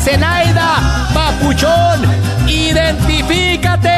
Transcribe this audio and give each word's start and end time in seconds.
Zenaida, 0.00 0.80
papuchón, 1.14 2.00
identifícate 2.46 3.93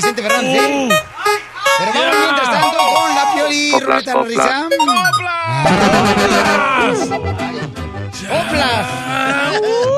Vicente 0.00 0.22
Fernández. 0.22 0.54
¿eh? 0.54 0.88
Pero 1.78 1.92
vamos 1.92 2.16
mientras 2.18 2.50
tanto 2.50 2.78
con 2.78 3.14
la 3.14 3.34
pioli 3.34 3.70
Coplas, 3.70 4.04
ruleta 4.06 4.10
de 4.10 4.16
la 4.16 4.24
risa. 4.24 4.68
¡Coplas! 8.30 8.86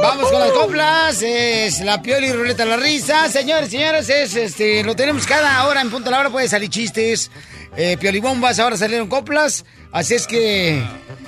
Vamos 0.02 0.30
con 0.32 0.40
las 0.40 0.50
coplas. 0.50 1.22
Es 1.22 1.80
la 1.82 2.02
pioli 2.02 2.32
ruleta 2.32 2.64
de 2.64 2.70
la 2.70 2.76
risa. 2.78 3.28
Señores, 3.28 3.70
señores, 3.70 4.08
es 4.08 4.34
este, 4.34 4.82
lo 4.82 4.96
tenemos 4.96 5.24
cada 5.24 5.64
hora 5.68 5.80
en 5.80 5.90
punto 5.90 6.06
de 6.06 6.10
la 6.10 6.18
hora. 6.18 6.30
Puede 6.30 6.48
salir 6.48 6.68
chistes, 6.68 7.30
eh, 7.76 7.96
piolibombas. 7.96 8.58
Ahora 8.58 8.76
salieron 8.76 9.06
coplas. 9.06 9.64
Así 9.92 10.14
es 10.14 10.26
que 10.26 10.82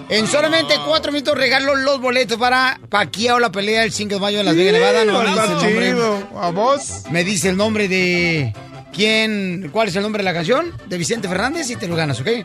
en 0.08 0.26
solamente 0.26 0.74
cuatro 0.86 1.12
minutos 1.12 1.36
regalo 1.36 1.74
los 1.74 2.00
boletos 2.00 2.38
para 2.38 2.78
Paquiao 2.88 3.38
la 3.38 3.50
pelea 3.50 3.84
el 3.84 3.92
5 3.92 4.14
de 4.14 4.20
mayo 4.20 4.40
en 4.40 4.46
Las 4.46 4.56
Vegas, 4.56 4.72
Nevada. 4.72 5.04
No 5.04 5.22
me 5.22 5.30
el 5.30 5.36
nombre. 5.36 5.94
¿A 6.40 6.50
vos? 6.50 7.04
Me 7.10 7.24
dice 7.24 7.48
el 7.48 7.56
nombre 7.56 7.88
de 7.88 8.52
quién, 8.94 9.70
cuál 9.72 9.88
es 9.88 9.96
el 9.96 10.02
nombre 10.02 10.22
de 10.22 10.24
la 10.24 10.34
canción 10.34 10.72
de 10.86 10.96
Vicente 10.98 11.28
Fernández 11.28 11.68
y 11.70 11.76
te 11.76 11.88
lo 11.88 11.96
ganas, 11.96 12.20
¿ok? 12.20 12.26
Te 12.26 12.44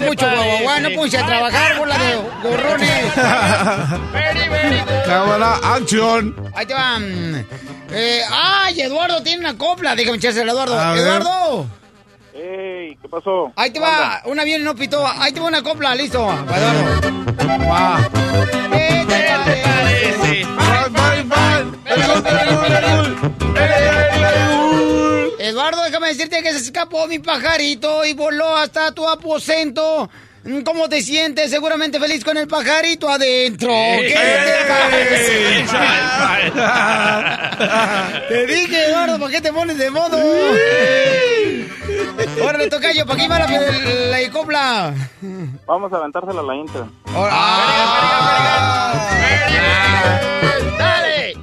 mucho 0.00 0.26
guagua, 0.26 0.80
no 0.80 0.90
puse 0.90 1.18
a 1.18 1.26
trabajar, 1.26 1.78
bola 1.78 1.96
de 1.98 2.16
gorrones. 2.42 3.12
Cámara, 5.06 5.56
acción. 5.62 6.50
Ahí 6.54 6.66
te 6.66 6.74
van. 6.74 7.46
Eh, 7.90 8.22
¡Ay, 8.30 8.80
Eduardo 8.80 9.22
tiene 9.22 9.40
una 9.40 9.58
copla! 9.58 9.94
Déjame 9.94 10.16
echarse 10.16 10.42
Eduardo. 10.42 10.78
A 10.78 10.92
ver. 10.94 11.22
Ey, 12.34 12.96
¿qué 13.00 13.08
pasó? 13.08 13.52
Ahí 13.56 13.70
te 13.70 13.78
va, 13.78 14.22
una 14.24 14.42
bien 14.44 14.62
y 14.62 14.64
no 14.64 14.74
pitó. 14.74 15.06
Ahí 15.06 15.32
te 15.32 15.40
va 15.40 15.48
una 15.48 15.62
copla, 15.62 15.94
listo. 15.94 16.24
Va. 16.24 18.08
¿Qué 18.72 19.04
te 19.06 19.32
parece? 19.34 20.46
Eduardo, 25.38 25.82
déjame 25.82 26.08
decirte 26.08 26.42
que 26.42 26.52
se 26.52 26.58
escapó 26.58 27.06
mi 27.06 27.18
pajarito 27.18 28.04
y 28.06 28.14
voló 28.14 28.56
hasta 28.56 28.92
tu 28.92 29.06
aposento. 29.06 30.08
¿Cómo 30.64 30.88
te 30.88 31.02
sientes? 31.02 31.50
Seguramente 31.50 32.00
feliz 32.00 32.24
con 32.24 32.36
el 32.36 32.48
pajarito 32.48 33.08
adentro. 33.08 33.70
¿Qué 33.70 34.08
te 34.08 34.64
parece? 34.68 35.64
Te 38.28 38.46
dije, 38.46 38.86
Eduardo, 38.86 39.18
¿por 39.18 39.30
qué 39.30 39.40
te 39.40 39.52
pones 39.52 39.78
de 39.78 39.90
modo? 39.90 40.18
Ahora 42.42 42.58
le 42.58 42.68
toca 42.68 42.92
yo, 42.92 43.06
¿para 43.06 43.18
qué 43.20 43.28
va 43.28 43.38
la, 43.38 43.46
la, 43.46 44.20
la 44.20 44.30
copla? 44.30 44.94
Vamos 45.66 45.92
a 45.92 45.96
aventársela 45.96 46.40
a 46.40 46.44
la 46.44 46.54
Inter. 46.54 46.84
¡Ah! 47.14 48.92
¡Dale! 50.78 51.34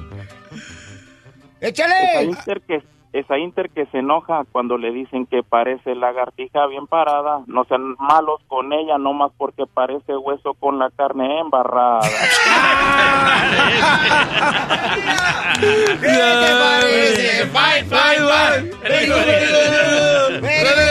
¡Échale! 1.60 2.24
Inter 2.24 2.62
que 2.66 2.82
esa 3.12 3.38
Inter 3.38 3.70
que 3.70 3.86
se 3.86 3.98
enoja 3.98 4.44
cuando 4.52 4.78
le 4.78 4.92
dicen 4.92 5.26
que 5.26 5.42
parece 5.42 5.94
lagartija 5.94 6.66
bien 6.66 6.86
parada, 6.86 7.40
no 7.46 7.64
sean 7.64 7.96
malos 7.98 8.40
con 8.46 8.72
ella 8.72 8.98
nomás 8.98 9.32
porque 9.36 9.64
parece 9.66 10.16
hueso 10.16 10.54
con 10.54 10.78
la 10.78 10.90
carne 10.90 11.40
embarrada. 11.40 12.00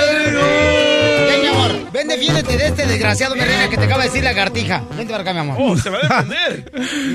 Ven, 0.10 1.42
mi 1.42 1.48
amor, 1.48 1.92
ven, 1.92 2.08
defiéndete 2.08 2.58
de 2.58 2.66
este 2.68 2.86
desgraciado 2.88 3.36
mi 3.36 3.42
reina 3.42 3.70
que 3.70 3.78
te 3.78 3.86
acaba 3.86 4.04
de 4.04 4.10
decir 4.10 4.24
lagartija. 4.24 4.82
Vente 4.96 5.12
para 5.12 5.22
acá, 5.22 5.34
mi 5.34 5.40
amor. 5.40 5.58
Oh, 5.60 5.78
se 5.78 5.90
va 5.90 5.98
a 6.00 6.24
defender. 6.24 6.72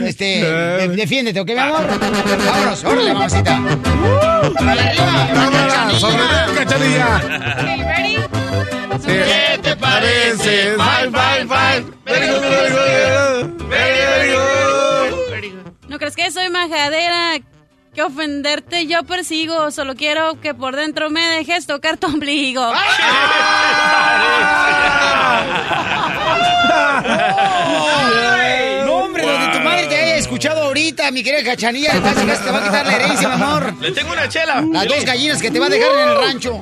Este, 0.07 0.25
de- 0.45 0.89
defiéndete, 0.89 1.41
¿ok, 1.41 1.49
mi 1.49 1.59
amor? 1.59 1.81
Vámonos, 2.47 2.85
órale, 2.85 3.13
mamacita. 3.15 3.61
¿Qué 9.07 9.59
te 9.63 9.77
Parece. 9.77 10.77
Bye, 10.77 11.11
bye, 11.11 11.45
bye. 11.45 11.85
¿No 15.89 15.99
crees 15.99 16.17
que 16.17 16.31
soy 16.31 16.51
majadera? 16.51 17.41
Que 17.95 18.03
ofenderte 18.03 18.87
yo 18.87 19.05
persigo. 19.05 19.71
Solo 19.71 19.95
quiero 19.95 20.41
que 20.41 20.53
por 20.55 20.75
dentro 20.75 21.11
me 21.11 21.21
dejes 21.21 21.67
tocar 21.67 21.97
tu 21.97 22.09
ombligo. 22.09 22.73
No, 28.85 28.95
hombre, 28.97 29.25
donde 29.25 29.49
tu 29.59 29.61
madre 29.65 29.87
te 29.87 29.97
haya 29.97 30.17
escuchado 30.17 30.63
ahorita, 30.65 31.11
mi 31.11 31.23
querida 31.23 31.43
cachanilla, 31.43 32.01
casi 32.03 32.27
casi 32.27 32.45
te 32.45 32.51
va 32.51 32.59
a 32.59 32.65
quitar 32.65 32.87
la 32.87 32.95
herencia, 32.95 33.29
mi 33.29 33.35
amor. 33.43 33.75
Le 33.81 33.93
tengo 33.93 34.13
una 34.13 34.29
chela. 34.29 34.61
Las 34.61 34.87
dos 34.87 35.05
gallinas 35.05 35.41
que 35.41 35.51
te 35.51 35.59
va 35.59 35.67
a 35.67 35.69
dejar 35.69 35.91
en 35.93 36.09
el 36.09 36.17
rancho. 36.19 36.61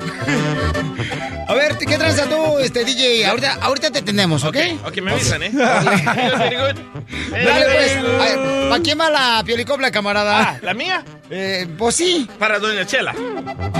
A 1.49 1.55
ver, 1.55 1.77
¿qué 1.77 1.99
tranza 1.99 2.25
tú, 2.27 2.59
este 2.61 2.85
DJ? 2.85 3.27
Ahorita, 3.27 3.59
ahorita 3.61 3.91
te 3.91 3.99
atendemos, 3.99 4.45
¿ok? 4.45 4.57
Ok, 4.87 4.97
me 5.03 5.13
avisan, 5.13 5.43
¿eh? 5.43 5.51
Dale, 5.55 6.75
pues. 7.31 7.97
A 7.97 8.25
ver, 8.25 8.69
¿Para 8.71 8.83
quién 8.83 8.99
va 9.01 9.11
la 9.11 9.43
piolicopla, 9.45 9.91
camarada? 9.91 10.41
Ah, 10.41 10.59
¿la 10.63 10.73
mía? 10.75 11.05
Eh, 11.35 11.67
pues 11.79 11.97
sí. 11.97 12.29
Para 12.39 12.59
Doña 12.59 12.85
Chela. 12.85 13.15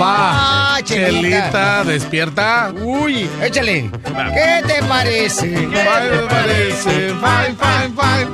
Va. 0.01 0.77
Ah, 0.77 0.79
chelita. 0.83 1.21
Chelita, 1.21 1.85
despierta. 1.85 2.73
Uy, 2.81 3.29
échale. 3.43 3.91
¿Qué 4.33 4.63
te 4.67 4.83
parece? 4.85 5.49
Bye, 5.51 5.69
me 5.69 6.23
parece. 6.31 7.11
Fine, 7.11 7.55
fine, 7.61 7.93
fine. 7.95 8.31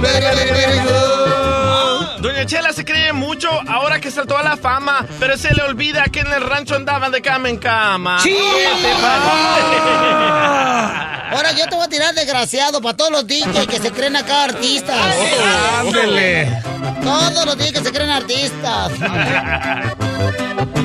Doña 0.00 0.32
Doña 2.20 2.44
Chela 2.44 2.74
se 2.74 2.84
cree 2.84 3.14
mucho 3.14 3.48
ahora 3.66 3.98
que 4.00 4.10
saltó 4.10 4.36
a 4.36 4.42
la 4.42 4.58
fama, 4.58 5.06
pero 5.18 5.38
se 5.38 5.54
le 5.54 5.62
olvida 5.62 6.04
que 6.12 6.20
en 6.20 6.30
el 6.30 6.42
rancho 6.42 6.76
andaban 6.76 7.10
de 7.10 7.22
cama 7.22 7.48
en 7.48 7.56
cama. 7.56 8.20
¡Sí! 8.20 8.36
Ahora 11.30 11.52
yo 11.52 11.66
te 11.68 11.76
voy 11.76 11.84
a 11.84 11.88
tirar 11.88 12.14
desgraciado 12.14 12.80
para 12.80 12.96
todos 12.96 13.10
los 13.12 13.26
DJs 13.26 13.66
que 13.68 13.78
se 13.78 13.92
creen 13.92 14.16
acá 14.16 14.44
artistas. 14.44 14.96
Ándele. 15.78 16.62
Todos 17.02 17.46
los 17.46 17.56
DJs 17.56 17.72
que 17.72 17.84
se 17.84 17.92
creen 17.92 18.10
artistas. 18.10 18.92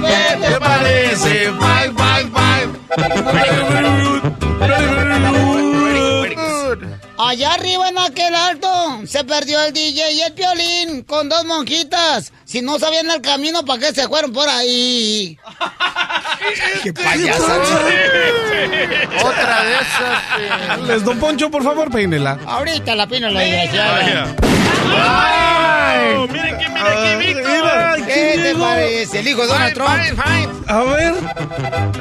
¿Qué 0.06 0.48
te 0.48 0.60
parece? 0.60 1.50
Bye, 1.50 1.90
bye, 1.90 2.16
Allá 7.18 7.54
arriba 7.54 7.90
en 7.90 7.98
aquel 7.98 8.36
alto 8.36 8.68
se 9.08 9.24
perdió 9.24 9.62
el 9.64 9.74
DJ 9.74 10.12
y 10.12 10.22
el 10.22 10.34
violín 10.34 11.04
con 11.04 11.28
dos 11.28 11.44
monjitas. 11.46 12.32
Si 12.46 12.62
no 12.62 12.78
sabían 12.80 13.10
el 13.10 13.22
camino, 13.22 13.66
¿para 13.66 13.80
qué 13.80 13.94
se 13.94 14.08
fueron 14.08 14.32
por 14.32 14.48
ahí? 14.48 15.38
¡Qué 16.84 16.94
payasa! 16.94 17.58
Otra 19.26 19.64
de 19.64 19.74
esas. 19.74 20.80
Les 20.88 21.04
don 21.04 21.20
Poncho, 21.20 21.50
por 21.50 21.64
favor, 21.64 21.90
peínela. 21.92 22.38
Ahorita 22.46 22.94
la 22.96 23.08
pino 23.08 23.30
la 23.30 23.40
desgraciada. 23.40 24.28
¡Ay! 24.96 26.28
Miren 26.32 26.58
que, 26.60 26.70
miren 26.70 27.04
que, 27.04 27.16
Víctor. 27.26 28.06
¿Qué 28.06 28.40
te 28.44 28.56
parece? 28.56 29.20
El 29.20 29.28
hijo 29.28 29.42
de 29.42 29.48
Donald 29.48 29.74
Trump. 29.74 29.90
Fine, 29.90 30.16
fine. 30.24 30.50
A 30.68 30.84
ver. 30.84 31.14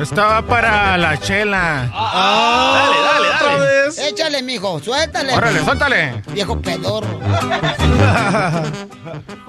Estaba 0.00 0.42
para 0.42 0.98
la 0.98 1.18
chela. 1.18 1.88
Dale, 1.90 2.98
dale, 3.00 3.28
Otra 3.28 3.52
dale. 3.56 3.82
vez. 3.86 3.98
Échale, 3.98 4.42
mijo, 4.42 4.78
suéltale. 4.80 5.32
Órale, 5.34 5.60
suéltale. 5.64 6.22
Viejo 6.32 6.60
pedorro. 6.60 7.18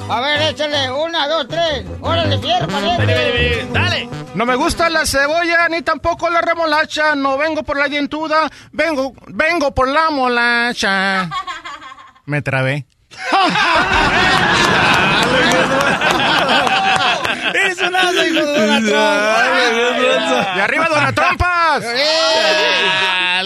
A 0.07 0.21
ver, 0.21 0.41
échale. 0.53 0.84
Una, 0.91 1.27
dos, 1.27 1.47
tres. 1.47 1.85
Órale, 2.01 2.37
fierro, 2.39 2.67
pariente. 2.67 3.67
Dale. 3.71 4.09
No 4.33 4.45
me 4.45 4.55
gusta 4.55 4.89
la 4.89 5.05
cebolla 5.05 5.69
ni 5.69 5.81
tampoco 5.81 6.29
la 6.29 6.41
remolacha. 6.41 7.15
No 7.15 7.37
vengo 7.37 7.63
por 7.63 7.77
la 7.77 7.87
dientuda, 7.87 8.49
vengo, 8.71 9.13
vengo 9.27 9.73
por 9.73 9.87
la 9.87 10.09
molacha. 10.09 11.29
Me 12.25 12.41
trabé. 12.41 12.85
Eres 17.53 17.79
un 17.79 17.95
hijo 17.95 18.11
de 18.11 18.31
Donald 18.31 18.87
Trump. 18.87 20.47
¡Y 20.55 20.59
arriba, 20.59 20.87
Dona 20.89 21.13
Trompas! 21.13 21.83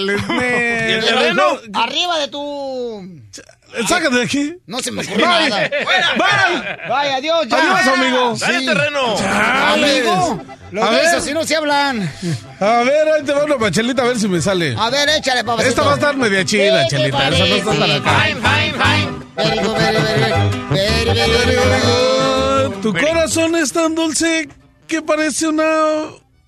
¿Y 0.08 0.92
el 0.94 1.06
terreno? 1.06 1.44
Arriba 1.74 2.20
de 2.20 2.28
tu... 2.28 3.20
Sácate 3.88 4.16
de 4.16 4.24
aquí. 4.24 4.56
No 4.66 4.80
se 4.80 4.92
me 4.92 5.04
ocurre 5.04 5.22
nada. 5.22 5.70
¡Bye! 5.70 6.90
Vaya, 6.90 7.16
adiós, 7.18 7.48
ya. 7.48 7.58
Adiós, 7.58 7.98
amigo. 7.98 8.36
Dale 8.40 8.66
terreno. 8.66 9.18
Amigo. 9.18 10.42
Los 10.72 10.86
A 10.86 10.90
ver. 10.90 11.22
si 11.22 11.34
no 11.34 11.44
se 11.44 11.56
hablan. 11.56 12.12
A 12.60 12.84
ver, 12.84 13.08
ahí 13.10 13.24
te 13.24 13.32
va 13.34 13.44
una 13.44 13.58
pachelita 13.58 14.02
a 14.02 14.06
ver 14.06 14.20
si 14.20 14.28
me 14.28 14.42
sale. 14.42 14.76
A 14.78 14.90
ver, 14.90 15.10
échale, 15.10 15.44
papacito. 15.44 15.70
Esta 15.70 15.82
va 15.84 15.92
a 15.92 15.96
estar 15.96 16.18
media 16.18 16.44
chida, 16.44 16.84
¿Qué 16.90 16.90
te 16.90 16.98
Chelita. 16.98 17.30
Esa 17.30 17.38
no 17.38 17.56
está 17.56 17.72
tan 17.72 17.92
acá. 17.92 18.20
Fine, 18.22 18.42
fine, 18.42 18.74
fine. 18.74 19.20
Very 19.36 19.60
good, 19.64 19.78
very, 19.78 19.98
very 19.98 20.32
good. 20.32 20.70
Very, 20.70 21.06
very, 21.06 21.32
very, 21.32 21.56
very 21.56 21.82
good. 21.82 22.82
Tu 22.82 22.94
corazón 22.94 23.56
es 23.56 23.72
tan 23.72 23.94
dulce 23.96 24.50
que 24.88 25.02
parece 25.02 25.48
una 25.48 25.66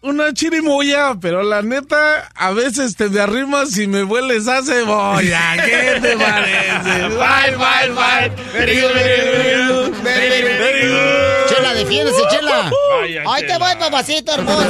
una 0.02 0.34
chirimoya, 0.34 1.16
pero 1.22 1.44
la 1.44 1.62
neta, 1.62 2.30
a 2.36 2.52
veces 2.52 2.96
te 2.96 3.10
me 3.10 3.22
arrimas 3.22 3.78
y 3.78 3.88
me 3.88 4.04
hueles 4.04 4.48
a 4.48 4.64
cebolla. 4.64 5.64
¿Qué 5.64 6.00
te 6.02 6.18
parece? 6.18 7.10
Fine, 7.10 7.58
fine, 7.58 7.96
fine. 7.96 8.52
Very 8.52 8.82
good, 8.82 8.94
very 8.94 9.68
good, 9.68 10.04
Very 10.04 10.88
good. 10.88 11.48
Chela, 11.50 11.74
defiéndese, 11.76 12.22
Chela. 12.30 12.41
Vaya, 12.52 13.24
Ahí 13.28 13.42
te 13.42 13.48
Chela. 13.54 13.60
voy, 13.60 13.76
papacito 13.80 14.34
hermoso. 14.34 14.62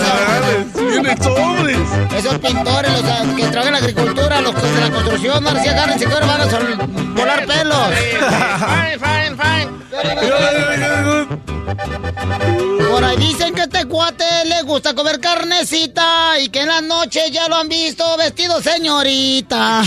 Sobres. 1.23 1.77
Esos 2.15 2.37
pintores, 2.39 2.91
los 2.91 3.03
ah, 3.05 3.23
que 3.35 3.43
trabajan 3.47 3.67
en 3.67 3.71
la 3.73 3.77
agricultura, 3.77 4.41
los 4.41 4.55
de 4.55 4.81
la 4.81 4.89
construcción, 4.91 5.47
ahora 5.47 5.63
sí 5.63 5.69
agárrense 5.69 6.05
que 6.05 6.13
ahora 6.13 6.25
van 6.25 6.41
a 6.41 6.45
volar 7.15 7.45
pelos. 7.45 7.89
Fine, 8.59 8.99
fine, 8.99 9.35
fine. 9.37 9.67
Por 12.89 13.03
ahí 13.03 13.17
dicen 13.17 13.53
que 13.53 13.61
a 13.61 13.63
este 13.65 13.85
cuate 13.85 14.25
le 14.45 14.61
gusta 14.63 14.93
comer 14.93 15.19
carnecita 15.19 16.39
y 16.39 16.49
que 16.49 16.61
en 16.61 16.67
las 16.67 16.83
noches 16.83 17.31
ya 17.31 17.47
lo 17.47 17.55
han 17.55 17.69
visto 17.69 18.17
vestido 18.17 18.61
señorita. 18.61 19.81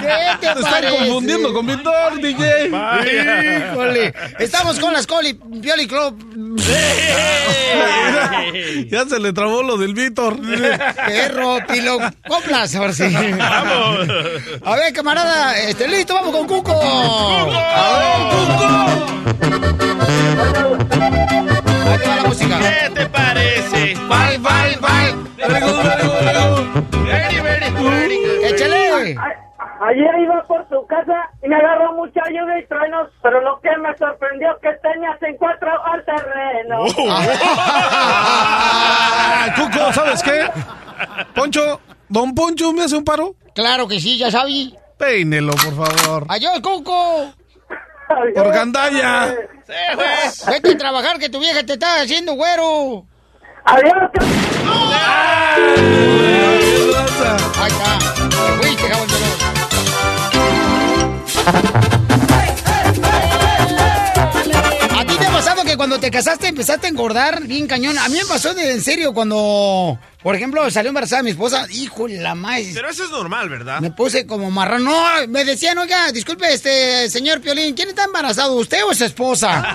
¿Qué 0.00 0.36
te 0.40 0.54
Te 0.54 0.60
están 0.60 0.90
confundiendo 0.90 1.52
con 1.52 1.66
Víctor, 1.66 2.20
DJ. 2.20 2.68
Híjole. 2.68 4.14
Estamos 4.38 4.78
con 4.78 4.92
las 4.92 5.06
Coli 5.06 5.29
Pioli 5.34 5.86
Club. 5.86 6.16
Ya 8.90 9.04
se 9.04 9.20
le 9.20 9.32
trabó 9.32 9.62
lo 9.62 9.76
del 9.76 9.94
Víctor. 9.94 10.36
Perro, 11.06 11.58
pilo, 11.68 11.98
coplas, 12.26 12.74
ahora 12.74 12.92
sí. 12.92 13.04
Vamos. 13.38 14.08
A 14.64 14.76
ver, 14.76 14.92
camarada, 14.92 15.56
este, 15.58 15.86
listo, 15.86 16.14
vamos 16.14 16.34
con 16.34 16.46
Cuco. 16.46 16.80
Ahí 21.86 21.98
te 21.98 22.06
va 22.06 22.16
la 22.16 22.22
música. 22.24 22.58
¿Qué 22.58 22.90
te 22.94 23.06
parece? 23.06 23.94
Fine, 23.96 24.38
fine, 24.38 24.78
fine. 24.80 25.14
Very 25.36 25.60
good, 25.60 25.82
very 25.82 26.02
good, 26.02 26.24
very 26.24 26.38
good. 26.38 26.60
Very, 27.06 27.40
very, 27.40 27.70
very 27.70 28.16
good. 28.16 28.44
Échale. 28.44 29.16
Ayer 29.82 30.10
iba 30.20 30.42
por 30.46 30.62
tu 30.68 30.86
casa 30.86 31.30
y 31.42 31.48
me 31.48 31.56
agarró 31.56 31.94
mucha 31.94 32.20
lluvia 32.28 32.58
y 32.58 32.66
truenos, 32.66 33.08
pero 33.22 33.40
lo 33.40 33.58
que 33.60 33.70
me 33.78 33.96
sorprendió 33.96 34.48
que 34.60 34.68
tenías 34.82 35.16
en 35.22 35.38
cuatro 35.38 35.70
al 35.86 36.04
terreno. 36.04 36.84
Ah, 38.12 39.46
Cuco, 39.56 39.90
¿sabes 39.94 40.22
qué? 40.22 40.50
Poncho, 41.34 41.80
don 42.10 42.34
Poncho, 42.34 42.74
¿me 42.74 42.84
hace 42.84 42.96
un 42.96 43.04
paro? 43.04 43.34
Claro 43.54 43.88
que 43.88 43.98
sí, 44.00 44.18
ya 44.18 44.30
sabí. 44.30 44.76
Peínelo, 44.98 45.52
por 45.52 45.74
favor. 45.86 46.26
Adiós, 46.28 46.60
Cuco. 46.60 47.32
Por 48.34 48.52
gandalla. 48.52 49.34
Se 49.66 49.72
fue. 49.94 50.52
Vete 50.52 50.72
a 50.72 50.78
trabajar 50.78 51.18
que 51.18 51.30
tu 51.30 51.40
vieja 51.40 51.64
te 51.64 51.72
está 51.72 52.02
haciendo 52.02 52.34
güero. 52.34 53.06
Adiós. 53.64 54.10
Ahí 57.62 57.70
está. 57.70 58.09
Que 65.64 65.76
cuando 65.76 65.98
te 66.00 66.10
casaste 66.10 66.48
empezaste 66.48 66.86
a 66.86 66.90
engordar 66.90 67.42
bien 67.46 67.66
cañón? 67.66 67.98
A 67.98 68.08
mí 68.08 68.18
me 68.18 68.24
pasó 68.24 68.54
de 68.54 68.72
en 68.72 68.82
serio 68.82 69.12
cuando, 69.12 69.98
por 70.22 70.34
ejemplo, 70.34 70.70
salió 70.70 70.88
embarazada 70.88 71.22
mi 71.22 71.30
esposa. 71.30 71.66
Hijo 71.70 72.08
la 72.08 72.34
maíz. 72.34 72.72
Pero 72.74 72.88
eso 72.88 73.04
es 73.04 73.10
normal, 73.10 73.48
¿verdad? 73.48 73.80
Me 73.80 73.90
puse 73.90 74.26
como 74.26 74.50
marrano. 74.50 74.90
No, 74.90 75.28
me 75.28 75.44
decían, 75.44 75.78
oiga, 75.78 76.10
disculpe, 76.12 76.52
este 76.52 77.08
señor 77.10 77.40
Piolín, 77.40 77.74
¿quién 77.74 77.88
está 77.90 78.04
embarazado, 78.04 78.54
usted 78.54 78.84
o 78.88 78.94
su 78.94 79.04
esposa? 79.04 79.66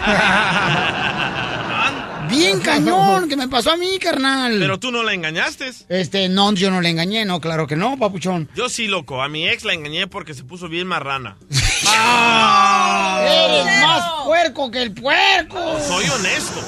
Bien 2.30 2.60
cañón, 2.60 3.30
que 3.30 3.38
me 3.38 3.48
pasó 3.48 3.72
a 3.72 3.78
mí, 3.78 4.00
carnal. 4.00 4.58
Pero 4.60 4.80
tú 4.80 4.92
no 4.92 5.04
la 5.04 5.14
engañaste. 5.14 5.72
Este, 5.90 6.28
no, 6.28 6.54
yo 6.54 6.72
no 6.72 6.82
le 6.82 6.90
engañé, 6.90 7.24
no, 7.24 7.40
claro 7.40 7.68
que 7.68 7.76
no, 7.76 7.98
papuchón. 7.98 8.50
Yo 8.56 8.68
sí, 8.68 8.88
loco. 8.88 9.22
A 9.22 9.30
mi 9.30 9.48
ex 9.48 9.64
la 9.64 9.74
engañé 9.74 10.08
porque 10.08 10.34
se 10.34 10.44
puso 10.44 10.68
bien 10.68 10.88
marrana. 10.88 11.38
Eres 11.94 13.82
más 13.82 14.26
puerco 14.26 14.72
que 14.72 14.82
el 14.82 14.94
puerco. 14.94 15.80
Soy 15.88 16.10
honesto. 16.10 16.62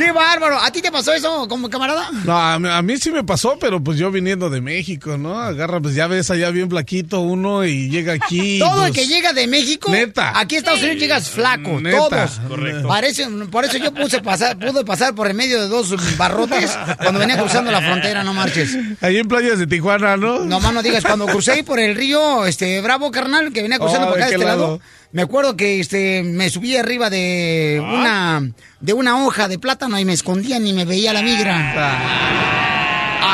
¡Qué 0.00 0.12
bárbaro! 0.12 0.58
¿A 0.58 0.70
ti 0.70 0.80
te 0.80 0.90
pasó 0.90 1.12
eso 1.12 1.46
como 1.46 1.68
camarada? 1.68 2.08
No, 2.24 2.36
a 2.36 2.58
mí, 2.58 2.68
a 2.68 2.80
mí 2.82 2.96
sí 2.96 3.10
me 3.10 3.22
pasó, 3.22 3.58
pero 3.60 3.82
pues 3.84 3.98
yo 3.98 4.10
viniendo 4.10 4.48
de 4.48 4.60
México, 4.60 5.18
¿no? 5.18 5.38
Agarra, 5.38 5.78
pues 5.80 5.94
ya 5.94 6.06
ves 6.06 6.30
allá 6.30 6.50
bien 6.50 6.70
flaquito 6.70 7.20
uno 7.20 7.64
y 7.64 7.88
llega 7.90 8.14
aquí. 8.14 8.58
Todo 8.60 8.86
el 8.86 8.92
pues, 8.92 9.06
que 9.06 9.12
llega 9.12 9.32
de 9.32 9.46
México, 9.46 9.90
Neta. 9.90 10.32
aquí 10.38 10.56
a 10.56 10.58
Estados 10.58 10.80
Unidos 10.80 10.98
llegas 10.98 11.28
flaco, 11.30 11.80
Neta. 11.80 11.98
todos. 11.98 12.40
Correcto. 12.48 12.88
Parece, 12.88 13.26
por 13.50 13.64
eso 13.64 13.76
yo 13.76 13.92
puse 13.92 14.20
pasar, 14.20 14.58
pude 14.58 14.84
pasar 14.84 15.14
por 15.14 15.28
en 15.28 15.36
medio 15.36 15.60
de 15.60 15.68
dos 15.68 15.94
barrotes 16.16 16.76
cuando 16.98 17.20
venía 17.20 17.38
cruzando 17.38 17.70
la 17.70 17.80
frontera, 17.80 18.24
no 18.24 18.32
marches. 18.32 18.76
Ahí 19.00 19.18
en 19.18 19.28
playas 19.28 19.58
de 19.58 19.66
Tijuana, 19.66 20.16
¿no? 20.16 20.40
No 20.40 20.60
más 20.60 20.72
no 20.72 20.82
digas, 20.82 21.04
cuando 21.04 21.26
crucé 21.26 21.62
por 21.62 21.78
el 21.78 21.94
río, 21.94 22.46
este, 22.46 22.80
Bravo, 22.80 23.10
carnal, 23.10 23.52
que 23.52 23.62
venía 23.62 23.78
cruzando 23.78 24.06
Oh, 24.06 24.10
por 24.10 24.18
acá 24.18 24.28
¿de 24.28 24.32
este 24.34 24.44
lado. 24.46 24.62
lado? 24.62 24.80
Me 25.12 25.22
acuerdo 25.22 25.56
que 25.56 25.80
este 25.80 26.22
me 26.22 26.50
subí 26.50 26.76
arriba 26.76 27.10
de 27.10 27.82
una 27.82 28.52
de 28.80 28.92
una 28.92 29.24
hoja 29.24 29.48
de 29.48 29.58
plátano 29.58 29.98
y 29.98 30.04
me 30.04 30.12
escondía 30.12 30.58
ni 30.60 30.72
me 30.72 30.84
veía 30.84 31.12
la 31.12 31.22
migra. 31.22 32.59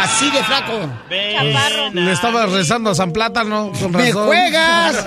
Así 0.07 0.31
de 0.31 0.43
flaco. 0.45 0.89
Le 1.93 2.13
estaba 2.13 2.47
rezando 2.47 2.91
a 2.91 2.95
San 2.95 3.13
Plátano. 3.13 3.73
Con 3.81 3.91
¡Me 3.91 4.07
razón. 4.09 4.27
juegas! 4.27 5.07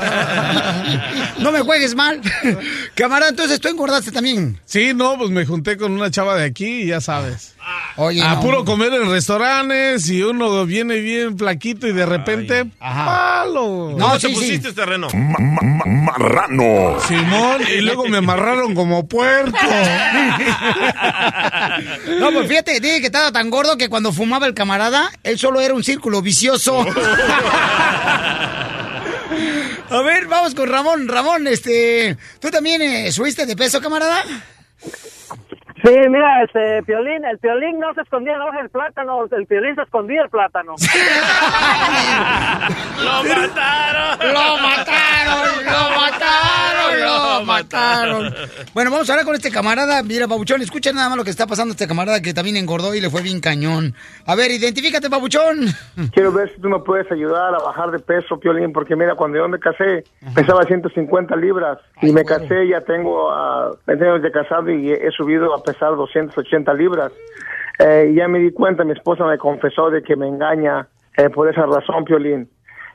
no 1.39 1.51
me 1.53 1.61
juegues 1.61 1.95
mal. 1.95 2.19
Camarada, 2.95 3.29
entonces 3.29 3.61
tú 3.61 3.69
engordaste 3.69 4.11
también. 4.11 4.59
Sí, 4.65 4.91
no, 4.93 5.17
pues 5.17 5.29
me 5.29 5.45
junté 5.45 5.77
con 5.77 5.93
una 5.93 6.11
chava 6.11 6.35
de 6.35 6.43
aquí 6.43 6.81
y 6.81 6.87
ya 6.87 6.99
sabes. 6.99 7.55
Oye, 7.95 8.21
a 8.21 8.35
no. 8.35 8.41
puro 8.41 8.65
comer 8.65 8.93
en 8.93 9.09
restaurantes 9.09 10.09
y 10.09 10.21
uno 10.23 10.65
viene 10.65 10.95
bien 10.95 11.37
flaquito 11.37 11.87
y 11.87 11.93
de 11.93 12.05
repente, 12.05 12.65
¡palo! 12.79 13.95
¿Cómo 13.99 14.17
te 14.17 14.29
pusiste, 14.29 14.73
terreno? 14.73 15.07
Marrano. 15.13 16.99
Simón, 17.07 17.61
y 17.71 17.81
luego 17.81 18.07
me 18.07 18.17
amarraron 18.17 18.75
como 18.75 19.07
puerco. 19.07 19.57
No, 22.19 22.31
pues 22.31 22.47
fíjate, 22.47 22.79
dije 22.79 22.99
que 22.99 23.05
estaba 23.07 23.31
tan 23.31 23.49
gordo 23.49 23.77
que 23.77 23.89
cuando 23.89 24.11
fumaba 24.11 24.47
el 24.47 24.53
camarada, 24.53 24.88
él 25.23 25.37
solo 25.37 25.59
era 25.61 25.73
un 25.73 25.83
círculo 25.83 26.21
vicioso. 26.21 26.85
A 29.89 30.01
ver, 30.03 30.27
vamos 30.27 30.53
con 30.53 30.69
Ramón. 30.69 31.07
Ramón, 31.07 31.47
este, 31.47 32.17
¿tú 32.39 32.51
también 32.51 32.81
eh, 32.81 33.11
subiste 33.11 33.45
de 33.45 33.55
peso, 33.55 33.81
camarada? 33.81 34.23
Sí, 35.83 35.95
mira, 36.09 36.43
este 36.43 36.83
Piolín, 36.83 37.23
el 37.23 37.37
Piolín 37.39 37.79
no 37.79 37.93
se 37.93 38.01
escondía 38.01 38.33
en 38.33 38.39
la 38.39 38.47
hoja 38.47 38.57
del 38.57 38.69
plátano, 38.69 39.23
el 39.31 39.45
Piolín 39.45 39.75
se 39.75 39.83
escondía 39.83 40.23
el 40.23 40.29
plátano. 40.29 40.75
¡Lo 43.01 43.23
mataron! 43.23 44.19
¡Lo 44.33 44.57
mataron! 44.57 45.65
¡Lo 45.65 45.89
mataron! 45.95 46.99
¡Lo 46.99 47.45
mataron! 47.45 48.35
Bueno, 48.73 48.91
vamos 48.91 49.09
ahora 49.09 49.23
con 49.23 49.35
este 49.35 49.51
camarada. 49.51 50.03
Mira, 50.03 50.27
Babuchón, 50.27 50.61
escucha 50.61 50.91
nada 50.91 51.07
más 51.07 51.17
lo 51.17 51.23
que 51.23 51.29
está 51.29 51.47
pasando 51.47 51.71
a 51.71 51.75
este 51.75 51.87
camarada 51.87 52.21
que 52.21 52.33
también 52.33 52.57
engordó 52.57 52.93
y 52.93 52.99
le 52.99 53.09
fue 53.09 53.21
bien 53.21 53.39
cañón. 53.39 53.95
A 54.25 54.35
ver, 54.35 54.51
identifícate, 54.51 55.07
Babuchón. 55.07 55.67
Quiero 56.11 56.33
ver 56.33 56.53
si 56.53 56.59
tú 56.59 56.67
me 56.67 56.79
puedes 56.79 57.09
ayudar 57.09 57.55
a 57.55 57.59
bajar 57.59 57.91
de 57.91 57.99
peso, 57.99 58.37
Piolín, 58.37 58.73
porque 58.73 58.97
mira, 58.97 59.15
cuando 59.15 59.37
yo 59.37 59.47
me 59.47 59.59
casé, 59.59 60.03
pesaba 60.35 60.63
150 60.63 61.35
libras 61.37 61.77
y 62.01 62.11
me 62.11 62.25
casé, 62.25 62.67
ya 62.67 62.81
tengo 62.81 63.29
uh, 63.29 63.77
20 63.87 64.05
años 64.05 64.21
de 64.23 64.31
casado 64.31 64.69
y 64.69 64.91
he, 64.91 65.07
he 65.07 65.11
subido 65.11 65.55
a 65.55 65.63
pesar 65.71 65.95
280 65.95 66.73
libras. 66.73 67.11
Eh, 67.79 68.09
y 68.11 68.15
ya 68.15 68.27
me 68.27 68.39
di 68.39 68.51
cuenta, 68.51 68.83
mi 68.83 68.93
esposa 68.93 69.25
me 69.25 69.37
confesó 69.37 69.89
de 69.89 70.01
que 70.01 70.15
me 70.15 70.27
engaña 70.27 70.87
eh, 71.17 71.29
por 71.29 71.49
esa 71.49 71.65
razón, 71.65 72.03
Piolín. 72.05 72.49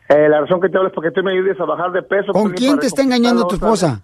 Eh, 0.09 0.29
la 0.29 0.41
razón 0.43 0.61
que 0.61 0.69
te 0.69 0.77
hablo 0.77 0.89
es 0.89 0.95
porque 0.95 1.11
tú 1.11 1.23
me 1.23 1.33
ayudes 1.33 1.59
a 1.59 1.65
bajar 1.65 1.93
de 1.93 2.03
peso. 2.03 2.33
¿Con 2.33 2.53
Piolín, 2.53 2.57
quién 2.57 2.79
te 2.79 2.87
está 2.87 3.03
engañando 3.03 3.47
tu 3.47 3.55
esposa? 3.55 4.03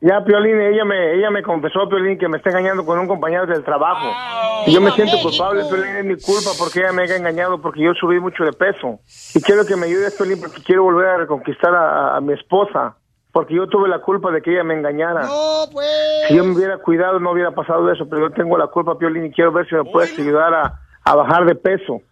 Ya, 0.00 0.24
Piolín, 0.24 0.58
ella 0.60 0.84
me, 0.84 1.14
ella 1.14 1.30
me 1.30 1.42
confesó, 1.42 1.88
Piolín, 1.88 2.18
que 2.18 2.26
me 2.26 2.38
está 2.38 2.50
engañando 2.50 2.84
con 2.86 2.98
un 2.98 3.06
compañero 3.06 3.46
del 3.46 3.62
trabajo. 3.62 4.08
y 4.66 4.72
yo 4.72 4.80
me 4.80 4.90
siento 4.92 5.18
culpable, 5.22 5.62
Piolín, 5.68 5.96
es 5.96 6.04
mi 6.04 6.16
culpa 6.16 6.50
porque 6.58 6.80
ella 6.80 6.92
me 6.92 7.02
ha 7.02 7.16
engañado 7.16 7.60
porque 7.60 7.84
yo 7.84 7.92
subí 7.94 8.18
mucho 8.18 8.42
de 8.44 8.52
peso. 8.52 8.98
Y 9.34 9.42
quiero 9.42 9.64
que 9.66 9.76
me 9.76 9.86
ayudes, 9.86 10.16
Piolín, 10.16 10.40
porque 10.40 10.62
quiero 10.62 10.84
volver 10.84 11.06
a 11.06 11.16
reconquistar 11.18 11.74
a, 11.74 12.16
a 12.16 12.20
mi 12.20 12.32
esposa. 12.32 12.96
Porque 13.32 13.54
yo 13.54 13.68
tuve 13.68 13.88
la 13.88 14.00
culpa 14.00 14.30
de 14.30 14.42
que 14.42 14.52
ella 14.52 14.64
me 14.64 14.74
engañara. 14.74 15.22
No, 15.22 15.64
pues. 15.72 15.86
Si 16.28 16.36
yo 16.36 16.44
me 16.44 16.54
hubiera 16.54 16.78
cuidado, 16.78 17.20
no 17.20 17.32
hubiera 17.32 17.52
pasado 17.52 17.90
eso, 17.90 18.08
pero 18.08 18.28
yo 18.28 18.34
tengo 18.34 18.58
la 18.58 18.66
culpa, 18.66 18.98
Piolín, 18.98 19.26
y 19.26 19.30
quiero 19.30 19.52
ver 19.52 19.68
si 19.68 19.74
me 19.74 19.84
puedes 19.84 20.18
ayudar 20.18 20.52
a, 20.54 20.80
a 21.04 21.14
bajar 21.14 21.44
de 21.46 21.54
peso. 21.54 22.02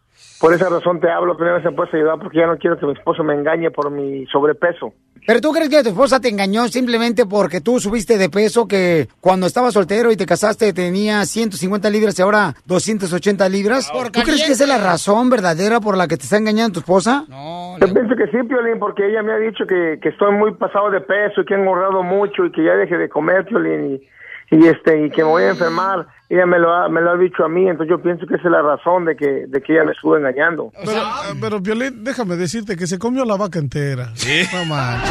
Por 0.40 0.52
esa 0.52 0.68
razón 0.68 1.00
te 1.00 1.10
hablo, 1.10 1.36
primero 1.36 1.58
si 1.60 1.66
me 1.66 1.72
puedes 1.72 1.92
ayudar, 1.94 2.18
porque 2.18 2.38
ya 2.38 2.46
no 2.46 2.58
quiero 2.58 2.78
que 2.78 2.86
mi 2.86 2.92
esposo 2.92 3.22
me 3.24 3.34
engañe 3.34 3.70
por 3.70 3.90
mi 3.90 4.26
sobrepeso. 4.26 4.92
Pero 5.28 5.42
tú 5.42 5.52
crees 5.52 5.68
que 5.68 5.82
tu 5.82 5.90
esposa 5.90 6.20
te 6.20 6.30
engañó 6.30 6.68
simplemente 6.68 7.26
porque 7.26 7.60
tú 7.60 7.78
subiste 7.78 8.16
de 8.16 8.30
peso 8.30 8.66
que 8.66 9.08
cuando 9.20 9.46
estabas 9.46 9.74
soltero 9.74 10.10
y 10.10 10.16
te 10.16 10.24
casaste 10.24 10.72
tenía 10.72 11.22
150 11.22 11.90
libras 11.90 12.18
y 12.18 12.22
ahora 12.22 12.54
280 12.64 13.46
libras? 13.50 13.92
¿Tú 13.92 14.22
crees 14.22 14.46
que 14.46 14.52
esa 14.52 14.64
es 14.64 14.70
la 14.70 14.78
razón 14.78 15.28
verdadera 15.28 15.80
por 15.80 15.98
la 15.98 16.08
que 16.08 16.16
te 16.16 16.22
está 16.22 16.38
engañando 16.38 16.72
tu 16.72 16.80
esposa? 16.80 17.26
Yo 17.28 17.92
pienso 17.92 18.16
que 18.16 18.24
sí, 18.28 18.42
Piolín, 18.48 18.78
porque 18.78 19.06
ella 19.06 19.22
me 19.22 19.32
ha 19.34 19.36
dicho 19.36 19.66
que, 19.66 19.98
que 20.00 20.08
estoy 20.08 20.32
muy 20.32 20.54
pasado 20.54 20.90
de 20.90 21.02
peso 21.02 21.42
y 21.42 21.44
que 21.44 21.52
he 21.52 21.58
engordado 21.58 22.02
mucho 22.02 22.46
y 22.46 22.50
que 22.50 22.64
ya 22.64 22.72
deje 22.72 22.96
de 22.96 23.10
comer, 23.10 23.44
Piolín, 23.44 23.96
y, 23.96 24.08
y 24.50 24.66
este 24.66 25.06
y 25.06 25.10
que 25.10 25.22
me 25.22 25.30
voy 25.30 25.42
a 25.44 25.50
enfermar. 25.50 26.06
Ella 26.30 26.44
me 26.44 26.58
lo, 26.58 26.70
ha, 26.70 26.90
me 26.90 27.00
lo 27.00 27.12
ha 27.12 27.16
dicho 27.16 27.42
a 27.42 27.48
mí, 27.48 27.66
entonces 27.66 27.88
yo 27.88 28.02
pienso 28.02 28.26
que 28.26 28.34
esa 28.34 28.48
es 28.48 28.50
la 28.50 28.60
razón 28.60 29.06
de 29.06 29.16
que, 29.16 29.46
de 29.46 29.62
que 29.62 29.72
ella 29.72 29.84
me 29.84 29.92
estuvo 29.92 30.14
engañando. 30.14 30.70
Pero, 30.84 31.00
eh, 31.00 31.36
pero 31.40 31.62
Piolín, 31.62 32.04
déjame 32.04 32.36
decirte 32.36 32.76
que 32.76 32.86
se 32.86 32.98
comió 32.98 33.24
la 33.24 33.36
vaca 33.36 33.58
entera. 33.58 34.10
¿Sí? 34.14 34.42
No 34.52 34.66
manches. 34.66 35.10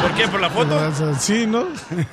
¿Por 0.00 0.14
qué? 0.14 0.28
¿Por 0.28 0.40
la 0.40 0.48
foto? 0.48 0.74
Sí, 1.18 1.46
¿no? 1.46 1.66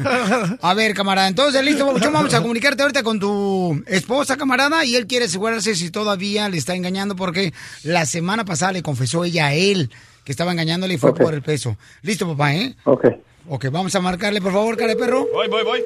A 0.62 0.74
ver, 0.74 0.94
camarada, 0.94 1.30
entonces 1.30 1.64
listo, 1.64 1.86
Babuchón, 1.86 2.12
vamos 2.14 2.34
a 2.34 2.42
comunicarte 2.42 2.82
ahorita 2.84 3.04
con 3.04 3.20
tu 3.22 3.82
esposa, 3.88 4.36
camarada, 4.36 4.84
y 4.84 4.96
él 4.96 5.08
quiere 5.08 5.26
asegurarse 5.26 5.74
si 5.76 5.90
todavía 5.90 6.50
le 6.50 6.58
está 6.58 6.76
engañando 6.76 7.16
porque 7.16 7.54
la 7.84 8.06
semana 8.06 8.44
pasada 8.44 8.74
le 8.74 8.84
confesó 8.84 9.24
ella 9.24 9.48
a 9.48 9.54
él 9.54 9.90
que 10.26 10.34
estaba 10.34 10.52
engañándole 10.52 10.96
y 10.96 10.98
fue 10.98 11.16
por 11.16 11.34
el 11.34 11.42
peso. 11.42 11.78
Listo, 12.02 12.28
papá, 12.28 12.54
¿eh? 12.54 12.76
Ok. 12.84 13.06
Ok, 13.48 13.68
vamos 13.72 13.96
a 13.96 14.02
marcarle, 14.02 14.42
por 14.42 14.52
favor, 14.52 14.78
cara 14.78 14.94
de 14.94 15.00
perro. 15.00 15.26
Voy, 15.34 15.48
voy, 15.48 15.64
voy. 15.64 15.84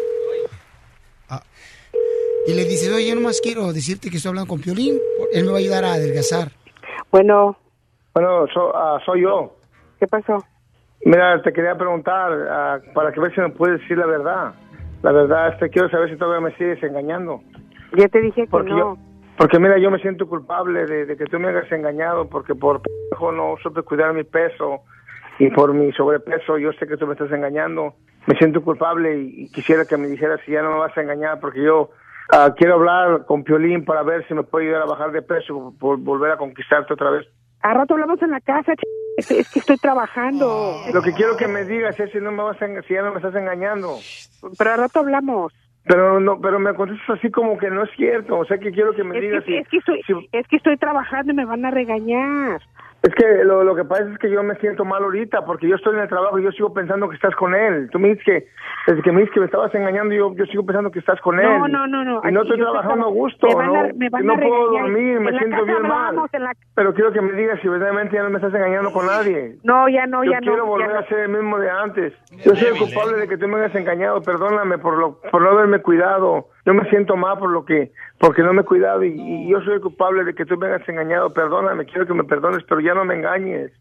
Y 2.46 2.54
le 2.54 2.64
dices, 2.66 2.94
oye, 2.94 3.08
yo 3.10 3.16
nomás 3.16 3.40
quiero 3.42 3.72
decirte 3.72 4.10
que 4.10 4.18
estoy 4.18 4.30
hablando 4.30 4.50
con 4.50 4.60
Piolín. 4.62 5.00
Él 5.34 5.46
me 5.46 5.52
va 5.52 5.58
a 5.58 5.60
ayudar 5.60 5.86
a 5.86 5.94
adelgazar. 5.94 6.50
Bueno. 7.12 7.58
Bueno, 8.14 8.46
so- 8.54 8.76
ah, 8.76 9.00
soy 9.06 9.22
yo. 9.22 9.56
¿Qué 10.00 10.08
pasó? 10.08 10.44
Mira, 11.06 11.42
te 11.42 11.52
quería 11.54 11.76
preguntar 11.76 12.32
ah, 12.50 12.80
para 12.94 13.12
que 13.12 13.20
ver 13.20 13.34
si 13.34 13.42
me 13.42 13.50
puedes 13.50 13.80
decir 13.82 13.98
la 13.98 14.06
verdad. 14.06 14.54
La 15.02 15.12
verdad, 15.12 15.54
este, 15.54 15.70
quiero 15.70 15.90
saber 15.90 16.10
si 16.10 16.18
todavía 16.18 16.48
me 16.50 16.56
sigues 16.58 16.82
engañando. 16.84 17.42
Ya 17.98 18.08
te 18.08 18.22
dije 18.22 18.44
que 18.44 18.48
Porque 18.48 18.70
no. 18.72 18.78
yo, 18.78 18.98
porque 19.38 19.60
mira, 19.60 19.78
yo 19.78 19.92
me 19.92 20.00
siento 20.00 20.28
culpable 20.28 20.86
de, 20.86 21.06
de 21.06 21.18
que 21.18 21.26
tú 21.26 21.40
me 21.40 21.50
hayas 21.50 21.70
engañado 21.72 22.28
porque 22.30 22.56
por 22.56 22.82
no 23.34 23.56
supe 23.62 23.82
cuidar 23.84 24.14
mi 24.14 24.24
peso 24.24 24.82
y 25.40 25.50
por 25.50 25.74
mi 25.74 25.92
sobrepeso 25.94 26.58
yo 26.58 26.72
sé 26.74 26.88
que 26.88 26.98
tú 26.98 27.06
me 27.08 27.14
estás 27.14 27.32
engañando. 27.32 27.94
Me 28.28 28.36
siento 28.38 28.62
culpable 28.64 29.18
y, 29.20 29.44
y 29.44 29.50
quisiera 29.50 29.86
que 29.86 29.98
me 29.98 30.08
dijeras 30.08 30.40
si 30.46 30.52
ya 30.54 30.62
no 30.62 30.72
me 30.72 30.80
vas 30.80 30.98
a 30.98 31.02
engañar 31.02 31.40
porque 31.40 31.62
yo 31.64 31.90
ah, 32.32 32.54
quiero 32.58 32.76
hablar 32.76 33.26
con 33.26 33.44
Piolín 33.44 33.84
para 33.86 34.04
ver 34.04 34.26
si 34.28 34.34
me 34.34 34.44
puede 34.44 34.66
ayudar 34.68 34.84
a 34.84 34.86
bajar 34.92 35.12
de 35.12 35.22
peso, 35.22 35.74
por 35.80 35.98
volver 36.00 36.32
a 36.32 36.38
conquistarte 36.38 36.94
otra 36.94 37.10
vez. 37.12 37.28
A 37.62 37.74
rato 37.74 37.94
hablamos 37.94 38.22
en 38.22 38.32
la 38.32 38.42
casa, 38.42 38.76
ch... 38.76 38.82
es, 39.18 39.32
es 39.32 39.50
que 39.52 39.60
estoy 39.60 39.78
trabajando. 39.78 40.74
Lo 40.94 41.02
que 41.02 41.14
quiero 41.14 41.38
que 41.38 41.48
me 41.48 41.64
digas 41.66 41.98
es 42.00 42.12
si 42.12 42.20
no 42.20 42.32
me 42.32 42.44
vas 42.44 42.62
a, 42.62 42.68
si 42.88 42.94
ya 42.94 43.02
no 43.04 43.12
me 43.12 43.18
estás 43.18 43.36
engañando. 43.36 43.98
Pero 44.58 44.72
a 44.72 44.78
rato 44.78 45.00
hablamos. 45.00 45.54
Pero 45.86 46.20
no, 46.22 46.40
pero 46.40 46.60
me 46.60 46.74
contestas 46.74 47.18
así 47.20 47.30
como 47.30 47.58
que 47.58 47.70
no 47.70 47.84
es 47.84 47.90
cierto. 47.98 48.38
O 48.40 48.46
sea 48.46 48.58
que 48.58 48.72
quiero 48.72 48.94
que 48.94 49.04
me 49.04 49.18
Es 49.18 49.22
digas 49.22 49.44
que, 49.44 49.52
si, 49.52 49.58
es, 49.58 49.68
que 49.68 49.78
estoy, 49.78 50.02
si- 50.08 50.30
es 50.32 50.48
que 50.48 50.56
estoy 50.56 50.78
trabajando 50.78 51.34
y 51.34 51.36
me 51.36 51.46
van 51.46 51.66
a 51.66 51.72
regañar. 51.72 52.62
Es 53.04 53.14
que 53.16 53.44
lo, 53.44 53.66
lo 53.66 53.76
que 53.76 53.84
pasa 53.84 54.04
es 54.10 54.18
que 54.18 54.30
yo 54.32 54.42
me 54.44 54.56
siento 54.56 54.86
mal 54.86 55.04
ahorita 55.04 55.44
porque 55.46 55.68
yo 55.68 55.76
estoy 55.76 55.94
en 55.96 56.04
el 56.04 56.08
trabajo 56.08 56.40
y 56.40 56.44
yo 56.44 56.52
sigo 56.54 56.74
pensando 56.74 57.10
que 57.10 57.16
estás 57.16 57.36
con 57.36 57.54
él. 57.54 57.90
Tú 57.92 58.00
me 58.00 58.08
dices 58.08 58.24
que 58.24 58.48
desde 58.88 59.02
que 59.02 59.12
me 59.12 59.20
dices 59.20 59.34
que 59.34 59.42
me 59.42 59.46
estabas 59.48 59.76
engañando 59.76 60.16
yo, 60.16 60.34
yo 60.36 60.46
sigo 60.46 60.66
pensando 60.66 60.90
que 60.90 61.00
estás 61.00 61.20
con 61.20 61.38
él. 61.38 61.46
No, 61.46 61.68
no, 61.68 61.86
no, 61.86 62.06
no. 62.06 62.22
Y 62.24 62.32
no 62.32 62.44
estoy 62.44 62.58
yo 62.58 62.64
trabajando 62.72 63.08
a 63.08 63.10
gusto, 63.10 63.46
me 63.48 63.56
van 63.56 63.76
a- 63.76 63.84
¿no? 63.90 63.94
me 63.98 64.10
van 64.10 64.24
Y 64.24 64.26
no 64.26 64.34
a 64.36 64.38
puedo 64.38 64.72
dormir, 64.72 65.20
me 65.20 65.38
siento 65.38 65.66
bien 65.66 65.82
mal. 65.82 66.16
la- 66.16 66.54
Pero 66.76 66.94
quiero 66.94 67.12
que 67.12 67.20
me 67.20 67.34
digas 67.34 67.60
si 67.62 67.68
verdaderamente 67.68 68.16
ya 68.16 68.24
no 68.24 68.30
me 68.30 68.38
estás 68.38 68.54
engañando 68.54 68.94
con 68.94 69.06
nadie. 69.06 69.58
No, 69.64 69.90
ya 69.90 70.08
no, 70.08 70.24
yo 70.24 70.32
ya 70.32 70.40
no, 70.40 70.44
quiero 70.48 70.64
ya 70.64 70.70
volver 70.70 70.96
a 70.96 71.06
ser 71.08 71.20
el 71.20 71.30
mismo 71.30 71.60
de 71.60 71.70
antes. 71.70 72.14
Yo 72.32 72.56
soy 72.56 72.68
el 72.70 72.78
culpable 72.78 73.18
de 73.18 73.28
que 73.28 73.38
tú 73.38 73.50
me 73.50 73.58
hayas 73.60 73.76
engañado. 73.76 74.24
Perdóname 74.24 74.78
por 74.78 74.98
lo, 74.98 75.20
por 75.30 75.42
no 75.42 75.50
haberme 75.50 75.80
cuidado. 75.80 76.48
Yo 76.66 76.74
me 76.74 76.90
siento 76.90 77.18
mal 77.18 77.38
por 77.40 77.50
lo 77.50 77.66
que, 77.66 77.92
porque 78.20 78.42
no 78.42 78.54
me 78.54 78.62
he 78.62 78.66
cuidado 78.66 79.04
y, 79.04 79.10
y 79.20 79.50
yo 79.50 79.60
soy 79.62 79.74
el 79.76 79.82
culpable 79.82 80.24
de 80.24 80.34
que 80.34 80.46
tú 80.46 80.58
me 80.58 80.68
hayas 80.68 80.88
engañado. 80.88 81.34
Perdóname, 81.34 81.86
quiero 81.86 82.08
que 82.08 82.14
me 82.14 82.24
perdones, 82.24 82.64
pero 82.64 82.80
ya 82.80 82.94
no 82.94 83.04
me 83.04 83.16
engañes. 83.16 83.72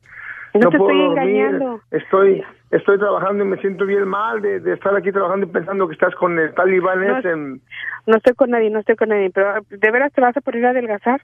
No 0.54 0.68
te 0.68 0.76
puedo 0.78 0.90
estoy 0.90 1.06
dormir. 1.14 1.44
engañando. 1.46 1.80
Estoy, 1.92 2.44
estoy 2.70 2.98
trabajando 2.98 3.44
y 3.44 3.46
me 3.48 3.56
siento 3.58 3.86
bien 3.86 4.06
mal 4.06 4.42
de, 4.42 4.60
de 4.60 4.74
estar 4.74 4.94
aquí 4.94 5.10
trabajando 5.12 5.46
y 5.46 5.50
pensando 5.50 5.86
que 5.86 5.94
estás 5.94 6.14
con 6.16 6.38
el 6.38 6.52
talibán 6.54 7.06
No, 7.06 7.18
ese. 7.18 7.36
No 7.36 8.16
estoy 8.16 8.34
con 8.34 8.50
nadie, 8.50 8.68
no 8.68 8.80
estoy 8.80 8.96
con 8.96 9.08
nadie. 9.08 9.30
Pero 9.30 9.54
¿de 9.70 9.90
veras 9.90 10.12
te 10.12 10.20
vas 10.20 10.36
a 10.36 10.40
poner 10.40 10.66
a 10.66 10.70
adelgazar? 10.70 11.22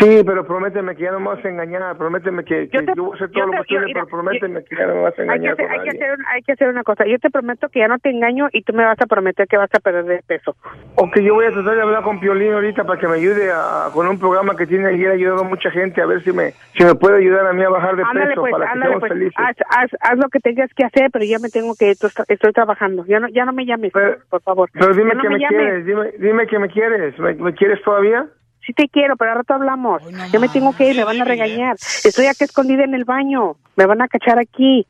Sí, 0.00 0.20
pero 0.26 0.44
prométeme 0.44 0.96
que 0.96 1.04
ya 1.04 1.12
no 1.12 1.20
me 1.20 1.28
vas 1.28 1.44
a 1.44 1.48
engañar. 1.48 1.96
Prométeme 1.96 2.42
que, 2.44 2.68
que 2.68 2.76
Yo 2.78 2.84
te- 2.84 2.92
yo 2.96 3.04
voy 3.04 3.12
a 3.12 3.14
hacer 3.14 3.28
yo 3.30 3.32
todo 3.34 3.44
te- 3.50 3.56
lo 3.56 3.62
posible, 3.62 3.86
yo- 3.86 3.94
pero 3.94 4.06
prométeme 4.08 4.64
que 4.64 4.76
ya 4.76 4.86
no 4.86 4.94
me 4.96 5.00
vas 5.02 5.18
a 5.18 5.22
Hay 5.22 5.28
que, 5.28 5.34
engañar 5.34 5.52
hacer, 5.52 5.70
hay, 5.70 5.80
que 5.84 5.90
hacer, 5.90 6.10
un- 6.18 6.26
hay 6.26 6.42
que 6.42 6.52
hacer 6.52 6.68
una 6.68 6.82
cosa. 6.82 7.06
Yo 7.06 7.18
te 7.20 7.30
prometo 7.30 7.68
que 7.68 7.78
ya 7.78 7.88
no 7.88 7.98
te 8.00 8.10
engaño 8.10 8.48
y 8.52 8.62
tú 8.62 8.72
me 8.72 8.84
vas 8.84 9.00
a 9.00 9.06
prometer 9.06 9.46
que 9.46 9.56
vas 9.56 9.70
a 9.72 9.78
perder 9.78 10.04
de 10.04 10.22
peso. 10.26 10.56
Ok, 10.96 11.18
yo 11.20 11.34
voy 11.34 11.46
a 11.46 11.52
tratar 11.52 11.76
de 11.76 11.82
hablar 11.82 12.02
con 12.02 12.18
Piolín 12.18 12.52
ahorita 12.52 12.82
para 12.84 12.98
que 13.00 13.06
me 13.06 13.14
ayude 13.18 13.48
a, 13.52 13.90
con 13.92 14.08
un 14.08 14.18
programa 14.18 14.56
que 14.56 14.66
tiene 14.66 14.88
ayer 14.88 15.12
ayudado 15.12 15.40
a 15.42 15.44
mucha 15.44 15.70
gente 15.70 16.02
a 16.02 16.06
ver 16.06 16.22
si 16.24 16.32
me 16.32 16.52
si 16.74 16.84
me 16.84 16.94
puede 16.96 17.18
ayudar 17.18 17.46
a 17.46 17.52
mí 17.52 17.62
a 17.62 17.68
bajar 17.70 17.94
de 17.96 18.02
Ándale 18.02 18.26
peso 18.30 18.40
pues, 18.40 18.52
para 18.52 18.72
que 18.72 18.78
seamos 18.80 19.00
pues. 19.00 19.12
felices. 19.12 19.34
Haz, 19.38 19.56
haz, 19.70 19.90
haz 20.00 20.18
lo 20.18 20.28
que 20.30 20.40
tengas 20.40 20.70
que 20.74 20.84
hacer, 20.84 21.10
pero 21.12 21.24
ya 21.24 21.38
me 21.38 21.48
tengo 21.48 21.74
que... 21.76 21.92
Estoy 21.92 22.52
trabajando. 22.52 23.04
Ya 23.06 23.20
no, 23.20 23.28
ya 23.28 23.44
no 23.44 23.52
me 23.52 23.64
llames, 23.64 23.92
por 23.92 24.42
favor. 24.42 24.68
Pero 24.72 24.92
dime 24.94 25.14
no 25.14 25.22
que 25.22 25.28
me, 25.30 25.38
quieres, 25.38 25.86
dime, 25.86 26.10
dime 26.18 26.46
que 26.48 26.58
me 26.58 26.68
quieres. 26.68 27.16
¿Me, 27.20 27.34
me 27.34 27.54
quieres 27.54 27.80
todavía? 27.82 28.26
Sí 28.66 28.72
te 28.72 28.88
quiero, 28.88 29.16
pero 29.16 29.30
al 29.32 29.36
rato 29.38 29.54
hablamos. 29.54 30.02
Yo 30.32 30.40
me 30.40 30.48
tengo 30.48 30.74
que 30.76 30.90
ir, 30.90 30.96
me 30.96 31.04
van 31.04 31.20
a 31.20 31.24
regañar. 31.24 31.76
Estoy 32.04 32.26
aquí 32.26 32.44
escondida 32.44 32.82
en 32.84 32.94
el 32.94 33.04
baño. 33.04 33.56
Me 33.76 33.86
van 33.86 34.02
a 34.02 34.08
cachar 34.08 34.38
aquí. 34.40 34.86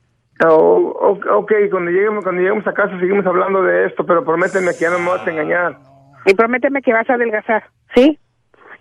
Oh, 0.46 1.18
ok, 1.38 1.52
cuando 1.70 1.90
lleguemos, 1.90 2.22
cuando 2.24 2.40
lleguemos 2.42 2.66
a 2.66 2.72
casa 2.74 2.98
seguimos 3.00 3.24
hablando 3.26 3.62
de 3.62 3.86
esto, 3.86 4.04
pero 4.04 4.24
prométeme 4.24 4.72
que 4.74 4.80
ya 4.80 4.90
no 4.90 4.98
me 4.98 5.10
vas 5.10 5.26
a 5.26 5.30
engañar. 5.30 5.78
Y 6.26 6.34
prométeme 6.34 6.82
que 6.82 6.92
vas 6.92 7.08
a 7.08 7.14
adelgazar, 7.14 7.64
¿sí? 7.94 8.18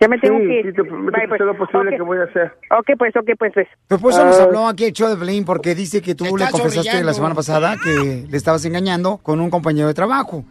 Ya 0.02 0.10
me 0.10 0.18
tengo 0.20 0.38
Sí, 0.40 0.48
que 0.48 0.60
ir. 0.60 0.66
sí, 0.66 0.74
te 0.74 0.84
prometo 0.84 1.12
Bye, 1.14 1.22
que 1.22 1.28
pues. 1.30 1.38
todo 1.40 1.48
lo 1.54 1.58
posible 1.58 1.90
Ok. 1.92 1.96
que 1.96 2.02
voy 2.02 2.18
a 2.18 2.24
hacer. 2.24 2.52
Ok, 2.78 2.90
pues, 2.98 3.16
ok, 3.16 3.30
pues, 3.40 3.54
pues. 3.54 3.68
Tu 3.88 3.96
esposa 3.96 4.26
nos 4.26 4.38
Ah. 4.40 4.44
habló 4.44 4.68
aquí 4.68 4.84
el 4.86 4.92
show 4.92 5.08
de 5.10 5.16
Pelín 5.16 5.46
porque 5.46 5.74
dice 5.76 6.02
que 6.02 6.16
tú 6.16 6.26
le 6.36 6.50
confesaste 6.52 7.02
la 7.04 7.14
semana 7.14 7.34
pasada 7.36 7.76
que 7.82 8.26
le 8.30 8.36
estabas 8.38 8.66
engañando 8.66 9.18
con 9.24 9.40
un 9.40 9.50
compañero 9.50 9.88
de 9.88 9.94
trabajo. 9.94 10.44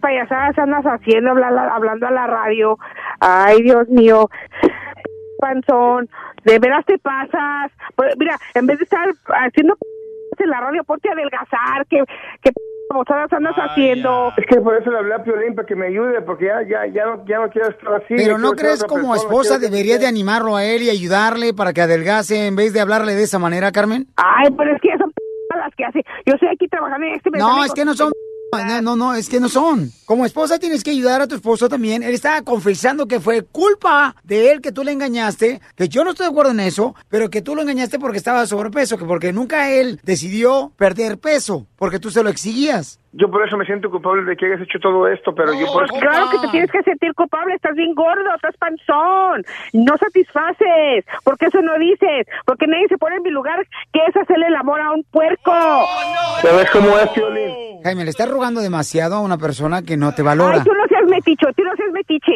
Payasadas 0.00 0.58
andas 0.58 0.84
haciendo 0.84 1.30
hablando, 1.30 1.60
hablando 1.60 2.06
a 2.06 2.10
la 2.10 2.26
radio. 2.26 2.78
Ay, 3.20 3.62
Dios 3.62 3.88
mío. 3.88 4.28
Panzón, 5.38 6.08
de 6.44 6.58
veras 6.58 6.84
te 6.86 6.98
pasas. 6.98 7.70
Pues, 7.94 8.14
mira, 8.18 8.38
en 8.54 8.66
vez 8.66 8.78
de 8.78 8.84
estar 8.84 9.06
haciendo 9.28 9.76
en 10.38 10.50
la 10.50 10.60
radio, 10.60 10.84
ponte 10.84 11.08
a 11.08 11.12
adelgazar. 11.12 11.86
¿Qué, 11.88 12.02
qué 12.42 12.50
babosadas 12.90 13.32
andas 13.32 13.54
haciendo? 13.56 14.32
Es 14.36 14.46
que 14.46 14.60
por 14.60 14.76
eso 14.76 14.90
le 14.90 14.98
hablé 14.98 15.14
a 15.14 15.22
Piolín 15.22 15.54
para 15.54 15.66
que 15.66 15.74
me 15.74 15.86
ayude, 15.86 16.20
porque 16.22 16.46
ya, 16.46 16.62
ya, 16.62 16.86
ya, 16.92 17.06
no, 17.06 17.24
ya 17.26 17.38
no 17.38 17.48
quiero 17.50 17.70
estar 17.70 17.94
así. 17.94 18.14
Pero 18.16 18.38
¿no 18.38 18.52
crees 18.52 18.84
como 18.84 19.12
persona, 19.12 19.16
esposa 19.16 19.58
que- 19.58 19.66
deberías 19.70 20.00
de 20.00 20.06
animarlo 20.06 20.56
a 20.56 20.64
él 20.64 20.82
y 20.82 20.90
ayudarle 20.90 21.54
para 21.54 21.72
que 21.72 21.80
adelgace 21.82 22.46
en 22.46 22.56
vez 22.56 22.72
de 22.74 22.80
hablarle 22.80 23.14
de 23.14 23.22
esa 23.22 23.38
manera, 23.38 23.72
Carmen? 23.72 24.06
Ay, 24.16 24.50
pero 24.56 24.74
es 24.74 24.80
que 24.80 24.90
son 24.98 25.10
las 25.56 25.74
que 25.74 25.84
hace. 25.84 26.02
Yo 26.26 26.34
estoy 26.34 26.48
aquí 26.48 26.68
trabajando 26.68 27.06
en 27.06 27.14
este 27.14 27.30
No, 27.30 27.64
es 27.64 27.72
que 27.72 27.84
no 27.84 27.94
son... 27.94 28.12
No, 28.64 28.82
no, 28.82 28.96
no, 28.96 29.14
es 29.14 29.28
que 29.28 29.40
no 29.40 29.48
son. 29.48 29.92
Como 30.04 30.24
esposa 30.24 30.58
tienes 30.58 30.84
que 30.84 30.90
ayudar 30.90 31.20
a 31.20 31.26
tu 31.26 31.34
esposo 31.34 31.68
también. 31.68 32.02
Él 32.02 32.14
estaba 32.14 32.42
confesando 32.42 33.06
que 33.06 33.20
fue 33.20 33.42
culpa 33.42 34.14
de 34.24 34.50
él 34.50 34.60
que 34.60 34.72
tú 34.72 34.84
le 34.84 34.92
engañaste, 34.92 35.60
que 35.74 35.88
yo 35.88 36.04
no 36.04 36.10
estoy 36.10 36.26
de 36.26 36.30
acuerdo 36.30 36.52
en 36.52 36.60
eso, 36.60 36.94
pero 37.08 37.30
que 37.30 37.42
tú 37.42 37.54
lo 37.54 37.62
engañaste 37.62 37.98
porque 37.98 38.18
estaba 38.18 38.46
sobrepeso, 38.46 38.98
que 38.98 39.04
porque 39.04 39.32
nunca 39.32 39.70
él 39.70 40.00
decidió 40.02 40.72
perder 40.76 41.18
peso, 41.18 41.66
porque 41.78 41.98
tú 41.98 42.10
se 42.10 42.22
lo 42.22 42.30
exigías. 42.30 42.98
Yo 43.12 43.30
por 43.30 43.46
eso 43.46 43.56
me 43.56 43.64
siento 43.64 43.90
culpable 43.90 44.24
de 44.24 44.36
que 44.36 44.46
hayas 44.46 44.60
hecho 44.62 44.78
todo 44.80 45.08
esto, 45.08 45.34
pero 45.34 45.52
yo 45.54 45.66
por 45.72 45.84
eso... 45.84 45.94
Claro 45.94 46.30
que 46.30 46.38
te 46.38 46.48
tienes 46.48 46.70
que 46.70 46.82
sentir 46.82 47.14
culpable, 47.14 47.54
estás 47.54 47.74
bien 47.74 47.94
gordo, 47.94 48.34
estás 48.34 48.56
panzón, 48.56 49.44
no 49.72 49.96
satisfaces, 49.96 51.04
porque 51.24 51.46
eso 51.46 51.60
no 51.62 51.78
dices, 51.78 52.26
porque 52.44 52.66
nadie 52.66 52.88
se 52.88 52.98
pone 52.98 53.16
en 53.16 53.22
mi 53.22 53.30
lugar 53.30 53.66
que 53.92 54.00
es 54.06 54.16
hacerle 54.16 54.46
el 54.48 54.56
amor 54.56 54.80
a 54.80 54.92
un 54.92 55.04
puerco. 55.04 55.52
¿Ya 56.42 56.52
ves 56.52 56.70
cómo 56.70 56.98
es, 56.98 57.08
Piolín? 57.10 57.82
Jaime, 57.82 58.04
le 58.04 58.10
estás 58.10 58.28
rogando 58.28 58.60
demasiado 58.60 59.16
a 59.16 59.20
una 59.20 59.38
persona 59.38 59.82
que 59.82 59.96
no 59.96 60.14
te 60.14 60.22
valora. 60.22 60.58
Ay, 60.58 60.64
tú 60.64 60.72
no 60.72 60.86
seas 60.88 61.04
meticho, 61.08 61.46
tú 61.56 61.62
no 61.62 61.74
seas 61.76 61.92
metiche. 61.92 62.32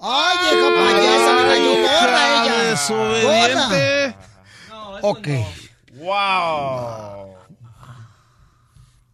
Ay, 0.00 0.36
vieja 0.42 0.68
payasa, 0.74 1.32
me 1.34 1.42
cayó 1.48 1.70
gorda 1.80 2.42
ella. 2.42 2.70
Desobediente. 2.70 4.16
Ok. 5.02 5.28
Wow. 5.94 7.21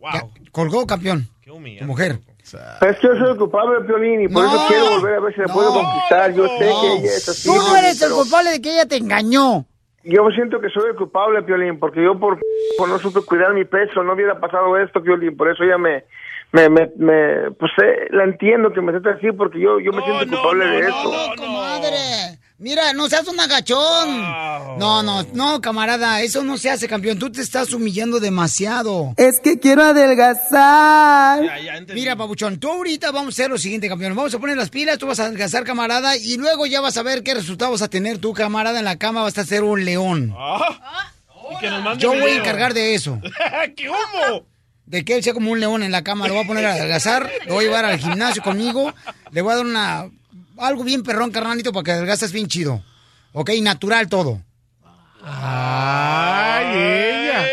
Ya, 0.00 0.22
colgó 0.52 0.86
campeón. 0.86 1.26
Qué 1.42 1.50
humillante. 1.50 1.84
Tu 1.84 1.86
mujer. 1.88 2.18
Es 2.80 2.96
que 2.98 3.06
yo 3.08 3.14
soy 3.18 3.30
el 3.32 3.36
culpable, 3.36 3.80
Piolín, 3.86 4.22
y 4.22 4.28
por 4.28 4.44
No. 4.44 4.48
eso 4.54 4.64
quiero 4.68 4.90
volver 4.90 5.14
a 5.16 5.20
ver 5.20 5.34
si 5.34 5.40
la 5.40 5.46
puedo 5.48 5.72
conquistar. 5.72 6.32
Yo 6.32 6.46
sé 6.48 6.58
que 6.58 6.92
ella 6.94 7.10
es 7.16 7.28
así. 7.28 7.48
Tú 7.48 7.54
no 7.56 7.76
eres 7.76 8.00
el 8.00 8.12
culpable 8.12 8.50
de 8.50 8.62
que 8.62 8.72
ella 8.72 8.86
te 8.86 8.96
engañó. 8.96 9.66
Yo 10.04 10.30
siento 10.34 10.58
que 10.60 10.70
soy 10.70 10.90
el 10.90 10.96
culpable, 10.96 11.42
Piolín, 11.42 11.78
porque 11.78 12.02
yo 12.02 12.18
por, 12.18 12.38
por 12.78 12.88
no 12.88 12.98
supe 12.98 13.20
cuidar 13.22 13.52
mi 13.52 13.64
peso, 13.66 14.02
no 14.02 14.14
hubiera 14.14 14.40
pasado 14.40 14.78
esto, 14.78 15.02
Piolín, 15.02 15.36
por 15.36 15.50
eso 15.50 15.62
ella 15.64 15.76
me... 15.78 16.04
Me, 16.50 16.70
me, 16.70 16.90
me, 16.96 17.50
pues 17.58 17.70
eh, 17.84 18.06
la 18.10 18.24
entiendo 18.24 18.72
que 18.72 18.80
me 18.80 18.90
trata 18.92 19.10
así 19.18 19.30
porque 19.32 19.60
yo, 19.60 19.78
yo 19.80 19.92
me 19.92 20.02
siento 20.02 20.34
culpable 20.40 20.64
de 20.64 20.78
eso. 20.80 21.12
Comadre. 21.36 22.38
Mira, 22.60 22.92
no 22.92 23.08
seas 23.08 23.28
un 23.28 23.38
agachón. 23.38 24.20
No, 24.78 25.00
no, 25.04 25.22
no, 25.32 25.60
camarada, 25.60 26.22
eso 26.22 26.42
no 26.42 26.58
se 26.58 26.68
hace, 26.68 26.88
campeón. 26.88 27.16
Tú 27.16 27.30
te 27.30 27.40
estás 27.40 27.72
humillando 27.72 28.18
demasiado. 28.18 29.14
Es 29.16 29.38
que 29.38 29.60
quiero 29.60 29.84
adelgazar. 29.84 31.40
Mira, 31.94 32.16
papuchón, 32.16 32.58
tú 32.58 32.68
ahorita 32.68 33.12
vamos 33.12 33.26
a 33.26 33.36
hacer 33.36 33.50
lo 33.50 33.58
siguiente, 33.58 33.88
campeón. 33.88 34.16
Vamos 34.16 34.34
a 34.34 34.40
poner 34.40 34.56
las 34.56 34.70
pilas, 34.70 34.98
tú 34.98 35.06
vas 35.06 35.20
a 35.20 35.26
adelgazar, 35.26 35.62
camarada, 35.62 36.16
y 36.16 36.36
luego 36.36 36.66
ya 36.66 36.80
vas 36.80 36.96
a 36.96 37.04
ver 37.04 37.22
qué 37.22 37.32
resultados 37.32 37.74
vas 37.74 37.82
a 37.82 37.90
tener 37.90 38.18
tú, 38.18 38.32
camarada, 38.32 38.80
en 38.80 38.84
la 38.84 38.98
cama 38.98 39.22
vas 39.22 39.38
a 39.38 39.44
ser 39.44 39.62
un 39.62 39.84
león. 39.84 40.34
Y 41.52 41.60
que 41.60 41.70
nos 41.70 41.84
mande 41.84 42.02
Yo 42.02 42.10
voy 42.10 42.32
a 42.32 42.38
encargar 42.38 42.74
de 42.74 42.94
eso. 42.94 43.20
¿Qué 43.76 43.88
humo? 43.88 44.46
De 44.84 45.04
que 45.04 45.14
él 45.14 45.22
sea 45.22 45.32
como 45.32 45.52
un 45.52 45.60
león 45.60 45.84
en 45.84 45.92
la 45.92 46.02
cama, 46.02 46.26
lo 46.26 46.34
voy 46.34 46.42
a 46.42 46.46
poner 46.48 46.66
a 46.66 46.72
adelgazar, 46.72 47.30
lo 47.46 47.54
voy 47.54 47.66
a 47.66 47.68
llevar 47.68 47.84
al 47.84 47.98
gimnasio 48.00 48.42
conmigo, 48.42 48.92
le 49.30 49.42
voy 49.42 49.52
a 49.52 49.56
dar 49.56 49.64
una 49.64 50.10
algo 50.58 50.84
bien 50.84 51.02
perrón, 51.02 51.30
carnalito, 51.30 51.72
para 51.72 51.84
que 51.84 51.92
adelgazas 51.92 52.32
bien 52.32 52.46
chido. 52.48 52.82
Ok, 53.32 53.50
natural 53.62 54.08
todo. 54.08 54.42
Ay, 55.22 56.66
ella. 56.76 57.46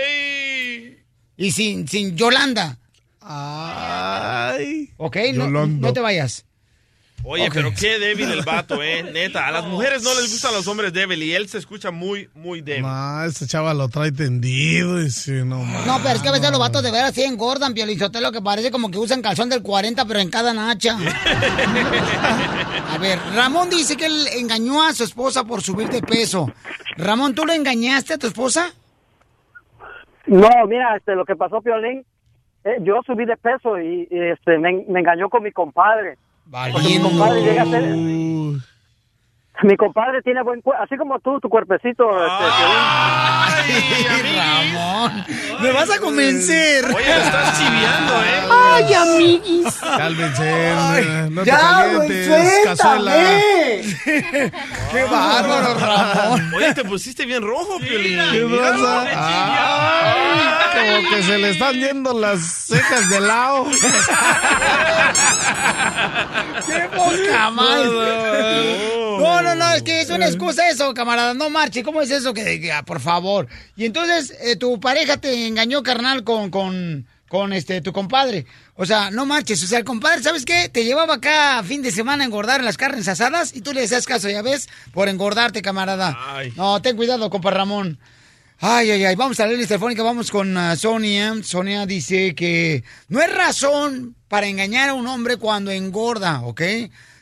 Y 1.38 1.52
sin, 1.52 1.88
sin 1.88 2.16
Yolanda. 2.16 2.78
Ay. 3.22 4.94
Ok, 4.98 5.18
no, 5.34 5.50
no 5.68 5.94
te 5.94 6.00
vayas. 6.00 6.46
Oye, 7.28 7.50
pero 7.52 7.72
qué 7.78 7.98
débil 7.98 8.30
el 8.32 8.44
vato, 8.44 8.84
eh, 8.84 9.02
neta. 9.02 9.48
A 9.48 9.52
las 9.52 9.66
mujeres 9.66 10.04
no 10.04 10.14
les 10.14 10.32
gustan 10.32 10.54
los 10.54 10.68
hombres 10.68 10.94
débiles 10.94 11.28
y 11.28 11.34
él 11.34 11.48
se 11.48 11.58
escucha 11.58 11.90
muy, 11.90 12.30
muy 12.36 12.62
débil. 12.62 12.84
No, 12.84 13.24
este 13.24 13.48
chava 13.48 13.74
lo 13.74 13.90
trae 13.90 14.12
tendido 14.12 15.02
y 15.02 15.10
sí, 15.10 15.32
no 15.44 15.64
más. 15.64 15.88
No, 15.88 15.98
pero 16.04 16.16
es 16.16 16.22
que 16.22 16.30
a 16.30 16.32
veces 16.32 16.52
los 16.52 16.60
vatos 16.60 16.84
de 16.84 16.92
veras 16.92 17.16
sí 17.16 17.24
engordan, 17.24 17.74
Piolizotelo, 17.74 18.32
que 18.32 18.42
parece 18.42 18.70
como 18.70 18.92
que 18.92 19.00
usan 19.00 19.24
calzón 19.24 19.50
del 19.50 19.64
40, 19.64 20.06
pero 20.06 20.20
en 20.20 20.30
cada 20.30 20.54
nacha. 20.54 20.98
A 22.94 22.98
ver, 23.00 23.18
Ramón 23.34 23.72
dice 23.72 23.98
que 23.98 24.06
él 24.06 24.28
engañó 24.38 24.84
a 24.84 24.94
su 24.94 25.04
esposa 25.04 25.44
por 25.44 25.64
subir 25.64 25.90
de 25.90 26.02
peso. 26.02 26.52
Ramón, 26.96 27.34
¿tú 27.34 27.44
le 27.44 27.56
engañaste 27.56 28.14
a 28.14 28.18
tu 28.20 28.28
esposa? 28.28 28.72
No, 30.28 30.50
mira, 30.68 30.96
este, 30.96 31.16
lo 31.16 31.26
que 31.26 31.36
pasó, 31.36 31.60
Piolín, 31.62 32.06
eh, 32.64 32.78
yo 32.82 33.02
subí 33.06 33.26
de 33.26 33.36
peso 33.36 33.80
y, 33.80 34.08
y, 34.12 34.20
este, 34.32 34.60
me, 34.60 34.86
me 34.88 35.00
engañó 35.00 35.28
con 35.30 35.42
mi 35.44 35.52
compadre. 35.52 36.18
Porque 36.52 36.90
mi 36.90 37.00
compadre 37.00 37.42
llega 37.42 37.64
a 37.64 37.66
ser... 37.66 37.84
Mi 39.64 39.78
compadre 39.78 40.22
tiene 40.22 40.44
buen 40.44 40.62
cuerpo, 40.62 40.84
así 40.84 40.98
como 40.98 41.18
tú, 41.20 41.40
tu 41.40 41.48
cuerpecito. 41.50 42.04
Este, 42.26 42.44
Piolín. 44.04 44.36
Ramón, 44.36 45.26
me 45.62 45.72
vas 45.72 45.90
a 45.90 46.00
convencer. 46.00 46.86
Oye, 46.86 47.16
lo 47.16 47.22
estás 47.22 47.58
chiviando, 47.58 48.14
¿eh? 48.24 48.44
Ay, 48.52 48.94
amiguis. 48.94 49.76
Cálmense, 49.80 51.30
no 51.32 51.42
te 51.42 51.50
ya, 51.50 51.88
güey, 51.88 52.08
calientes, 52.10 52.60
cazuela. 52.66 53.14
Qué 54.92 55.04
bárbaro, 55.10 55.80
Ramón. 55.80 56.54
Oye, 56.56 56.74
te 56.74 56.84
pusiste 56.84 57.26
bien 57.26 57.42
rojo, 57.42 57.80
Piolín. 57.80 58.20
¿Qué 58.32 58.46
pasa? 58.60 59.06
Ay, 59.16 61.00
como 61.00 61.10
que 61.10 61.24
se 61.24 61.38
le 61.38 61.50
están 61.52 61.74
yendo 61.76 62.14
las 62.20 62.42
cejas 62.42 63.10
de 63.10 63.22
lado. 63.22 63.66
¡Qué 66.66 66.90
poca 66.96 67.50
más! 67.52 67.86
No, 67.86 69.42
no, 69.42 69.45
no, 69.54 69.74
es 69.74 69.84
que 69.84 70.02
es 70.02 70.10
una 70.10 70.26
excusa 70.26 70.70
eso, 70.70 70.94
camarada. 70.94 71.34
No 71.34 71.52
marche. 71.52 71.84
¿Cómo 71.84 72.02
es 72.02 72.10
eso? 72.10 72.34
Que, 72.34 72.60
que, 72.60 72.72
ah, 72.72 72.84
por 72.84 73.00
favor. 73.00 73.48
Y 73.76 73.86
entonces, 73.86 74.34
eh, 74.42 74.56
tu 74.56 74.80
pareja 74.80 75.18
te 75.18 75.46
engañó, 75.46 75.84
carnal, 75.84 76.24
con, 76.24 76.50
con, 76.50 77.06
con 77.28 77.54
este, 77.54 77.82
tu 77.82 77.94
compadre. 77.94 78.46
O 78.76 78.86
sea, 78.86 79.12
no 79.12 79.26
marches. 79.26 79.62
O 79.64 79.68
sea, 79.68 79.80
el 79.80 79.86
compadre, 79.86 80.24
¿sabes 80.24 80.46
qué? 80.46 80.70
Te 80.70 80.86
llevaba 80.86 81.16
acá 81.16 81.60
a 81.60 81.64
fin 81.64 81.82
de 81.82 81.92
semana 81.92 82.24
a 82.24 82.28
engordar 82.28 82.60
en 82.60 82.66
las 82.66 82.78
carnes 82.78 83.08
asadas 83.08 83.56
y 83.56 83.62
tú 83.62 83.74
le 83.74 83.82
decías 83.82 84.06
caso, 84.06 84.30
ya 84.30 84.42
ves, 84.42 84.70
por 84.94 85.10
engordarte, 85.10 85.62
camarada. 85.62 86.18
No, 86.56 86.82
ten 86.82 86.96
cuidado, 86.96 87.30
compa 87.30 87.52
Ramón. 87.52 88.00
Ay, 88.60 88.90
ay, 88.90 89.04
ay, 89.04 89.16
vamos 89.16 89.38
a 89.42 89.46
la 89.46 89.52
línea 89.52 89.68
telefónica, 89.68 90.02
vamos 90.02 90.32
con 90.32 90.58
ah, 90.58 90.76
Sonia. 90.78 91.36
Sonia 91.44 91.86
dice 91.86 92.34
que 92.36 92.84
no 93.10 93.22
es 93.22 93.34
razón 93.34 94.16
para 94.30 94.48
engañar 94.48 94.90
a 94.90 94.94
un 94.94 95.08
hombre 95.08 95.36
cuando 95.38 95.72
engorda, 95.72 96.42
¿ok? 96.42 96.62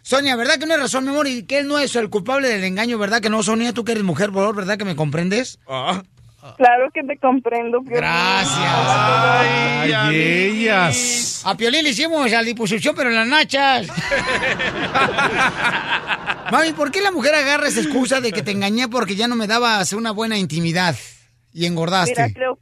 Sonia, 0.03 0.35
¿verdad 0.35 0.59
que 0.59 0.65
no 0.65 0.73
es 0.73 0.81
razón, 0.81 1.05
mi 1.05 1.11
amor? 1.11 1.27
Y 1.27 1.43
que 1.43 1.59
él 1.59 1.67
no 1.67 1.79
es 1.79 1.95
el 1.95 2.09
culpable 2.09 2.49
del 2.49 2.65
engaño, 2.65 2.97
¿verdad 2.97 3.21
que 3.21 3.29
no, 3.29 3.41
Sonia? 3.41 3.71
Tú 3.71 3.85
que 3.85 3.93
eres 3.93 4.03
mujer, 4.03 4.31
por 4.31 4.41
favor, 4.41 4.55
¿verdad 4.57 4.77
que 4.77 4.83
me 4.83 4.97
comprendes? 4.97 5.59
Claro 5.65 6.91
que 6.93 7.01
te 7.03 7.17
comprendo. 7.17 7.79
Piolín. 7.79 8.01
Gracias. 8.01 8.59
Ay, 8.59 10.15
ellas. 10.15 11.41
A 11.45 11.55
Piolín 11.55 11.83
le 11.83 11.91
hicimos 11.91 12.29
la 12.29 12.41
liposucción, 12.41 12.93
pero 12.97 13.11
en 13.11 13.15
las 13.15 13.27
nachas. 13.27 13.87
Mami, 16.51 16.73
¿por 16.73 16.91
qué 16.91 17.01
la 17.01 17.11
mujer 17.11 17.33
agarra 17.33 17.69
esa 17.69 17.79
excusa 17.79 18.19
de 18.19 18.33
que 18.33 18.43
te 18.43 18.51
engañé 18.51 18.89
porque 18.89 19.15
ya 19.15 19.29
no 19.29 19.37
me 19.37 19.47
dabas 19.47 19.93
una 19.93 20.11
buena 20.11 20.37
intimidad 20.37 20.97
y 21.53 21.65
engordaste? 21.65 22.11
Mira, 22.11 22.33
creo, 22.33 22.59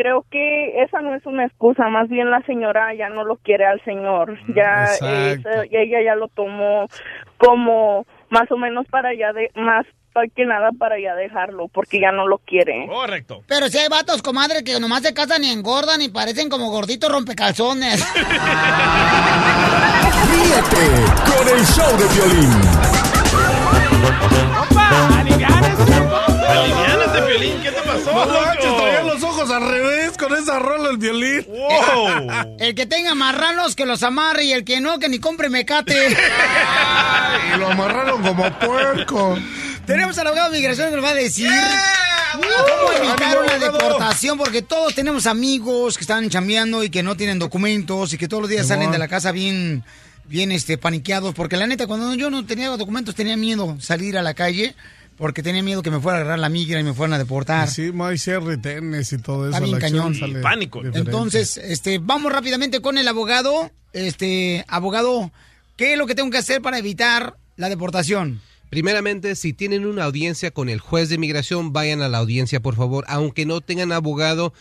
creo 0.00 0.24
que 0.30 0.80
esa 0.84 1.00
no 1.00 1.12
es 1.16 1.26
una 1.26 1.44
excusa, 1.44 1.88
más 1.88 2.08
bien 2.08 2.30
la 2.30 2.40
señora 2.42 2.94
ya 2.94 3.08
no 3.08 3.24
lo 3.24 3.34
quiere 3.36 3.66
al 3.66 3.82
señor. 3.84 4.38
Ya 4.54 4.84
eh, 4.84 5.32
Exacto. 5.32 5.48
esa- 5.50 5.64
ella 5.72 5.98
ya 6.04 6.14
lo 6.14 6.28
tomó 6.28 6.86
como 7.36 8.06
más 8.30 8.48
o 8.52 8.56
menos 8.56 8.86
para 8.88 9.12
ya 9.14 9.32
de 9.32 9.50
más 9.56 9.84
que 10.34 10.44
nada 10.46 10.70
para 10.76 10.98
ya 11.00 11.14
dejarlo, 11.14 11.68
porque 11.68 12.00
ya 12.00 12.10
no 12.10 12.26
lo 12.26 12.38
quiere. 12.38 12.86
Correcto. 12.88 13.42
Pero 13.46 13.68
si 13.68 13.78
hay 13.78 13.88
vatos, 13.88 14.20
comadre, 14.20 14.64
que 14.64 14.80
nomás 14.80 15.02
se 15.02 15.14
casan 15.14 15.44
y 15.44 15.50
engordan 15.52 16.02
y 16.02 16.08
parecen 16.08 16.48
como 16.48 16.70
gorditos 16.70 17.10
rompecalzones. 17.12 18.00
Ríete 20.30 20.86
con 21.24 21.48
el 21.56 21.64
show 21.64 21.96
de 21.98 22.08
violín. 22.14 22.50
Aliviánate, 26.48 27.22
Piolín. 27.22 27.62
¿Qué 27.62 27.70
te 27.70 27.82
pasó, 27.82 28.12
No 28.12 28.24
loco? 28.26 28.76
Ojos 29.38 29.50
al 29.50 29.68
revés 29.68 30.16
con 30.18 30.34
esa 30.36 30.58
rola 30.58 30.90
el 30.90 30.98
violín. 30.98 31.46
El 32.58 32.74
que 32.74 32.86
tenga 32.86 33.14
marranos 33.14 33.76
que 33.76 33.86
los 33.86 34.02
amarre 34.02 34.44
y 34.44 34.52
el 34.52 34.64
que 34.64 34.80
no, 34.80 34.98
que 34.98 35.08
ni 35.08 35.18
compre 35.18 35.48
mecate. 35.48 35.94
y 37.54 37.58
lo 37.58 37.68
amarraron 37.68 38.22
como 38.22 38.58
puerco. 38.58 39.38
Tenemos 39.86 40.18
al 40.18 40.26
abogado 40.26 40.50
de 40.50 40.58
migración 40.58 40.90
que 40.90 40.96
nos 40.96 41.04
va 41.04 41.10
a 41.10 41.14
decir 41.14 41.50
cómo 42.32 42.92
evitar 42.92 43.38
una 43.42 43.58
deportación, 43.58 44.36
porque 44.36 44.62
todos 44.62 44.94
tenemos 44.94 45.26
amigos 45.26 45.96
que 45.96 46.02
están 46.02 46.28
chambeando 46.28 46.82
y 46.82 46.90
que 46.90 47.02
no 47.02 47.16
tienen 47.16 47.38
documentos 47.38 48.12
y 48.12 48.18
que 48.18 48.28
todos 48.28 48.42
los 48.42 48.50
días 48.50 48.66
salen 48.66 48.90
de 48.90 48.98
la 48.98 49.08
casa 49.08 49.32
bien, 49.32 49.84
bien 50.24 50.52
este, 50.52 50.78
paniqueados. 50.78 51.34
Porque 51.34 51.56
la 51.56 51.66
neta, 51.66 51.86
cuando 51.86 52.12
yo 52.14 52.30
no 52.30 52.44
tenía 52.44 52.68
documentos, 52.68 53.14
tenía 53.14 53.36
miedo 53.36 53.76
salir 53.80 54.18
a 54.18 54.22
la 54.22 54.34
calle 54.34 54.74
porque 55.18 55.42
tenía 55.42 55.62
miedo 55.62 55.82
que 55.82 55.90
me 55.90 56.00
fuera 56.00 56.18
a 56.18 56.20
agarrar 56.22 56.38
la 56.38 56.48
migra 56.48 56.80
y 56.80 56.84
me 56.84 56.94
fueran 56.94 57.14
a 57.14 57.18
deportar. 57.18 57.68
Sí, 57.68 57.92
hay 58.00 58.16
retenes 58.38 59.12
y 59.12 59.18
todo 59.18 59.48
eso. 59.48 59.56
Está 59.56 59.60
bien 59.60 59.72
la 59.72 59.78
cañón. 59.78 60.14
sale 60.14 60.40
Pánico. 60.40 60.78
diferente. 60.78 61.10
Entonces, 61.10 61.56
este, 61.58 61.98
vamos 61.98 62.32
rápidamente 62.32 62.80
con 62.80 62.96
el 62.98 63.08
abogado. 63.08 63.70
Este, 63.92 64.64
abogado, 64.68 65.32
¿qué 65.76 65.92
es 65.92 65.98
lo 65.98 66.06
que 66.06 66.14
tengo 66.14 66.30
que 66.30 66.38
hacer 66.38 66.62
para 66.62 66.78
evitar 66.78 67.36
la 67.56 67.68
deportación? 67.68 68.40
Primeramente, 68.70 69.34
si 69.34 69.52
tienen 69.52 69.86
una 69.86 70.04
audiencia 70.04 70.50
con 70.52 70.68
el 70.68 70.78
juez 70.78 71.08
de 71.08 71.16
inmigración, 71.16 71.72
vayan 71.72 72.00
a 72.00 72.08
la 72.08 72.18
audiencia, 72.18 72.60
por 72.60 72.76
favor. 72.76 73.04
Aunque 73.08 73.44
no 73.44 73.60
tengan 73.60 73.90
abogado, 73.92 74.52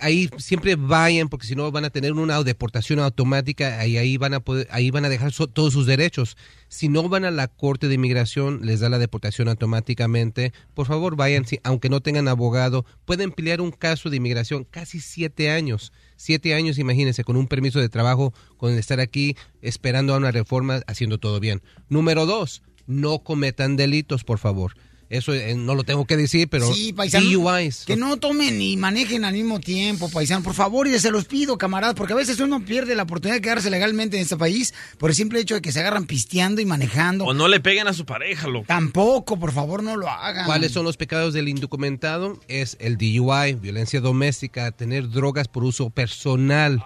ahí 0.00 0.28
siempre 0.38 0.76
vayan, 0.76 1.28
porque 1.28 1.46
si 1.46 1.54
no 1.54 1.70
van 1.70 1.84
a 1.84 1.90
tener 1.90 2.12
una 2.12 2.42
deportación 2.42 2.98
automática 3.00 3.86
y 3.86 3.96
ahí 3.96 4.16
van 4.16 4.34
a 4.34 4.40
poder, 4.40 4.66
ahí 4.70 4.90
van 4.90 5.04
a 5.04 5.08
dejar 5.08 5.32
todos 5.32 5.72
sus 5.72 5.86
derechos. 5.86 6.36
Si 6.68 6.88
no 6.88 7.08
van 7.08 7.24
a 7.24 7.30
la 7.30 7.48
corte 7.48 7.88
de 7.88 7.94
inmigración, 7.94 8.60
les 8.64 8.80
da 8.80 8.88
la 8.88 8.98
deportación 8.98 9.48
automáticamente. 9.48 10.52
Por 10.74 10.86
favor, 10.86 11.16
vayan, 11.16 11.46
si- 11.46 11.60
aunque 11.62 11.88
no 11.88 12.00
tengan 12.00 12.28
abogado, 12.28 12.84
pueden 13.04 13.32
pelear 13.32 13.60
un 13.60 13.70
caso 13.70 14.10
de 14.10 14.16
inmigración 14.16 14.64
casi 14.64 15.00
siete 15.00 15.50
años. 15.50 15.92
Siete 16.16 16.54
años, 16.54 16.78
imagínense, 16.78 17.24
con 17.24 17.36
un 17.36 17.46
permiso 17.46 17.78
de 17.78 17.88
trabajo, 17.88 18.32
con 18.56 18.72
estar 18.72 19.00
aquí 19.00 19.36
esperando 19.62 20.14
a 20.14 20.16
una 20.18 20.30
reforma, 20.32 20.80
haciendo 20.86 21.18
todo 21.18 21.40
bien. 21.40 21.62
Número 21.88 22.26
dos, 22.26 22.62
no 22.86 23.18
cometan 23.20 23.76
delitos, 23.76 24.24
por 24.24 24.38
favor. 24.38 24.74
Eso 25.08 25.32
eh, 25.32 25.54
no 25.54 25.74
lo 25.74 25.84
tengo 25.84 26.04
que 26.04 26.16
decir, 26.16 26.48
pero 26.48 26.72
Sí, 26.72 26.92
paisano. 26.92 27.30
DUIs. 27.30 27.84
Que 27.86 27.96
no 27.96 28.16
tomen 28.16 28.60
y 28.60 28.76
manejen 28.76 29.24
al 29.24 29.34
mismo 29.34 29.60
tiempo, 29.60 30.10
paisano. 30.10 30.42
Por 30.42 30.54
favor, 30.54 30.88
y 30.88 30.98
se 30.98 31.10
los 31.10 31.26
pido, 31.26 31.58
camaradas, 31.58 31.94
porque 31.94 32.12
a 32.12 32.16
veces 32.16 32.40
uno 32.40 32.64
pierde 32.64 32.94
la 32.94 33.04
oportunidad 33.04 33.36
de 33.36 33.40
quedarse 33.42 33.70
legalmente 33.70 34.16
en 34.16 34.22
este 34.22 34.36
país 34.36 34.74
por 34.98 35.10
el 35.10 35.16
simple 35.16 35.40
hecho 35.40 35.54
de 35.54 35.62
que 35.62 35.70
se 35.72 35.80
agarran 35.80 36.06
pisteando 36.06 36.60
y 36.60 36.66
manejando. 36.66 37.24
O 37.24 37.34
no 37.34 37.46
le 37.48 37.60
peguen 37.60 37.86
a 37.86 37.92
su 37.92 38.04
pareja, 38.04 38.48
loco. 38.48 38.66
Tampoco, 38.66 39.38
por 39.38 39.52
favor, 39.52 39.82
no 39.82 39.96
lo 39.96 40.08
hagan. 40.08 40.46
¿Cuáles 40.46 40.72
son 40.72 40.84
los 40.84 40.96
pecados 40.96 41.32
del 41.34 41.48
indocumentado? 41.48 42.40
Es 42.48 42.76
el 42.80 42.96
DUI, 42.96 43.54
violencia 43.54 44.00
doméstica, 44.00 44.72
tener 44.72 45.08
drogas 45.10 45.46
por 45.48 45.64
uso 45.64 45.90
personal. 45.90 46.82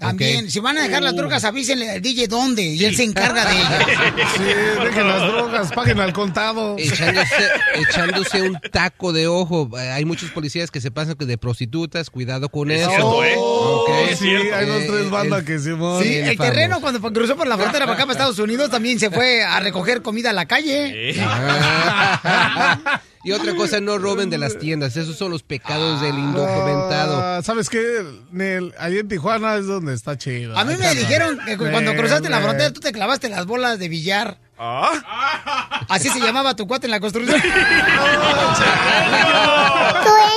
También, 0.00 0.50
si 0.50 0.60
van 0.60 0.78
a 0.78 0.82
dejar 0.82 1.02
las 1.02 1.14
drogas, 1.14 1.44
avísenle 1.44 1.90
al 1.90 2.00
DJ 2.02 2.26
dónde 2.26 2.62
y 2.62 2.84
él 2.84 2.96
se 2.96 3.04
encarga 3.04 3.44
de 3.44 3.52
ellas. 3.56 3.86
Sí, 4.36 4.42
dejen 4.84 5.06
las 5.08 5.20
drogas, 5.20 5.72
paguen 5.72 6.00
al 6.00 6.12
contado. 6.12 6.76
Echándose, 6.78 7.48
echándose 7.74 8.42
un 8.42 8.58
taco 8.72 9.12
de 9.12 9.26
ojo. 9.28 9.68
Eh, 9.78 9.90
Hay 9.90 10.04
muchos 10.04 10.30
policías 10.30 10.70
que 10.70 10.80
se 10.80 10.90
pasan 10.90 11.16
de 11.18 11.38
prostitutas. 11.38 12.08
Cuidado 12.10 12.48
con 12.48 12.70
Es 12.70 12.80
eso. 12.82 12.90
cierto, 12.90 13.24
¿eh? 13.24 13.34
Ok. 13.38 13.88
Es 14.10 14.18
Sí, 14.18 14.24
cierto. 14.24 14.56
hay 14.56 14.66
dos, 14.66 14.86
tres 14.86 15.10
bandas 15.10 15.42
que 15.44 15.58
se 15.58 15.72
van. 15.72 16.02
Sí, 16.02 16.14
el 16.14 16.36
famoso. 16.36 16.42
terreno 16.54 16.80
cuando 16.80 17.12
cruzó 17.12 17.36
por 17.36 17.46
la 17.46 17.56
frontera 17.58 17.84
para 17.84 17.94
acá, 17.96 18.02
para 18.06 18.12
Estados 18.12 18.38
Unidos, 18.38 18.70
también 18.70 18.98
se 18.98 19.10
fue 19.10 19.42
a 19.42 19.60
recoger 19.60 20.00
comida 20.02 20.30
a 20.30 20.32
la 20.32 20.46
calle. 20.46 21.14
Ah. 21.20 23.00
y 23.22 23.32
otra 23.32 23.54
cosa, 23.54 23.80
no 23.80 23.98
roben 23.98 24.30
de 24.30 24.38
las 24.38 24.58
tiendas. 24.58 24.96
Esos 24.96 25.16
son 25.16 25.30
los 25.30 25.42
pecados 25.42 26.00
del 26.00 26.18
indocumentado. 26.18 27.20
Ah, 27.22 27.40
¿Sabes 27.42 27.68
qué? 27.68 28.02
Nel, 28.32 28.74
ahí 28.78 28.98
en 28.98 29.08
Tijuana 29.08 29.56
es 29.56 29.66
donde 29.66 29.94
está 29.94 30.16
chido. 30.16 30.56
A 30.56 30.64
mí 30.64 30.74
me 30.76 30.94
dijeron 30.94 31.38
que 31.44 31.56
cu- 31.58 31.66
cuando 31.70 31.94
cruzaste 31.94 32.28
la 32.28 32.40
frontera 32.40 32.72
tú 32.72 32.80
te 32.80 32.92
clavaste 32.92 33.28
las 33.28 33.46
bolas 33.46 33.78
de 33.78 33.88
billar. 33.88 34.38
Así 34.60 36.10
se 36.10 36.20
llamaba 36.20 36.54
tu 36.54 36.66
cuate 36.66 36.86
en 36.86 36.90
la 36.90 37.00
construcción. 37.00 37.40
¿Tú 37.40 37.48
eres 37.48 37.60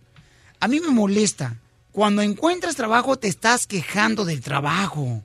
A 0.60 0.68
mí 0.68 0.80
me 0.80 0.88
molesta. 0.88 1.56
Cuando 1.92 2.22
encuentras 2.22 2.76
trabajo 2.76 3.16
te 3.16 3.28
estás 3.28 3.66
quejando 3.66 4.24
del 4.24 4.40
trabajo. 4.40 5.22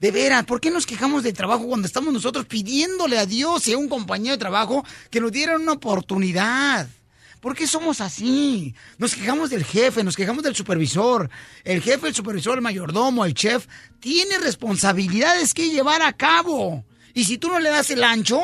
De 0.00 0.10
veras, 0.10 0.44
¿por 0.44 0.60
qué 0.60 0.70
nos 0.70 0.86
quejamos 0.86 1.22
del 1.22 1.34
trabajo 1.34 1.66
cuando 1.66 1.86
estamos 1.86 2.12
nosotros 2.12 2.46
pidiéndole 2.46 3.16
a 3.18 3.26
Dios 3.26 3.66
y 3.68 3.72
a 3.72 3.78
un 3.78 3.88
compañero 3.88 4.32
de 4.32 4.38
trabajo 4.38 4.84
que 5.10 5.20
nos 5.20 5.32
dieran 5.32 5.62
una 5.62 5.72
oportunidad? 5.72 6.88
¿Por 7.40 7.54
qué 7.54 7.66
somos 7.66 8.00
así? 8.00 8.74
Nos 8.98 9.14
quejamos 9.14 9.50
del 9.50 9.64
jefe, 9.64 10.02
nos 10.02 10.16
quejamos 10.16 10.42
del 10.42 10.56
supervisor. 10.56 11.30
El 11.62 11.82
jefe, 11.82 12.08
el 12.08 12.14
supervisor, 12.14 12.56
el 12.56 12.62
mayordomo, 12.62 13.24
el 13.24 13.34
chef, 13.34 13.66
tiene 14.00 14.38
responsabilidades 14.38 15.54
que 15.54 15.70
llevar 15.70 16.02
a 16.02 16.14
cabo. 16.14 16.84
Y 17.12 17.24
si 17.24 17.38
tú 17.38 17.48
no 17.48 17.60
le 17.60 17.68
das 17.68 17.90
el 17.90 18.02
ancho, 18.02 18.40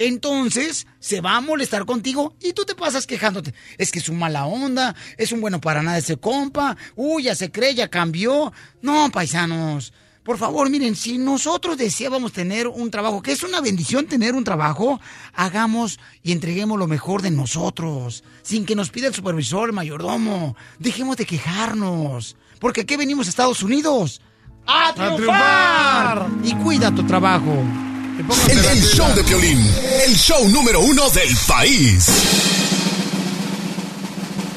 entonces 0.00 0.86
se 0.98 1.20
va 1.20 1.36
a 1.36 1.40
molestar 1.42 1.84
contigo 1.84 2.34
y 2.40 2.54
tú 2.54 2.64
te 2.64 2.74
pasas 2.74 3.06
quejándote. 3.06 3.52
Es 3.76 3.92
que 3.92 3.98
es 3.98 4.08
un 4.08 4.18
mala 4.18 4.46
onda, 4.46 4.96
es 5.18 5.30
un 5.30 5.42
bueno 5.42 5.60
para 5.60 5.82
nada 5.82 5.98
ese 5.98 6.16
compa, 6.16 6.76
uy, 6.96 7.24
ya 7.24 7.34
se 7.34 7.52
cree, 7.52 7.74
ya 7.74 7.88
cambió. 7.88 8.50
No, 8.80 9.10
paisanos, 9.12 9.92
por 10.22 10.38
favor, 10.38 10.70
miren, 10.70 10.96
si 10.96 11.18
nosotros 11.18 11.76
deseábamos 11.76 12.32
tener 12.32 12.66
un 12.66 12.90
trabajo, 12.90 13.20
que 13.20 13.32
es 13.32 13.42
una 13.42 13.60
bendición 13.60 14.06
tener 14.06 14.34
un 14.34 14.44
trabajo, 14.44 15.00
hagamos 15.34 16.00
y 16.22 16.32
entreguemos 16.32 16.78
lo 16.78 16.86
mejor 16.86 17.20
de 17.20 17.30
nosotros, 17.30 18.24
sin 18.40 18.64
que 18.64 18.74
nos 18.74 18.88
pida 18.88 19.08
el 19.08 19.14
supervisor, 19.14 19.68
el 19.68 19.74
mayordomo. 19.74 20.56
Dejemos 20.78 21.18
de 21.18 21.26
quejarnos, 21.26 22.36
porque 22.58 22.82
aquí 22.82 22.96
venimos 22.96 23.26
a 23.26 23.30
Estados 23.30 23.62
Unidos. 23.62 24.22
¡A 24.66 24.94
triunfar! 24.94 25.16
triunfar! 25.16 26.28
Y 26.42 26.54
cuida 26.62 26.94
tu 26.94 27.02
trabajo. 27.02 27.89
El, 28.20 28.64
el 28.66 28.82
show 28.82 29.10
de 29.14 29.24
Piolín, 29.24 29.74
el 30.04 30.14
show 30.14 30.46
número 30.48 30.80
uno 30.80 31.08
del 31.08 31.34
país. 31.48 32.06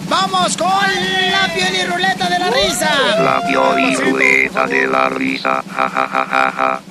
¡Vamos 0.09 0.57
con 0.57 0.67
la 0.67 1.53
piel 1.53 1.73
y 1.73 1.85
ruleta 1.85 2.27
de 2.27 2.39
la 2.39 2.49
risa! 2.49 2.91
La 3.19 3.41
Pioli 3.47 3.95
Ruleta 3.95 4.67
de 4.67 4.85
la 4.85 5.07
risa. 5.07 5.63
Ja, 5.75 5.89
ja, 5.89 6.07
ja, 6.11 6.51
ja. 6.51 6.81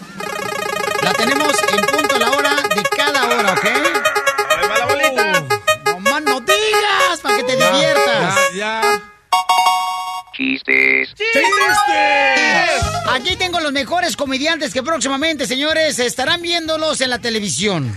La 1.02 1.12
tenemos 1.12 1.52
en 1.72 1.86
punto 1.86 2.16
a 2.16 2.18
la 2.18 2.30
hora 2.30 2.50
de 2.74 2.82
cada 2.96 3.24
hora, 3.24 3.52
¿ok? 3.52 3.64
Ahí 3.64 4.68
va 4.68 4.78
la 4.78 4.86
bolita. 4.86 5.44
No 5.84 6.00
más 6.00 6.22
no 6.22 6.40
digas 6.40 7.20
para 7.22 7.36
que 7.36 7.44
te 7.44 7.52
diviertas. 7.52 8.34
Ya, 8.56 9.01
Chistes. 10.32 11.14
Aquí 13.10 13.36
tengo 13.36 13.60
los 13.60 13.72
mejores 13.72 14.16
comediantes 14.16 14.72
que 14.72 14.82
próximamente, 14.82 15.46
señores, 15.46 15.98
estarán 15.98 16.40
viéndolos 16.40 17.00
en 17.02 17.10
la 17.10 17.18
televisión. 17.18 17.94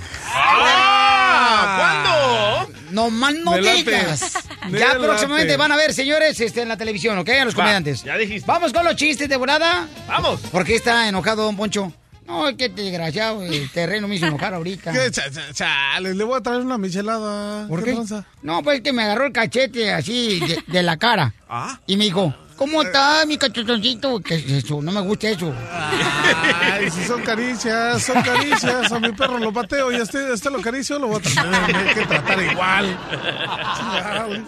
¡Ah! 1.48 2.66
No 2.92 3.10
más 3.10 3.34
no 3.36 3.52
Me 3.52 3.62
late. 3.62 3.78
digas. 3.84 4.34
Me 4.70 4.80
Ya 4.80 4.88
late. 4.94 5.00
próximamente 5.00 5.56
van 5.58 5.72
a 5.72 5.76
ver, 5.78 5.94
señores, 5.94 6.40
este, 6.40 6.62
en 6.62 6.70
la 6.70 6.78
televisión, 6.78 7.18
¿ok? 7.18 7.30
A 7.30 7.46
los 7.46 7.54
Va, 7.54 7.58
comediantes. 7.60 8.04
ya 8.04 8.18
dijiste. 8.18 8.46
Vamos 8.48 8.72
con 8.74 8.84
los 8.86 8.96
chistes 8.96 9.28
de 9.30 9.38
volada. 9.38 9.88
Vamos. 10.08 10.42
¿Por 10.52 10.66
qué 10.66 10.76
está 10.76 11.08
enojado, 11.08 11.44
don 11.46 11.56
Poncho? 11.56 11.92
No, 12.28 12.46
qué 12.58 12.70
desgraciado, 12.70 13.44
el 13.44 13.70
terreno 13.74 14.08
me 14.08 14.16
hizo 14.16 14.26
enojar 14.26 14.54
ahorita. 14.54 14.92
¿Qué? 14.92 15.12
Cha- 15.12 15.30
cha- 15.30 15.54
Chale, 15.54 16.14
le 16.16 16.24
voy 16.24 16.38
a 16.38 16.42
traer 16.42 16.62
una 16.62 16.78
michelada. 16.78 17.68
¿Por 17.68 17.84
qué? 17.84 17.94
tranza? 17.94 18.26
No, 18.42 18.64
pues 18.64 18.82
que 18.82 18.92
me 18.94 19.04
agarró 19.04 19.26
el 19.28 19.32
cachete 19.32 19.92
así 19.94 20.40
de, 20.40 20.64
de 20.66 20.84
la 20.84 20.98
cara. 20.98 21.34
¿Ah? 21.48 21.80
Y 21.86 21.98
me 21.98 22.06
dijo, 22.06 22.34
¿cómo 22.56 22.82
está 22.82 23.24
mi 23.28 23.38
cachetoncito? 23.38 24.20
¿Qué 24.22 24.36
es 24.36 24.50
eso? 24.64 24.82
No 24.82 24.92
me 24.92 25.02
gusta 25.02 25.30
eso. 25.30 25.54
Ay, 25.72 26.90
si 26.90 27.04
son 27.06 27.22
caricias, 27.22 28.02
son 28.02 28.22
caricias. 28.24 28.92
A 28.92 29.00
mi 29.00 29.12
perro 29.12 29.38
lo 29.38 29.54
pateo 29.54 29.92
y 29.92 29.96
a 29.96 30.04
este, 30.04 30.18
a 30.18 30.34
este 30.34 30.50
lo 30.50 30.60
acaricio, 30.60 30.98
lo 30.98 31.08
voy 31.08 31.22
a 31.24 31.64
tener 31.66 31.94
que 31.94 32.06
tratar 32.06 32.42
igual. 32.42 32.98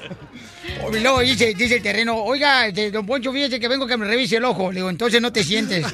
Y 0.93 0.99
luego 0.99 1.21
dice, 1.21 1.53
dice 1.53 1.77
el 1.77 1.81
terreno, 1.81 2.15
oiga, 2.17 2.67
este, 2.67 2.91
don 2.91 3.05
Poncho, 3.05 3.31
fíjese 3.31 3.57
que 3.59 3.67
vengo 3.69 3.87
que 3.87 3.95
me 3.97 4.05
revise 4.05 4.35
el 4.37 4.43
ojo. 4.45 4.69
Le 4.71 4.75
digo, 4.79 4.89
entonces 4.89 5.21
no 5.21 5.31
te 5.31 5.43
sientes. 5.43 5.85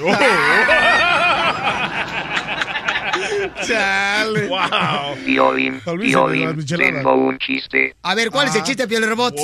Chale. 3.67 4.47
Wow. 4.47 5.15
Piolín, 5.25 5.81
Piolín, 5.99 6.65
tengo 6.65 7.13
un 7.15 7.37
chiste. 7.37 7.95
A 8.03 8.15
ver, 8.15 8.29
¿cuál 8.29 8.47
Ah. 8.47 8.49
es 8.49 8.55
el 8.55 8.63
chiste, 8.63 8.87
Piel 8.87 9.07
Robot? 9.07 9.35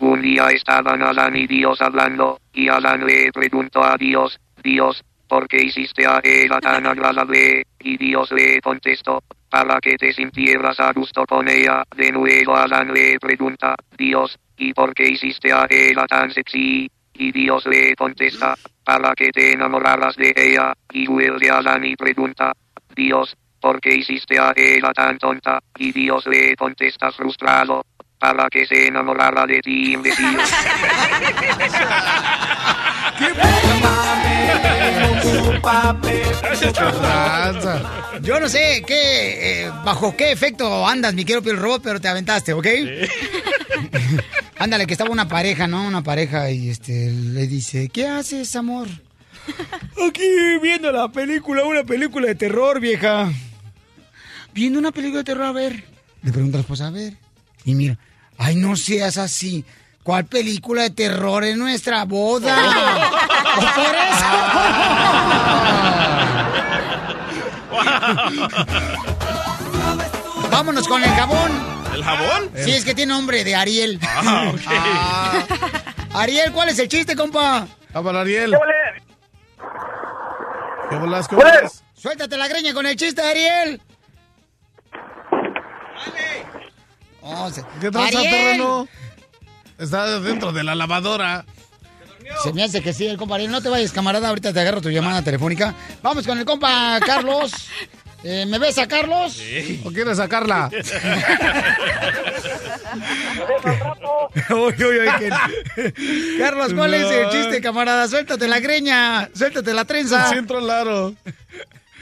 Un 0.00 0.20
día 0.20 0.48
estaban 0.50 1.02
Alan 1.02 1.34
y 1.36 1.46
Dios 1.46 1.80
hablando, 1.80 2.38
y 2.52 2.68
Alan 2.68 3.06
le 3.06 3.32
preguntó 3.32 3.82
a 3.82 3.96
Dios, 3.96 4.38
Dios, 4.62 5.02
¿por 5.26 5.48
qué 5.48 5.62
hiciste 5.62 6.06
a 6.06 6.20
ella 6.22 6.58
tan 6.60 6.86
agradable? 6.86 7.66
Y 7.80 7.96
Dios 7.96 8.30
le 8.32 8.60
contestó, 8.60 9.22
para 9.48 9.80
que 9.80 9.96
te 9.96 10.12
sintieras 10.12 10.78
a 10.80 10.92
gusto 10.92 11.24
con 11.24 11.48
ella. 11.48 11.82
De 11.96 12.12
nuevo 12.12 12.54
Alan 12.56 12.92
le 12.92 13.18
pregunta, 13.18 13.74
Dios, 13.96 14.38
¿y 14.58 14.74
por 14.74 14.92
qué 14.92 15.08
hiciste 15.08 15.52
a 15.52 15.66
ella 15.70 16.06
tan 16.06 16.30
sexy? 16.30 16.90
Y 17.18 17.32
Dios 17.32 17.64
le 17.64 17.94
contesta, 17.96 18.54
para 18.84 19.14
que 19.14 19.30
te 19.30 19.52
enamoraras 19.52 20.14
de 20.16 20.34
ella. 20.36 20.74
Y 20.92 21.06
vuelve 21.06 21.48
Alan 21.48 21.82
y 21.86 21.96
pregunta, 21.96 22.52
Dios, 22.96 23.36
¿por 23.60 23.80
qué 23.80 23.94
hiciste 23.94 24.38
a 24.38 24.52
ella 24.56 24.92
tan 24.92 25.18
tonta? 25.18 25.60
Y 25.78 25.92
Dios 25.92 26.26
le 26.26 26.56
contesta 26.56 27.12
frustrado, 27.12 27.84
para 28.18 28.48
que 28.48 28.66
se 28.66 28.86
enamorara 28.86 29.46
de 29.46 29.60
ti, 29.60 29.92
imbécil. 29.92 30.38
Yo 38.22 38.40
no 38.40 38.48
sé 38.48 38.82
qué, 38.86 39.64
eh, 39.64 39.70
bajo 39.84 40.16
qué 40.16 40.32
efecto 40.32 40.86
andas, 40.86 41.14
mi 41.14 41.24
querido 41.24 41.42
Piel 41.42 41.58
Robot, 41.58 41.82
pero 41.82 42.00
te 42.00 42.08
aventaste, 42.08 42.52
¿ok? 42.54 42.66
Ándale, 44.58 44.86
que 44.86 44.94
estaba 44.94 45.10
una 45.10 45.28
pareja, 45.28 45.66
¿no? 45.66 45.86
Una 45.86 46.02
pareja 46.02 46.50
y 46.50 46.70
este 46.70 47.10
le 47.10 47.46
dice, 47.46 47.90
¿qué 47.90 48.08
haces, 48.08 48.56
amor? 48.56 48.88
Aquí 50.08 50.28
viendo 50.62 50.90
la 50.92 51.08
película, 51.08 51.64
una 51.64 51.84
película 51.84 52.26
de 52.28 52.34
terror, 52.34 52.80
vieja. 52.80 53.30
Viendo 54.52 54.78
una 54.78 54.92
película 54.92 55.18
de 55.18 55.24
terror, 55.24 55.46
a 55.46 55.52
ver. 55.52 55.84
Le 56.22 56.32
pregunta 56.32 56.56
a 56.56 56.58
la 56.58 56.62
esposa, 56.62 56.86
a 56.88 56.90
ver. 56.90 57.14
Y 57.64 57.74
mira, 57.74 57.98
ay, 58.38 58.56
no 58.56 58.76
seas 58.76 59.18
así. 59.18 59.64
¿Cuál 60.02 60.24
película 60.26 60.82
de 60.82 60.90
terror 60.90 61.44
en 61.44 61.58
nuestra 61.58 62.04
boda? 62.04 62.56
¿O 63.56 63.60
por 63.74 63.94
eso? 63.94 64.26
Vámonos 70.50 70.86
con 70.88 71.02
el 71.02 71.10
jabón. 71.10 71.50
¿El 71.94 72.04
jabón? 72.04 72.50
Sí, 72.56 72.70
es 72.72 72.84
que 72.84 72.94
tiene 72.94 73.12
nombre 73.12 73.44
de 73.44 73.54
Ariel. 73.54 73.98
Ah, 74.02 74.52
ok. 74.54 74.60
Ah. 74.68 75.44
Ariel, 76.14 76.52
¿cuál 76.52 76.68
es 76.68 76.78
el 76.78 76.88
chiste, 76.88 77.16
compa? 77.16 77.66
Ah, 77.92 78.02
para 78.02 78.20
Ariel. 78.20 78.56
¿Qué 80.90 80.96
bolas, 80.96 81.28
qué 81.28 81.36
bolas? 81.36 81.82
Suéltate 81.94 82.36
la 82.36 82.48
greña 82.48 82.72
con 82.74 82.86
el 82.86 82.96
chiste, 82.96 83.20
Ariel. 83.22 83.80
Oh, 87.22 87.50
se- 87.50 87.64
¿Qué 87.80 87.90
Ariel. 87.98 88.22
terreno? 88.30 88.88
Está 89.78 90.20
dentro 90.20 90.52
de 90.52 90.62
la 90.62 90.74
lavadora. 90.74 91.44
Se 92.42 92.52
me 92.52 92.62
hace 92.62 92.82
que 92.82 92.92
sí, 92.92 93.06
el 93.06 93.16
compa 93.16 93.34
Ariel. 93.36 93.50
No 93.50 93.60
te 93.62 93.68
vayas, 93.68 93.92
camarada. 93.92 94.28
Ahorita 94.28 94.52
te 94.52 94.60
agarro 94.60 94.80
tu 94.80 94.90
llamada 94.90 95.22
telefónica. 95.22 95.74
Vamos 96.02 96.26
con 96.26 96.38
el 96.38 96.44
compa 96.44 96.98
Carlos. 97.04 97.52
Eh, 98.28 98.44
¿Me 98.44 98.58
ves 98.58 98.76
a 98.78 98.88
Carlos? 98.88 99.40
¿O 99.84 99.92
quieres 99.92 100.16
sacarla? 100.16 100.68
Uy, 104.50 104.74
uy, 104.84 104.98
uy, 104.98 105.08
que- 105.18 105.92
Carlos, 106.38 106.74
¿cuál 106.74 106.94
es 106.94 107.10
el 107.10 107.28
chiste, 107.30 107.60
camarada? 107.60 108.06
Suéltate 108.08 108.48
la 108.48 108.58
greña, 108.60 109.28
suéltate 109.32 109.72
la 109.72 109.84
trenza. 109.84 110.26
Siento 110.28 110.58
raro. 110.66 111.12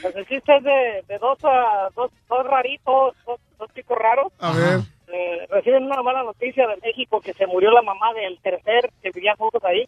Pues 0.01 0.15
el 0.15 0.25
chiste 0.27 0.57
es 0.57 0.63
de, 0.63 1.03
de 1.07 1.17
dos, 1.19 1.37
ah, 1.43 1.89
dos, 1.95 2.11
dos 2.27 2.45
raritos, 2.47 3.15
dos, 3.25 3.39
dos 3.59 3.69
chicos 3.75 3.97
raros. 3.97 4.33
A 4.39 4.51
ver. 4.51 4.79
Eh, 5.07 5.45
reciben 5.51 5.83
una 5.83 6.01
mala 6.01 6.23
noticia 6.23 6.65
de 6.67 6.77
México 6.83 7.21
que 7.21 7.33
se 7.33 7.45
murió 7.45 7.69
la 7.71 7.83
mamá 7.83 8.11
del 8.13 8.39
tercer 8.39 8.89
que 9.01 9.11
vivían 9.11 9.37
juntos 9.37 9.63
ahí. 9.63 9.87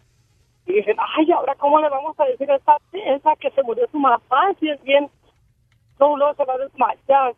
Y 0.67 0.73
dicen, 0.73 0.95
ay, 1.17 1.32
ahora 1.32 1.56
cómo 1.56 1.80
le 1.80 1.89
vamos 1.89 2.17
a 2.19 2.26
decir 2.26 2.50
a 2.52 2.56
esa, 2.58 2.76
esa 2.93 3.32
que 3.39 3.50
se 3.52 3.63
murió 3.63 3.88
su 3.91 4.00
mamá, 4.00 4.21
si 4.60 4.69
es 4.69 4.82
bien, 4.84 5.10
no, 5.99 6.17
no 6.17 6.33
se 6.33 6.45
va 6.45 6.53
a 6.53 6.57
desmayar. 6.57 7.33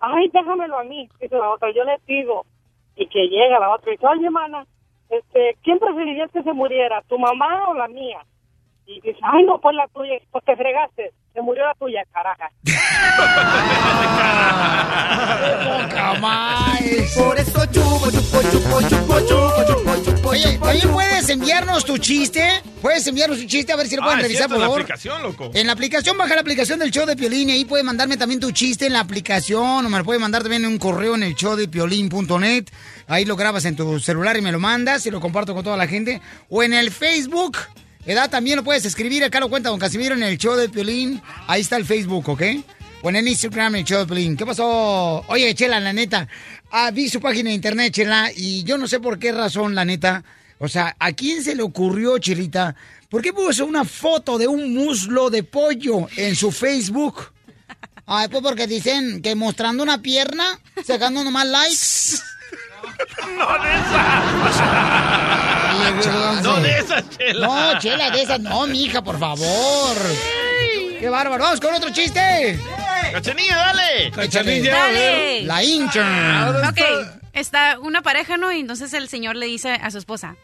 Ay, 0.00 0.28
déjamelo 0.28 0.78
a 0.78 0.84
mí, 0.84 1.08
dice 1.20 1.36
la 1.36 1.50
otra, 1.50 1.70
yo 1.72 1.84
le 1.84 1.98
pido. 2.00 2.44
Y 2.96 3.06
que 3.06 3.28
llega 3.28 3.58
la 3.58 3.74
otra 3.74 3.90
y 3.90 3.96
dice, 3.96 4.06
oye, 4.06 4.26
hermana, 4.26 4.66
este, 5.08 5.56
¿quién 5.62 5.78
preferirías 5.78 6.30
que 6.30 6.42
se 6.42 6.52
muriera, 6.52 7.02
tu 7.02 7.18
mamá 7.18 7.68
o 7.68 7.74
la 7.74 7.88
mía? 7.88 8.24
Y 8.86 9.00
dice, 9.00 9.18
ay, 9.22 9.44
no, 9.44 9.58
pues 9.60 9.74
la 9.76 9.86
tuya, 9.94 10.14
pues 10.30 10.44
te 10.44 10.54
fregaste, 10.56 11.12
se 11.32 11.40
murió 11.40 11.64
la 11.64 11.74
tuya, 11.74 12.02
caraja. 12.12 12.50
Por 17.16 17.38
eso 17.38 17.64
chupo, 17.66 18.10
chupo, 18.10 18.42
chupo, 18.50 18.80
chupo, 18.82 19.20
chupo, 19.20 19.64
chupo, 19.66 20.04
chupo. 20.04 20.28
Oye, 20.30 20.58
también 20.58 20.90
puedes 20.92 21.28
enviarnos 21.28 21.84
tu 21.84 21.98
chiste. 21.98 22.62
Puedes 22.82 23.06
enviarnos 23.06 23.38
tu 23.38 23.46
chiste 23.46 23.72
a 23.72 23.76
ver 23.76 23.86
si 23.86 23.96
lo 23.96 24.02
Ah, 24.02 24.06
pueden 24.06 24.20
es 24.20 24.24
revisar, 24.26 24.46
por 24.48 24.56
en 24.56 24.60
la 24.60 24.66
favor. 24.66 24.80
aplicación, 24.82 25.22
loco. 25.22 25.50
En 25.54 25.66
la 25.66 25.72
aplicación, 25.72 26.18
baja 26.18 26.34
la 26.34 26.40
aplicación 26.40 26.78
del 26.78 26.90
show 26.90 27.06
de 27.06 27.16
Piolín 27.16 27.50
y 27.50 27.52
ahí 27.52 27.64
puedes 27.64 27.84
mandarme 27.84 28.16
también 28.16 28.40
tu 28.40 28.50
chiste 28.52 28.86
en 28.86 28.92
la 28.94 29.00
aplicación 29.00 29.86
o 29.86 29.88
me 29.88 29.98
lo 29.98 30.04
puedes 30.04 30.20
mandar 30.20 30.42
también 30.42 30.64
en 30.64 30.70
un 30.72 30.78
correo 30.78 31.14
en 31.14 31.22
el 31.22 31.34
show 31.34 31.56
de 31.56 31.68
piolín.net. 31.68 32.64
Ahí 33.06 33.24
lo 33.24 33.36
grabas 33.36 33.64
en 33.64 33.76
tu 33.76 33.98
celular 34.00 34.36
y 34.36 34.40
me 34.42 34.52
lo 34.52 34.60
mandas 34.60 35.06
y 35.06 35.10
lo 35.10 35.20
comparto 35.20 35.54
con 35.54 35.64
toda 35.64 35.76
la 35.76 35.86
gente. 35.86 36.20
O 36.48 36.62
en 36.62 36.72
el 36.74 36.90
Facebook, 36.90 37.56
¿verdad? 38.06 38.30
También 38.30 38.56
lo 38.56 38.64
puedes 38.64 38.84
escribir. 38.84 39.24
Acá 39.24 39.40
lo 39.40 39.48
cuenta 39.48 39.70
Don 39.70 39.78
Casimiro 39.78 40.14
en 40.14 40.22
el 40.22 40.38
show 40.38 40.54
de 40.56 40.68
Piolín. 40.68 41.20
Ahí 41.46 41.60
está 41.60 41.76
el 41.76 41.84
Facebook, 41.84 42.28
¿ok? 42.28 42.42
O 43.02 43.10
en 43.10 43.16
el 43.16 43.28
Instagram, 43.28 43.76
el 43.76 43.84
show 43.84 44.00
de 44.00 44.06
Piolín. 44.06 44.36
¿Qué 44.36 44.46
pasó? 44.46 45.24
Oye, 45.28 45.54
Chela, 45.54 45.80
la 45.80 45.92
neta. 45.92 46.28
Ah, 46.70 46.90
vi 46.90 47.08
su 47.08 47.20
página 47.20 47.50
de 47.50 47.54
internet, 47.54 47.92
Chela, 47.92 48.30
y 48.34 48.64
yo 48.64 48.78
no 48.78 48.88
sé 48.88 49.00
por 49.00 49.18
qué 49.18 49.32
razón, 49.32 49.74
la 49.74 49.84
neta. 49.84 50.24
O 50.58 50.68
sea, 50.68 50.96
¿a 50.98 51.12
quién 51.12 51.42
se 51.42 51.54
le 51.54 51.62
ocurrió, 51.62 52.18
Chelita? 52.18 52.74
¿Por 53.08 53.22
qué 53.22 53.32
puso 53.32 53.66
una 53.66 53.84
foto 53.84 54.38
de 54.38 54.46
un 54.48 54.74
muslo 54.74 55.30
de 55.30 55.42
pollo 55.42 56.08
en 56.16 56.34
su 56.34 56.50
Facebook? 56.50 57.32
Ay, 58.06 58.28
pues 58.28 58.42
porque 58.42 58.66
dicen 58.66 59.22
que 59.22 59.34
mostrando 59.34 59.82
una 59.82 60.02
pierna, 60.02 60.58
sacando 60.84 61.22
nomás 61.24 61.46
likes. 61.46 62.22
No 63.36 63.46
de 63.64 63.70
No 66.42 66.60
de 66.60 66.78
esa, 66.78 67.08
chela. 67.08 67.46
No, 67.46 67.78
chela, 67.78 68.10
de 68.10 68.22
esas 68.22 68.40
no, 68.40 68.66
mija, 68.66 69.02
por 69.02 69.18
favor. 69.18 69.96
Qué 70.98 71.08
bárbaro. 71.08 71.42
Vamos 71.42 71.60
con 71.60 71.74
otro 71.74 71.90
chiste. 71.90 72.58
Cachanilla, 73.12 73.56
dale. 73.56 74.10
Cachanilla, 74.10 74.86
ver. 74.88 75.44
La 75.44 75.62
intern. 75.62 76.64
Ok, 76.66 76.80
está 77.32 77.78
una 77.78 78.02
pareja, 78.02 78.36
¿no? 78.36 78.52
Y 78.52 78.60
entonces 78.60 78.92
el 78.92 79.08
señor 79.08 79.36
le 79.36 79.46
dice 79.46 79.72
a 79.72 79.90
su 79.90 79.98
esposa, 79.98 80.36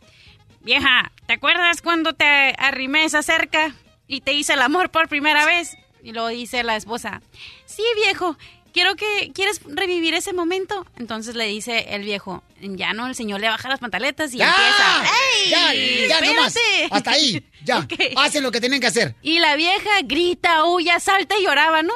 vieja, 0.60 1.12
¿te 1.26 1.34
acuerdas 1.34 1.82
cuando 1.82 2.12
te 2.12 2.54
arrimé 2.58 3.04
esa 3.04 3.22
cerca 3.22 3.74
y 4.06 4.20
te 4.20 4.32
hice 4.32 4.52
el 4.54 4.62
amor 4.62 4.90
por 4.90 5.08
primera 5.08 5.46
vez? 5.46 5.76
Y 6.02 6.12
luego 6.12 6.28
dice 6.28 6.62
la 6.62 6.76
esposa, 6.76 7.20
sí, 7.66 7.82
viejo, 7.96 8.36
quiero 8.72 8.94
que, 8.96 9.30
¿quieres 9.34 9.60
revivir 9.64 10.14
ese 10.14 10.32
momento? 10.32 10.86
Entonces 10.96 11.34
le 11.34 11.46
dice 11.46 11.86
el 11.94 12.02
viejo, 12.04 12.42
ya 12.60 12.92
no, 12.92 13.06
el 13.06 13.14
señor 13.14 13.40
le 13.40 13.48
baja 13.48 13.68
las 13.68 13.80
pantaletas 13.80 14.32
y 14.34 14.38
¡Ya! 14.38 14.48
empieza, 14.48 15.72
¡Ey! 15.74 16.08
Ya, 16.08 16.20
ya 16.20 16.26
nomás. 16.26 16.56
espérate". 16.56 16.94
Hasta 16.94 17.10
ahí, 17.12 17.44
ya. 17.64 17.78
Ok. 17.80 17.92
Hacen 18.16 18.42
lo 18.42 18.50
que 18.50 18.60
tienen 18.60 18.80
que 18.80 18.86
hacer. 18.86 19.14
Y 19.22 19.38
la 19.38 19.56
vieja 19.56 19.90
grita, 20.04 20.64
huya, 20.64 21.00
salta 21.00 21.36
y 21.38 21.44
lloraba, 21.44 21.82
¿no? 21.82 21.94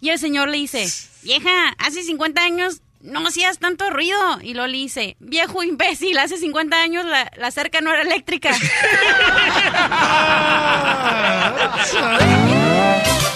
Y 0.00 0.10
el 0.10 0.18
señor 0.18 0.48
le 0.48 0.58
dice, 0.58 0.88
vieja, 1.22 1.74
hace 1.78 2.02
50 2.02 2.42
años 2.42 2.80
no 3.02 3.26
hacías 3.26 3.58
tanto 3.58 3.88
ruido. 3.90 4.38
Y 4.42 4.54
luego 4.54 4.68
le 4.68 4.78
dice, 4.78 5.16
viejo 5.20 5.62
imbécil, 5.62 6.18
hace 6.18 6.38
50 6.38 6.82
años 6.82 7.04
la, 7.04 7.30
la 7.36 7.50
cerca 7.50 7.80
no 7.80 7.92
era 7.92 8.02
eléctrica. 8.02 8.50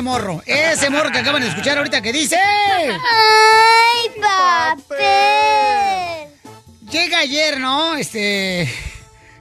ese 0.00 0.08
morro, 0.08 0.42
ese 0.46 0.90
morro 0.90 1.10
que 1.12 1.18
acaban 1.18 1.42
de 1.42 1.48
escuchar 1.48 1.76
ahorita 1.78 2.00
que 2.00 2.12
dice... 2.12 2.36
¡Ay, 2.36 4.10
papel! 4.20 6.28
Llega 6.90 7.18
ayer, 7.20 7.60
¿no? 7.60 7.96
Este... 7.96 8.68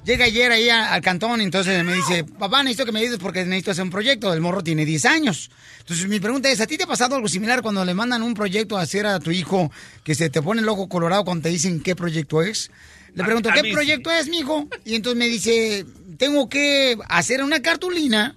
Llega 0.06 0.26
ayer 0.26 0.52
ahí 0.52 0.70
a- 0.70 0.94
al 0.94 1.02
cantón, 1.02 1.40
entonces 1.40 1.84
me 1.84 1.94
dice, 1.94 2.24
papá, 2.24 2.64
necesito 2.64 2.86
que 2.86 2.92
me 2.92 3.00
ayudes 3.00 3.20
porque 3.20 3.44
necesito 3.46 3.72
hacer 3.72 3.84
un 3.84 3.90
proyecto. 3.92 4.34
El 4.34 4.42
morro 4.42 4.64
tiene 4.64 4.84
10 4.86 5.06
años. 5.06 5.52
Entonces 5.80 6.08
mi 6.08 6.20
pregunta 6.20 6.50
es, 6.50 6.60
¿a 6.62 6.68
ti 6.68 6.78
te 6.78 6.84
ha 6.84 6.88
pasado 6.88 7.16
algo 7.16 7.28
similar 7.28 7.62
cuando 7.62 7.86
le 7.86 7.94
mandan 7.94 8.24
un 8.24 8.34
proyecto 8.34 8.78
a 8.78 8.82
hacer 8.82 9.06
a 9.06 9.20
tu 9.20 9.30
hijo 9.32 9.72
que 10.04 10.16
se 10.16 10.30
te 10.30 10.42
pone 10.42 10.62
el 10.62 10.70
ojo 10.70 10.90
colorado 10.90 11.26
cuando 11.26 11.44
te 11.44 11.50
dicen 11.50 11.82
qué 11.82 11.96
proyecto 11.96 12.42
es? 12.42 12.72
Le 13.14 13.24
pregunto, 13.24 13.50
a 13.50 13.54
¿qué 13.54 13.72
proyecto 13.72 14.12
es, 14.12 14.30
mijo? 14.30 14.68
Y 14.86 14.96
entonces 14.96 15.18
me 15.20 15.28
dice, 15.28 15.86
tengo 16.18 16.50
que 16.50 16.98
hacer 17.08 17.44
una 17.44 17.62
cartulina. 17.62 18.36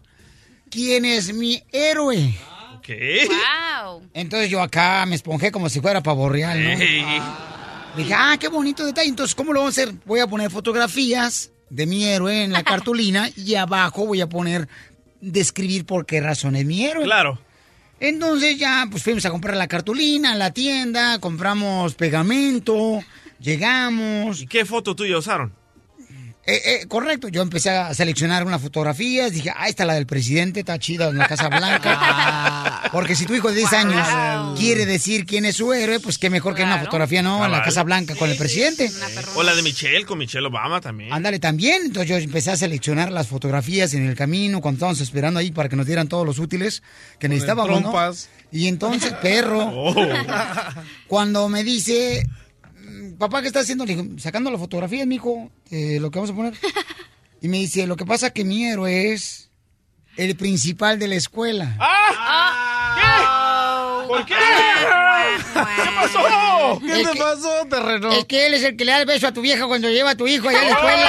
¿Quién 0.73 1.05
es 1.05 1.35
mi 1.35 1.63
héroe? 1.71 2.35
¿Qué? 2.83 3.29
Wow. 3.29 4.09
Entonces 4.15 4.49
yo 4.49 4.63
acá 4.63 5.05
me 5.05 5.15
esponjé 5.15 5.53
como 5.53 5.69
si 5.69 5.83
fuera 5.83 6.03
pavo 6.03 6.31
real, 6.31 6.65
¿no? 6.65 6.71
Dije, 7.95 8.15
ah, 8.15 8.39
qué 8.41 8.49
bonito 8.49 8.87
detalle. 8.87 9.11
Entonces, 9.11 9.35
¿cómo 9.35 9.53
lo 9.53 9.61
vamos 9.61 9.77
a 9.77 9.83
hacer? 9.83 9.95
Voy 10.07 10.21
a 10.21 10.27
poner 10.27 10.51
fotografías 10.51 11.51
de 11.69 11.85
mi 11.85 12.05
héroe 12.05 12.45
en 12.45 12.53
la 12.53 12.63
cartulina 12.65 13.29
y 13.37 13.55
abajo 13.55 14.07
voy 14.07 14.23
a 14.23 14.31
poner 14.31 14.67
describir 15.21 15.85
por 15.85 16.07
qué 16.07 16.23
razón 16.23 16.57
es 16.57 16.65
mi 16.65 16.87
héroe. 16.87 17.05
Claro. 17.05 17.39
Entonces 18.01 18.59
ya, 18.59 18.89
pues 18.91 19.03
fuimos 19.03 19.27
a 19.27 19.31
comprar 19.31 19.59
la 19.59 19.69
cartulina 19.69 20.33
a 20.33 20.37
la 20.37 20.53
tienda, 20.53 21.19
compramos 21.19 21.95
pegamento, 21.97 23.01
llegamos. 23.39 24.41
¿Y 24.41 24.47
qué 24.47 24.65
foto 24.65 24.97
tuya 24.97 25.19
usaron? 25.19 25.53
Eh, 26.45 26.61
eh, 26.83 26.87
correcto, 26.89 27.29
yo 27.29 27.41
empecé 27.41 27.71
a 27.71 27.95
seleccionar 27.95 28.45
unas 28.45 28.61
fotografías, 28.61 29.31
dije, 29.31 29.53
ah, 29.57 29.69
esta 29.69 29.85
la 29.85 29.95
del 29.95 30.07
presidente, 30.07 30.61
está 30.61 30.77
chida 30.77 31.09
en 31.09 31.17
la 31.17 31.29
Casa 31.29 31.49
Blanca. 31.49 32.83
Porque 32.93 33.15
si 33.15 33.27
tu 33.27 33.35
hijo 33.35 33.49
de 33.51 33.59
10 33.59 33.73
años 33.75 34.59
quiere 34.59 34.85
decir 34.85 35.25
quién 35.25 35.45
es 35.45 35.57
su 35.57 35.73
héroe, 35.73 36.01
pues 36.01 36.19
qué 36.19 36.31
mejor 36.31 36.57
que 36.57 36.65
una 36.65 36.81
fotografía, 36.81 37.23
¿no? 37.23 37.45
En 37.45 37.53
la. 37.53 37.63
Casa 37.63 37.85
Blanca 37.85 38.17
con 38.17 38.29
el 38.29 38.37
presidente. 38.37 38.91
O 39.37 39.45
la 39.45 39.55
de 39.55 39.63
Michelle, 39.63 40.05
con 40.05 40.19
Michelle 40.19 40.45
Obama 40.49 40.81
también. 40.81 41.13
Ándale 41.13 41.39
también. 41.39 41.83
Entonces 41.87 42.09
yo 42.11 42.17
empecé 42.17 42.51
a 42.51 42.57
seleccionar 42.57 43.13
las 43.13 43.29
fotografías 43.29 43.95
en 43.95 44.09
el 44.09 44.17
camino 44.17 44.61
cuando 44.61 44.79
estábamos 44.79 45.01
esperando 45.01 45.39
ahí 45.39 45.53
para 45.53 45.69
que 45.69 45.77
nos 45.77 45.87
dieran 45.87 46.09
todos 46.09 46.27
los 46.27 46.41
útiles 46.41 46.83
que 47.21 47.29
necesitábamos, 47.29 47.83
¿no? 47.83 47.93
Y 48.51 48.67
entonces, 48.67 49.13
perro, 49.23 49.61
Oh. 49.73 49.95
cuando 51.07 51.49
me 51.49 51.63
dice, 51.63 52.27
"Mm, 52.27 52.42
papá, 53.19 53.41
¿qué 53.43 53.49
estás 53.49 53.63
haciendo? 53.65 53.85
Le 53.87 53.95
digo, 53.97 54.19
sacando 54.19 54.51
las 54.51 54.61
fotografías, 54.61 55.07
mijo, 55.07 55.51
de 55.71 56.01
lo 56.01 56.11
que 56.11 56.19
vamos 56.19 56.31
a 56.31 56.35
poner. 56.35 56.55
Y 57.45 57.49
me 57.49 57.57
dice, 57.59 57.89
lo 57.89 57.97
que 57.97 58.07
pasa 58.07 58.31
que 58.31 58.45
mi 58.45 58.65
héroe 58.67 59.11
es 59.13 59.51
el 60.17 60.37
principal 60.37 60.97
de 61.01 61.09
la 61.09 61.17
escuela. 61.17 61.77
¿Qué? 62.97 63.03
¿Por 64.07 64.25
qué? 64.25 64.35
¿Qué 64.35 65.91
pasó? 66.01 66.21
¿Qué 66.81 67.01
Es 67.01 67.07
te 67.09 67.13
que- 67.15 67.19
pasó, 67.19 67.67
terreno? 67.69 68.13
Es 68.13 68.25
que 68.27 68.47
él 68.47 68.55
es 68.55 68.63
el 68.63 68.77
que 68.77 68.85
le 68.85 68.93
da 68.93 69.01
el 69.01 69.07
beso 69.07 69.27
a 69.27 69.33
tu 69.33 69.41
vieja 69.41 69.67
cuando 69.67 69.91
lleva 69.91 70.11
a 70.11 70.15
tu 70.17 70.29
hijo 70.29 70.49
allá 70.51 70.61
a 70.61 70.65
la 70.65 70.71
escuela. 70.71 71.09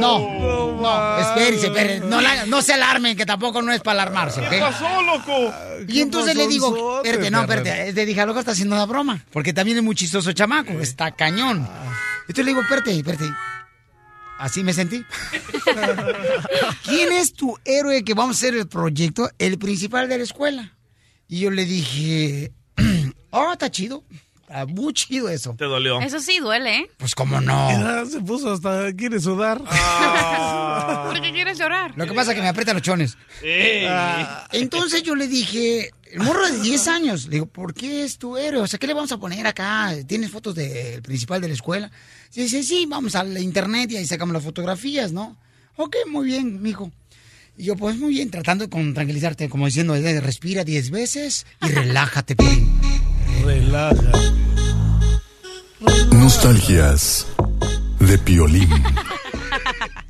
No, 0.00 0.80
no, 0.80 1.17
espérense, 1.28 1.66
espérense. 1.66 2.06
No, 2.06 2.20
la- 2.20 2.46
no 2.46 2.62
se 2.62 2.72
alarmen, 2.74 3.16
que 3.16 3.26
tampoco 3.26 3.62
no 3.62 3.72
es 3.72 3.80
para 3.80 4.02
alarmarse, 4.02 4.40
¿Qué 4.48 4.58
pasó, 4.58 5.02
loco? 5.02 5.52
Y 5.86 6.00
entonces 6.00 6.34
le 6.36 6.46
digo, 6.48 7.02
espérate, 7.02 7.30
no, 7.30 7.40
espérate. 7.42 7.92
Le 7.92 8.06
dije, 8.06 8.20
a 8.20 8.24
lo 8.26 8.28
mejor 8.32 8.40
está 8.40 8.52
haciendo 8.52 8.74
una 8.76 8.86
broma. 8.86 9.24
Porque 9.32 9.52
también 9.52 9.78
es 9.78 9.82
muy 9.82 9.94
chistoso 9.94 10.32
chamaco, 10.32 10.72
está 10.80 11.10
cañón. 11.12 11.68
Entonces 12.22 12.44
le 12.44 12.50
digo, 12.50 12.60
espérate, 12.62 12.96
espérate. 12.96 13.30
Así 14.38 14.62
me 14.62 14.72
sentí. 14.72 15.02
¿Quién 16.84 17.12
es 17.12 17.32
tu 17.32 17.58
héroe 17.64 18.04
que 18.04 18.14
vamos 18.14 18.36
a 18.36 18.38
hacer 18.38 18.54
el 18.54 18.68
proyecto? 18.68 19.30
El 19.38 19.58
principal 19.58 20.08
de 20.08 20.18
la 20.18 20.24
escuela. 20.24 20.72
Y 21.26 21.40
yo 21.40 21.50
le 21.50 21.64
dije, 21.64 22.52
oh, 23.30 23.52
está 23.52 23.70
chido. 23.70 24.04
Está 24.48 24.64
muy 24.64 24.94
chido 24.94 25.28
eso. 25.28 25.54
Te 25.58 25.66
dolió. 25.66 26.00
Eso 26.00 26.20
sí 26.20 26.38
duele, 26.38 26.78
¿eh? 26.78 26.90
Pues 26.96 27.14
cómo 27.14 27.38
no. 27.40 27.70
Ya 27.70 28.06
se 28.06 28.20
puso 28.20 28.50
hasta 28.52 28.90
quiere 28.94 29.20
sudar. 29.20 29.60
Ah. 29.66 31.04
¿Por 31.12 31.20
qué 31.20 31.32
quieres 31.32 31.58
llorar? 31.58 31.92
Lo 31.96 32.06
que 32.06 32.14
pasa 32.14 32.30
es 32.32 32.36
que 32.36 32.42
me 32.42 32.48
aprietan 32.48 32.74
los 32.74 32.82
chones. 32.82 33.18
Ey. 33.42 33.86
Entonces 34.52 35.02
yo 35.02 35.14
le 35.14 35.28
dije, 35.28 35.90
el 36.12 36.20
morro 36.20 36.48
de 36.50 36.60
10 36.60 36.88
años, 36.88 37.24
le 37.26 37.32
digo, 37.32 37.46
¿por 37.46 37.74
qué 37.74 38.04
es 38.04 38.16
tu 38.16 38.38
héroe? 38.38 38.62
O 38.62 38.66
sea, 38.66 38.78
¿qué 38.78 38.86
le 38.86 38.94
vamos 38.94 39.12
a 39.12 39.18
poner 39.18 39.46
acá? 39.46 39.92
¿Tienes 40.06 40.30
fotos 40.30 40.54
del 40.54 41.02
principal 41.02 41.42
de 41.42 41.48
la 41.48 41.54
escuela? 41.54 41.90
Sí, 42.30 42.42
dice, 42.42 42.62
sí, 42.62 42.86
vamos 42.88 43.14
al 43.16 43.36
internet 43.38 43.90
y 43.92 43.96
ahí 43.98 44.06
sacamos 44.06 44.32
las 44.32 44.44
fotografías, 44.44 45.12
¿no? 45.12 45.36
Ok, 45.76 45.94
muy 46.10 46.26
bien, 46.26 46.62
mijo. 46.62 46.90
Y 47.58 47.64
yo, 47.64 47.76
pues 47.76 47.96
muy 47.98 48.10
bien, 48.14 48.30
tratando 48.30 48.64
de 48.64 48.70
con- 48.70 48.94
tranquilizarte, 48.94 49.48
como 49.50 49.66
diciendo, 49.66 49.94
eh, 49.94 50.20
respira 50.20 50.64
10 50.64 50.90
veces 50.90 51.44
y 51.62 51.68
relájate, 51.68 52.34
Piolín. 52.34 52.80
Relaja. 53.48 54.12
Nostalgias 56.12 57.26
de 57.98 58.18
Piolín. 58.18 58.68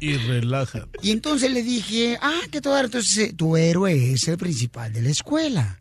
Y 0.00 0.16
relaja. 0.16 0.88
Y 1.02 1.12
entonces 1.12 1.52
le 1.52 1.62
dije, 1.62 2.18
ah, 2.20 2.40
¿qué 2.50 2.60
todo 2.60 2.76
Entonces 2.76 3.36
tu 3.36 3.56
héroe 3.56 4.12
es 4.12 4.26
el 4.26 4.38
principal 4.38 4.92
de 4.92 5.02
la 5.02 5.10
escuela. 5.10 5.80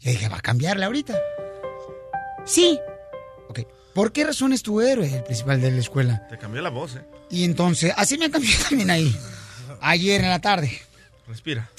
Y 0.00 0.10
dije, 0.10 0.28
¿va 0.28 0.38
a 0.38 0.40
cambiarle 0.40 0.86
ahorita? 0.86 1.16
Sí. 2.44 2.76
Ok. 3.48 3.60
¿Por 3.94 4.10
qué 4.10 4.24
razón 4.24 4.52
es 4.52 4.64
tu 4.64 4.80
héroe 4.80 5.18
el 5.18 5.22
principal 5.22 5.60
de 5.60 5.70
la 5.70 5.78
escuela? 5.78 6.26
Te 6.26 6.36
cambió 6.36 6.62
la 6.62 6.70
voz, 6.70 6.96
eh. 6.96 7.04
Y 7.30 7.44
entonces, 7.44 7.92
así 7.96 8.18
me 8.18 8.28
cambió 8.28 8.50
también 8.68 8.90
ahí. 8.90 9.16
Ayer 9.80 10.20
en 10.20 10.30
la 10.30 10.40
tarde. 10.40 10.82
Respira. 11.28 11.70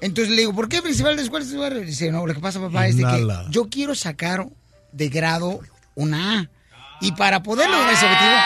Entonces 0.00 0.34
le 0.34 0.42
digo, 0.42 0.54
¿por 0.54 0.68
qué 0.68 0.76
el 0.76 0.82
principal 0.82 1.16
de 1.16 1.22
la 1.22 1.22
escuela? 1.22 1.76
Dice, 1.80 2.10
no, 2.10 2.26
lo 2.26 2.34
que 2.34 2.40
pasa, 2.40 2.60
papá, 2.60 2.86
es 2.86 2.96
de 2.96 3.04
que 3.04 3.26
yo 3.50 3.68
quiero 3.68 3.94
sacar 3.94 4.46
de 4.92 5.08
grado 5.08 5.60
una 5.94 6.40
A. 6.40 6.50
Y 7.00 7.12
para 7.12 7.42
poder 7.42 7.68
lograr 7.68 7.92
ese 7.92 8.04
objetivo, 8.06 8.36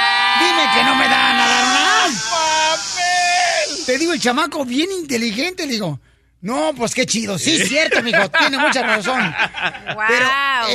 dime 0.41 0.63
que 0.75 0.85
no 0.85 0.97
me 0.97 1.05
dan 1.05 1.37
a 1.37 1.49
dar 1.49 1.65
una 1.65 2.05
A. 2.05 2.09
Te 3.87 3.99
digo, 3.99 4.13
el 4.13 4.21
chamaco 4.21 4.65
bien 4.65 4.91
inteligente, 4.93 5.67
le 5.67 5.73
digo. 5.73 6.01
No, 6.43 6.73
pues 6.75 6.95
qué 6.95 7.05
chido. 7.05 7.39
Sí, 7.39 7.59
cierto, 7.67 8.03
mijo, 8.03 8.31
tiene 8.31 8.57
mucha 8.59 8.83
razón. 8.83 9.21
Pero 10.09 10.27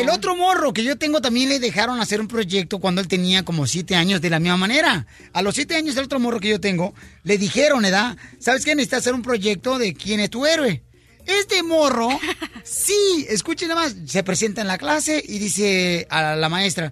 el 0.02 0.10
otro 0.10 0.36
morro 0.36 0.74
que 0.74 0.84
yo 0.84 0.96
tengo 0.98 1.22
también 1.22 1.50
le 1.50 1.60
dejaron 1.60 2.00
hacer 2.00 2.22
un 2.22 2.28
proyecto 2.28 2.80
cuando 2.80 3.02
él 3.02 3.08
tenía 3.08 3.44
como 3.44 3.66
siete 3.66 3.96
años 3.96 4.22
de 4.22 4.30
la 4.30 4.40
misma 4.40 4.58
manera. 4.58 5.08
A 5.34 5.42
los 5.42 5.56
siete 5.56 5.76
años 5.76 5.98
el 5.98 6.06
otro 6.06 6.20
morro 6.20 6.40
que 6.40 6.50
yo 6.50 6.60
tengo 6.60 6.94
le 7.24 7.38
dijeron, 7.40 7.84
¿edad? 7.84 8.16
¿Sabes 8.40 8.64
qué? 8.64 8.76
Necesitas 8.76 9.00
hacer 9.00 9.16
un 9.16 9.24
proyecto 9.24 9.80
de 9.80 9.96
quién 9.96 10.20
es 10.20 10.30
tu 10.30 10.46
héroe. 10.46 10.84
Este 11.26 11.64
morro, 11.64 12.10
sí, 12.64 13.26
escuchen 13.28 13.70
nada 13.70 13.82
más, 13.82 13.96
se 14.06 14.22
presenta 14.24 14.62
en 14.62 14.68
la 14.68 14.78
clase 14.78 15.24
y 15.28 15.40
dice 15.40 16.06
a 16.12 16.36
la 16.36 16.50
maestra, 16.50 16.92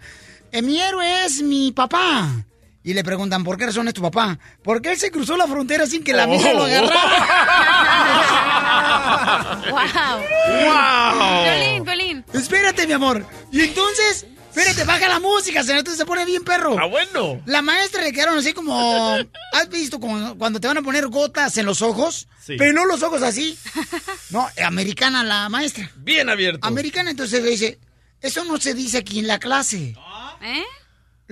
"Eh, 0.51 0.63
mi 0.63 0.81
héroe 0.81 1.25
es 1.25 1.43
mi 1.43 1.71
papá. 1.71 2.43
Y 2.85 2.93
le 2.93 3.03
preguntan, 3.03 3.43
¿por 3.45 3.57
qué 3.57 3.65
razón 3.67 3.87
es 3.87 3.93
tu 3.93 4.01
papá? 4.01 4.37
Porque 4.61 4.91
él 4.91 4.97
se 4.97 5.09
cruzó 5.09 5.37
la 5.37 5.47
frontera 5.47 5.85
sin 5.87 6.03
que 6.03 6.11
la 6.11 6.23
amiga 6.23 6.51
lo 6.53 6.63
agarrara. 6.65 6.93
¡Wow! 9.69 9.79
¡Wow! 10.65 11.43
Violín, 11.43 11.83
violín. 11.85 12.25
Espérate, 12.33 12.85
mi 12.85 12.93
amor. 12.93 13.25
Y 13.51 13.61
entonces, 13.61 14.25
espérate, 14.49 14.83
baja 14.83 15.07
la 15.07 15.19
música, 15.21 15.63
señor. 15.63 15.79
Entonces 15.79 15.99
se 15.99 16.05
pone 16.05 16.25
bien 16.25 16.43
perro. 16.43 16.75
¡Ah, 16.77 16.85
bueno! 16.85 17.41
La 17.45 17.61
maestra 17.61 18.01
le 18.01 18.11
quedaron 18.11 18.37
así 18.37 18.51
como. 18.53 19.15
¿Has 19.53 19.69
visto 19.69 19.99
como 19.99 20.37
cuando 20.37 20.59
te 20.59 20.67
van 20.67 20.77
a 20.77 20.81
poner 20.81 21.07
gotas 21.07 21.57
en 21.57 21.65
los 21.65 21.81
ojos? 21.81 22.27
Sí. 22.45 22.55
Pero 22.57 22.73
no 22.73 22.85
los 22.85 23.01
ojos 23.03 23.21
así. 23.23 23.57
No, 24.29 24.45
americana 24.65 25.23
la 25.23 25.47
maestra. 25.47 25.89
Bien 25.95 26.29
abierto. 26.29 26.67
Americana, 26.67 27.11
entonces 27.11 27.41
le 27.43 27.51
dice: 27.51 27.79
Eso 28.19 28.43
no 28.43 28.57
se 28.57 28.73
dice 28.73 28.97
aquí 28.97 29.19
en 29.19 29.27
la 29.27 29.39
clase. 29.39 29.95
¿Eh? 30.41 30.63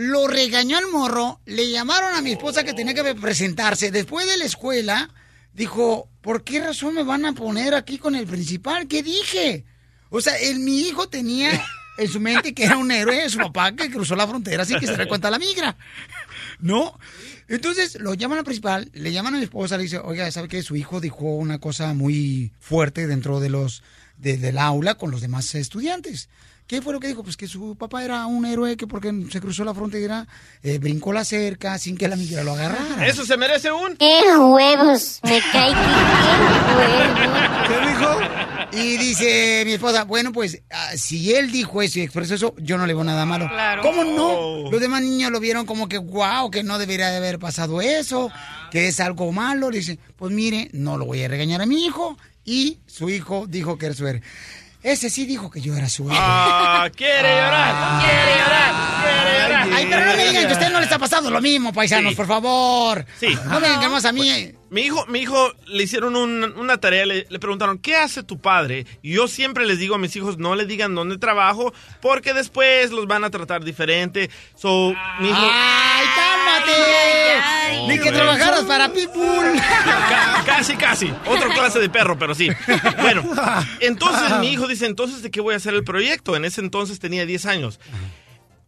Lo 0.04 0.28
regañó 0.28 0.78
al 0.78 0.88
morro, 0.88 1.40
le 1.46 1.70
llamaron 1.70 2.16
a 2.16 2.22
mi 2.22 2.32
esposa 2.32 2.64
que 2.64 2.74
tenía 2.74 2.94
que 2.96 3.14
presentarse. 3.14 3.92
Después 3.92 4.26
de 4.28 4.38
la 4.38 4.46
escuela, 4.46 5.14
dijo, 5.54 6.10
¿por 6.22 6.44
qué 6.44 6.60
razón 6.60 6.96
me 6.96 7.04
van 7.04 7.24
a 7.26 7.34
poner 7.34 7.76
aquí 7.76 8.00
con 8.00 8.16
el 8.16 8.26
principal? 8.26 8.88
¿Qué 8.88 9.04
dije? 9.04 9.64
O 10.10 10.20
sea, 10.20 10.34
mi 10.58 10.82
hijo 10.82 11.08
tenía 11.08 11.52
en 12.00 12.08
su 12.08 12.20
mente 12.20 12.54
que 12.56 12.64
era 12.64 12.78
un 12.78 12.90
héroe, 12.92 13.30
su 13.30 13.38
papá 13.38 13.74
que 13.76 13.92
cruzó 13.92 14.16
la 14.16 14.28
frontera, 14.28 14.64
así 14.64 14.76
que 14.80 14.88
se 14.88 14.96
da 14.98 15.08
cuenta 15.08 15.30
la 15.30 15.38
migra. 15.38 15.78
¿No? 16.60 16.98
Entonces 17.48 18.00
lo 18.00 18.14
llaman 18.16 18.40
al 18.40 18.44
principal, 18.44 18.90
le 18.94 19.12
llaman 19.12 19.36
a 19.36 19.38
mi 19.38 19.44
esposa, 19.44 19.78
le 19.78 19.84
dice, 19.84 20.00
oiga, 20.00 20.32
¿sabe 20.32 20.48
que 20.48 20.64
su 20.64 20.76
hijo 20.76 21.00
dijo 21.00 21.26
una 21.36 21.60
cosa 21.60 21.94
muy 21.94 22.52
fuerte 22.60 23.06
dentro 23.08 23.40
de 23.40 23.50
los 23.50 23.84
de- 24.18 24.38
del 24.38 24.58
aula 24.58 24.96
con 24.96 25.12
los 25.12 25.22
demás 25.22 25.54
estudiantes? 25.54 26.28
¿Qué 26.72 26.82
fue 26.82 26.94
lo 26.94 27.02
que 27.02 27.10
dijo? 27.10 27.22
Pues 27.22 27.36
que 27.36 27.50
su 27.50 27.76
papá 27.76 28.02
era 28.02 28.26
un 28.28 28.46
héroe 28.46 28.78
que 28.78 28.88
porque 28.88 29.14
se 29.30 29.42
cruzó 29.42 29.66
la 29.66 29.74
frontera, 29.74 30.26
eh, 30.64 30.78
brincó 30.80 31.12
la 31.12 31.26
cerca 31.26 31.78
sin 31.78 31.98
que 31.98 32.08
la 32.08 32.16
migra 32.16 32.46
lo 32.46 32.54
agarrara. 32.54 33.06
Eso 33.06 33.26
se 33.26 33.36
merece 33.36 33.74
un. 33.74 33.98
¡Qué 33.98 34.22
huevos! 34.38 35.20
Me 35.24 35.42
cae 35.52 35.74
que 35.74 35.82
qué 35.82 36.78
huevos. 36.78 37.68
¿Qué 37.68 37.90
dijo? 37.90 38.20
Y 38.72 38.98
dice 38.98 39.64
mi 39.66 39.74
esposa, 39.74 40.06
bueno, 40.06 40.32
pues 40.32 40.62
ah, 40.72 40.92
si 40.96 41.36
él 41.36 41.52
dijo 41.52 41.82
eso 41.82 42.00
y 42.00 42.04
expresó 42.04 42.36
eso, 42.36 42.56
yo 42.58 42.78
no 42.78 42.88
le 42.88 42.94
veo 42.94 43.04
nada 43.04 43.26
malo. 43.26 43.50
Claro. 43.50 43.82
¿Cómo 43.82 44.06
no? 44.06 44.72
Los 44.72 44.80
demás 44.80 45.02
niños 45.02 45.30
lo 45.30 45.42
vieron 45.42 45.66
como 45.66 45.90
que, 45.90 45.98
wow, 45.98 46.50
que 46.52 46.64
no 46.64 46.80
debería 46.80 47.10
de 47.10 47.18
haber 47.18 47.38
pasado 47.38 47.82
eso, 47.82 48.32
que 48.72 48.88
es 48.88 49.02
algo 49.02 49.30
malo. 49.34 49.72
Dice, 49.72 50.00
pues 50.16 50.32
mire, 50.32 50.70
no 50.72 50.98
lo 50.98 51.06
voy 51.06 51.22
a 51.22 51.28
regañar 51.28 51.62
a 51.62 51.66
mi 51.66 51.84
hijo. 51.84 52.18
Y 52.46 52.80
su 52.88 53.10
hijo 53.10 53.46
dijo 53.46 53.78
que 53.78 53.88
era 53.88 53.96
su 53.96 54.08
héroe. 54.08 54.24
Ese 54.84 55.10
sí 55.12 55.26
dijo 55.26 55.50
que 55.52 55.62
yo 55.62 55.76
era 55.76 55.88
su 55.90 56.04
héroe. 56.06 56.18
Ah, 56.20 56.90
quiere 56.96 57.36
llorar, 57.36 58.02
quiere 58.04 58.40
llorar, 58.40 58.74
quiere 59.04 59.42
llorar. 59.44 59.68
Ay, 59.74 59.88
pero 59.90 60.06
no 60.06 60.16
me 60.16 60.26
digan 60.28 60.46
que 60.48 60.50
a 60.50 60.54
usted 60.54 60.72
no 60.72 60.80
le 60.80 60.86
está 60.86 60.98
pasando 60.98 61.30
lo 61.30 61.40
mismo, 61.42 61.72
paisanos, 61.72 62.12
Sí. 62.12 62.16
por 62.16 62.26
favor. 62.28 63.06
Sí. 63.20 63.28
No 63.46 63.60
me 63.60 63.68
digan 63.68 63.82
que 63.82 63.90
más 63.90 64.06
a 64.06 64.12
mí. 64.12 64.52
Mi 64.72 64.84
hijo, 64.84 65.06
mi 65.08 65.20
hijo 65.20 65.52
le 65.68 65.84
hicieron 65.84 66.16
un- 66.16 66.54
una 66.58 66.78
tarea, 66.78 67.06
le, 67.06 67.28
le 67.30 67.40
preguntaron, 67.40 67.78
¿qué 67.78 67.98
hace 67.98 68.24
tu 68.24 68.40
padre? 68.40 68.86
Y 69.02 69.12
yo 69.14 69.28
siempre 69.28 69.66
les 69.66 69.80
digo 69.80 69.96
a 69.96 69.98
mis 69.98 70.16
hijos, 70.16 70.38
no 70.38 70.56
le 70.56 70.66
digan 70.66 70.96
dónde 70.96 71.18
trabajo, 71.18 71.74
porque 72.02 72.34
después 72.34 72.90
los 72.92 73.06
van 73.06 73.26
a 73.26 73.30
tratar 73.30 73.66
diferente. 73.66 74.30
So, 74.56 74.94
mi 75.20 75.28
hijo... 75.30 75.38
¡Ay, 75.42 76.06
cálmate! 76.16 77.88
Ni 77.90 78.00
que 78.00 78.12
trabajaras 78.14 78.62
para 78.64 78.94
Pitbull. 78.94 79.52
Ca- 79.84 80.44
casi, 80.46 80.76
casi. 80.78 81.14
Otra 81.26 81.50
clase 81.54 81.80
de 81.80 81.90
perro, 81.90 82.18
pero 82.18 82.34
sí. 82.34 82.48
Bueno, 83.02 83.24
entonces 83.82 84.40
mi 84.40 84.54
hijo 84.54 84.68
dice, 84.68 84.86
entonces, 84.86 85.22
¿de 85.22 85.32
qué 85.32 85.42
voy 85.42 85.54
a 85.54 85.58
hacer 85.58 85.74
el 85.74 85.84
proyecto? 85.84 86.36
En 86.38 86.46
ese 86.46 86.62
entonces 86.62 86.98
tenía 87.00 87.26
10 87.26 87.46
años. 87.46 87.80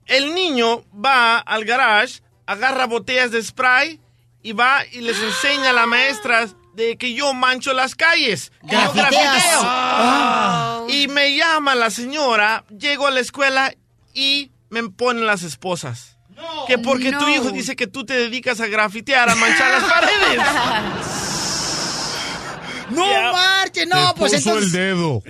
El 0.06 0.36
niño 0.36 0.84
va 0.94 1.38
al 1.40 1.64
garage, 1.64 2.20
agarra 2.46 2.88
botellas 2.88 3.32
de 3.32 3.42
spray 3.42 4.02
y 4.44 4.52
va 4.52 4.86
y 4.92 5.02
les 5.02 5.20
enseña 5.20 5.72
a 5.72 5.74
las 5.74 5.88
maestras 5.88 6.56
de 6.76 6.98
que 6.98 7.14
yo 7.14 7.34
mancho 7.34 7.74
las 7.74 7.96
calles. 7.96 8.52
que 8.68 8.76
yo 8.76 8.94
Grafiteas. 8.94 9.14
grafiteo. 9.14 9.60
Ah. 9.64 10.84
Y 10.90 11.08
me 11.08 11.36
llama 11.36 11.76
la 11.76 11.90
señora, 11.90 12.66
llego 12.78 13.08
a 13.08 13.12
la 13.12 13.20
escuela 13.22 13.74
y 14.14 14.52
me 14.70 14.84
ponen 14.90 15.26
las 15.26 15.44
esposas. 15.44 16.18
Que 16.68 16.78
porque 16.78 17.12
tu 17.12 17.22
No. 17.22 17.30
hijo 17.30 17.52
dice 17.52 17.76
que 17.76 17.88
tú 17.88 18.06
te 18.06 18.14
dedicas 18.16 18.60
a 18.60 18.68
grafitear, 18.68 19.30
a 19.30 19.36
manchar 19.36 19.72
las 19.72 19.84
paredes. 19.92 20.40
No 22.90 23.06
marche, 23.32 23.86
no, 23.88 24.14
pues 24.16 24.34
entonces. 24.34 24.72
dedo. 24.72 25.24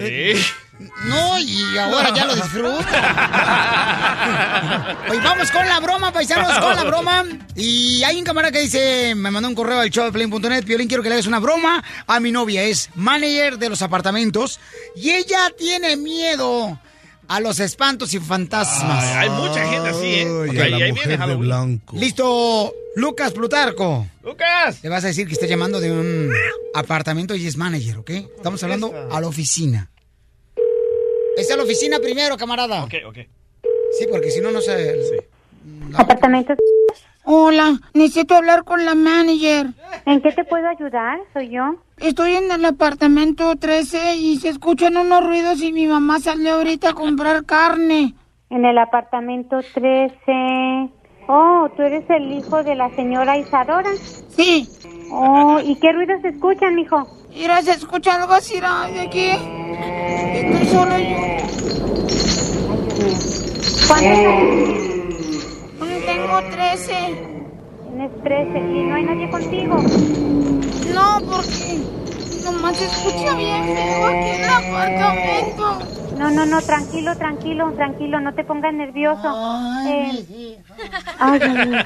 No, 1.05 1.37
y 1.39 1.77
ahora 1.77 2.13
ya 2.13 2.25
lo 2.25 2.35
disfruta. 2.35 2.87
Oye, 5.09 5.19
vamos 5.21 5.51
con 5.51 5.67
la 5.67 5.79
broma, 5.79 6.11
paisanos, 6.13 6.57
con 6.59 6.75
la 6.75 6.83
broma. 6.83 7.25
Y 7.55 8.03
hay 8.03 8.17
un 8.17 8.23
camarada 8.23 8.51
que 8.51 8.61
dice, 8.61 9.13
me 9.15 9.31
mandó 9.31 9.49
un 9.49 9.55
correo 9.55 9.79
al 9.79 9.89
show 9.89 10.09
de 10.11 10.63
Piolín, 10.63 10.87
quiero 10.87 11.03
que 11.03 11.09
le 11.09 11.15
hagas 11.15 11.27
una 11.27 11.39
broma 11.39 11.83
a 12.07 12.19
mi 12.19 12.31
novia. 12.31 12.63
Es 12.63 12.89
manager 12.95 13.57
de 13.57 13.69
los 13.69 13.81
apartamentos 13.81 14.59
y 14.95 15.11
ella 15.11 15.51
tiene 15.57 15.97
miedo 15.97 16.79
a 17.27 17.39
los 17.39 17.59
espantos 17.59 18.13
y 18.13 18.19
fantasmas. 18.19 19.03
Hay 19.15 19.29
mucha 19.29 19.67
gente 19.67 19.89
así, 19.89 20.05
¿eh? 20.05 20.27
Ay, 20.27 20.49
Ok, 20.49 20.57
a 20.57 20.63
ahí 20.63 20.71
la 20.71 20.77
viene 20.77 20.91
mujer 20.91 21.19
de 21.27 21.35
blanco. 21.35 21.97
Listo, 21.97 22.73
Lucas 22.95 23.31
Plutarco. 23.33 24.07
Lucas. 24.23 24.79
Le 24.83 24.89
vas 24.89 25.03
a 25.03 25.07
decir 25.07 25.27
que 25.27 25.33
está 25.33 25.47
llamando 25.47 25.79
de 25.79 25.91
un 25.91 26.31
apartamento 26.73 27.35
y 27.35 27.47
es 27.47 27.57
manager, 27.57 27.97
¿ok? 27.97 28.09
Estamos 28.09 28.61
hablando 28.63 28.93
a 29.11 29.19
la 29.19 29.27
oficina. 29.27 29.89
Es 31.38 31.51
a 31.51 31.57
la 31.57 31.63
oficina 31.63 31.99
primero, 31.99 32.38
camarada. 32.38 32.84
Ok, 32.84 32.93
ok. 33.07 33.17
Sí, 33.97 34.07
porque 34.11 34.31
si 34.31 34.41
no, 34.41 34.51
no 34.51 34.61
se... 34.61 35.27
Apartamentos. 35.95 36.57
Hola, 37.25 37.79
necesito 37.93 38.36
hablar 38.36 38.63
con 38.63 38.86
la 38.86 38.95
manager. 38.95 39.67
¿En 40.05 40.21
qué 40.21 40.31
te 40.31 40.43
puedo 40.43 40.67
ayudar? 40.67 41.19
Soy 41.31 41.49
yo. 41.49 41.75
Estoy 41.97 42.36
en 42.36 42.51
el 42.51 42.65
apartamento 42.65 43.55
13 43.55 44.15
y 44.17 44.38
se 44.38 44.49
escuchan 44.49 44.97
unos 44.97 45.25
ruidos 45.25 45.61
y 45.61 45.71
mi 45.71 45.88
mamá 45.88 46.19
salió 46.19 46.55
ahorita 46.55 46.89
a 46.89 46.93
comprar 46.93 47.45
carne. 47.45 48.13
En 48.49 48.65
el 48.65 48.77
apartamento 48.77 49.59
13. 49.73 50.91
Oh, 51.27 51.69
tú 51.75 51.81
eres 51.81 52.07
el 52.09 52.31
hijo 52.34 52.61
de 52.63 52.75
la 52.75 52.93
señora 52.95 53.38
Isadora. 53.38 53.91
Sí. 54.29 54.67
Oh, 55.11 55.59
¿y 55.63 55.75
qué 55.79 55.93
ruidos 55.93 56.21
se 56.21 56.29
escuchan, 56.29 56.75
mijo? 56.75 57.07
Mira, 57.34 57.61
se 57.61 57.71
escucha 57.71 58.15
algo 58.15 58.34
así 58.34 58.59
de 58.59 59.01
aquí. 59.01 59.29
Estoy 59.31 60.67
solo 60.67 60.97
yo. 60.97 61.17
¿Cuántos 63.88 64.05
años 64.05 64.84
Tengo 66.05 66.41
13. 66.51 66.93
tienes? 67.88 68.23
13. 68.23 68.59
¿Y 68.59 68.84
no 68.84 68.95
hay 68.95 69.03
nadie 69.03 69.29
contigo? 69.29 69.75
No, 70.93 71.19
porque 71.25 71.81
nomás 72.43 72.79
escucha 72.81 73.35
bien 73.35 73.63
feo 73.75 74.05
aquí 74.05 74.29
en 74.29 74.43
el 74.43 74.49
apartamento. 74.49 75.79
No, 76.17 76.29
no, 76.29 76.45
no, 76.45 76.61
tranquilo, 76.61 77.17
tranquilo, 77.17 77.73
tranquilo, 77.73 78.19
no 78.19 78.33
te 78.33 78.43
pongas 78.43 78.73
nervioso. 78.73 79.27
Eh, 79.87 80.61
ay, 81.19 81.39
Dios 81.39 81.67
mío. 81.67 81.79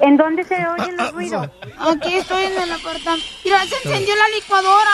¿En 0.00 0.16
dónde 0.16 0.44
se 0.44 0.54
oyen 0.66 0.96
los 0.96 1.12
ruidos? 1.12 1.48
Aquí 1.78 2.14
estoy 2.14 2.44
en 2.44 2.62
el 2.62 2.72
apartamento. 2.72 3.26
Mira, 3.44 3.64
se 3.66 3.76
encendió 3.76 4.14
la 4.16 4.28
licuadora. 4.34 4.90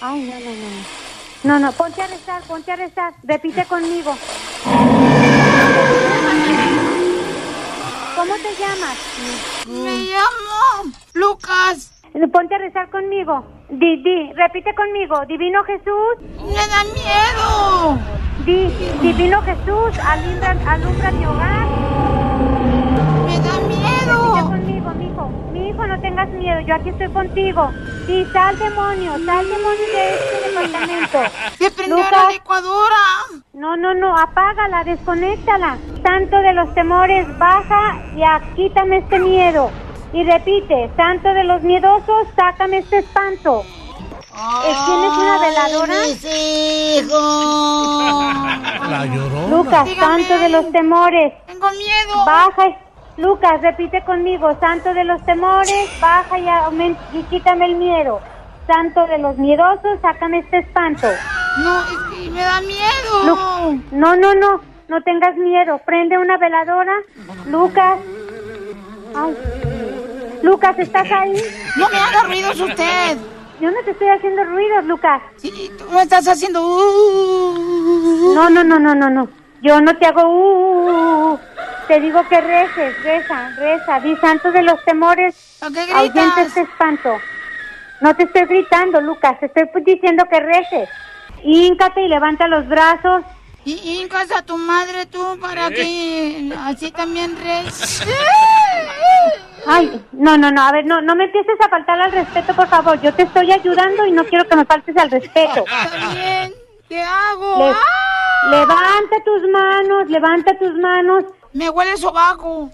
Ay, 0.00 0.22
no, 0.22 0.40
no, 0.40 0.50
no. 0.50 1.04
No, 1.44 1.58
no, 1.58 1.72
ponte 1.72 2.00
a 2.00 2.06
rezar, 2.06 2.42
ponte 2.44 2.72
a 2.72 2.76
rezar. 2.76 3.12
Repite 3.22 3.64
conmigo. 3.66 4.16
¿Cómo 8.16 8.34
te 8.34 8.54
llamas? 8.58 8.98
Me 9.66 9.98
llamo 10.04 10.94
Lucas. 11.12 11.90
Ponte 12.32 12.54
a 12.54 12.58
rezar 12.58 12.90
conmigo. 12.90 13.44
Di, 13.80 14.00
di, 14.02 14.32
repite 14.34 14.72
conmigo. 14.74 15.24
Divino 15.26 15.62
Jesús. 15.64 16.14
Me 16.38 16.64
da 16.72 16.82
miedo. 16.94 17.98
Di, 18.44 18.68
Divino 19.00 19.40
Jesús, 19.42 19.98
alumbra, 19.98 20.54
alumbra 20.66 21.10
mi 21.10 21.24
hogar. 21.26 21.66
Me 23.26 23.36
da 23.40 23.54
miedo. 23.66 24.34
Repite 24.34 24.42
conmigo, 24.52 24.90
mijo. 24.94 25.28
Mi 25.52 25.68
hijo, 25.70 25.86
no 25.86 26.00
tengas 26.00 26.28
miedo. 26.30 26.60
Yo 26.60 26.74
aquí 26.76 26.90
estoy 26.90 27.08
contigo. 27.08 27.70
Di, 28.06 28.24
sal 28.32 28.58
demonio, 28.58 29.12
sal 29.24 29.44
demonio 29.48 29.86
de 29.92 30.14
este 30.14 30.48
departamento. 30.48 31.18
Se 31.58 31.70
prendió 31.72 31.96
la 32.10 32.30
licuadora. 32.30 33.02
No, 33.54 33.76
no, 33.76 33.94
no, 33.94 34.16
apágala, 34.16 34.84
desconéctala. 34.84 35.78
Santo 36.02 36.36
de 36.38 36.52
los 36.52 36.72
temores, 36.74 37.26
baja 37.38 37.96
y 38.16 38.22
a- 38.22 38.40
quítame 38.54 38.98
este 38.98 39.18
miedo. 39.18 39.70
Y 40.14 40.22
repite, 40.24 40.90
Santo 40.96 41.28
de 41.28 41.44
los 41.44 41.62
miedosos, 41.62 42.28
sácame 42.36 42.78
este 42.78 42.98
espanto. 42.98 43.62
Eh, 43.62 44.74
¿Tienes 44.86 45.12
una 45.16 45.38
veladora? 45.40 45.94
La 48.90 49.06
llorona. 49.06 49.48
Lucas, 49.48 49.88
Santo 49.98 50.38
de 50.38 50.48
los 50.48 50.70
temores. 50.72 51.32
Tengo 51.46 51.68
miedo. 51.70 52.24
Baja. 52.26 52.76
Lucas, 53.16 53.60
repite 53.62 54.04
conmigo, 54.04 54.56
Santo 54.58 54.92
de 54.92 55.04
los 55.04 55.24
temores, 55.24 55.88
baja 56.00 56.36
y, 56.36 56.48
aumenta, 56.48 57.00
y 57.12 57.22
quítame 57.24 57.66
el 57.66 57.76
miedo. 57.76 58.20
Santo 58.66 59.06
de 59.06 59.18
los 59.18 59.36
miedosos, 59.38 60.00
sácame 60.02 60.38
este 60.40 60.58
espanto. 60.58 61.06
No, 61.58 61.80
es 61.82 61.96
que 62.24 62.30
me 62.30 62.40
da 62.40 62.60
miedo. 62.60 63.24
Lu- 63.26 63.82
no, 63.92 64.16
no, 64.16 64.34
no, 64.34 64.60
no 64.88 65.02
tengas 65.02 65.36
miedo. 65.36 65.80
Prende 65.86 66.18
una 66.18 66.38
veladora. 66.38 66.94
Lucas. 67.46 67.98
Ay. 69.14 69.73
Lucas, 70.44 70.78
¿estás 70.78 71.10
ahí? 71.10 71.34
No 71.76 71.88
me 71.88 71.96
haga 71.98 72.22
ruidos 72.24 72.60
usted. 72.60 73.16
Yo 73.60 73.70
no 73.70 73.80
te 73.82 73.92
estoy 73.92 74.08
haciendo 74.08 74.44
ruidos, 74.44 74.84
Lucas. 74.84 75.22
Sí, 75.36 75.70
tú 75.78 75.86
me 75.90 76.02
estás 76.02 76.28
haciendo. 76.28 76.60
uh. 76.60 78.34
No, 78.34 78.50
no, 78.50 78.62
no, 78.62 78.78
no, 78.78 78.94
no, 78.94 79.08
no. 79.08 79.28
Yo 79.62 79.80
no 79.80 79.96
te 79.96 80.06
hago 80.06 80.22
uh. 81.32 81.38
Te 81.88 81.98
digo 81.98 82.28
que 82.28 82.40
reces, 82.40 83.02
reza, 83.02 83.50
reza. 83.56 84.00
Di 84.00 84.14
santo 84.16 84.52
de 84.52 84.62
los 84.62 84.84
temores. 84.84 85.62
¿A 85.62 85.68
qué 85.70 85.86
gritas? 85.86 86.46
este 86.46 86.60
espanto. 86.60 87.16
No 88.02 88.14
te 88.14 88.24
estoy 88.24 88.44
gritando, 88.44 89.00
Lucas. 89.00 89.40
Te 89.40 89.46
estoy 89.46 89.82
diciendo 89.82 90.24
que 90.30 90.40
reces. 90.40 90.88
Híncate 91.42 92.02
y 92.02 92.08
levanta 92.08 92.48
los 92.48 92.68
brazos. 92.68 93.22
Y 93.64 93.72
hincas 94.02 94.30
a 94.30 94.42
tu 94.42 94.58
madre 94.58 95.06
tú 95.06 95.38
para 95.40 95.70
que 95.70 96.52
así 96.66 96.90
también 96.90 97.34
res. 97.42 98.02
Ay, 99.66 100.02
no, 100.12 100.36
no, 100.36 100.50
no, 100.50 100.62
a 100.62 100.72
ver, 100.72 100.84
no, 100.84 101.00
no 101.00 101.14
me 101.16 101.24
empieces 101.24 101.58
a 101.64 101.68
faltar 101.70 101.98
al 101.98 102.12
respeto, 102.12 102.54
por 102.54 102.68
favor. 102.68 103.00
Yo 103.00 103.14
te 103.14 103.22
estoy 103.22 103.50
ayudando 103.50 104.04
y 104.06 104.12
no 104.12 104.24
quiero 104.24 104.46
que 104.46 104.56
me 104.56 104.66
faltes 104.66 104.94
al 104.98 105.10
respeto. 105.10 105.64
Está 105.64 106.08
bien. 106.12 106.54
¿Qué 106.88 107.00
hago? 107.02 107.58
Le- 107.58 107.70
¡Ah! 107.70 108.50
levanta 108.50 109.16
tus 109.24 109.48
manos, 109.50 110.10
levanta 110.10 110.58
tus 110.58 110.74
manos. 110.74 111.24
Me 111.54 111.70
huele 111.70 111.92
el 111.92 111.98
sobaco. 111.98 112.68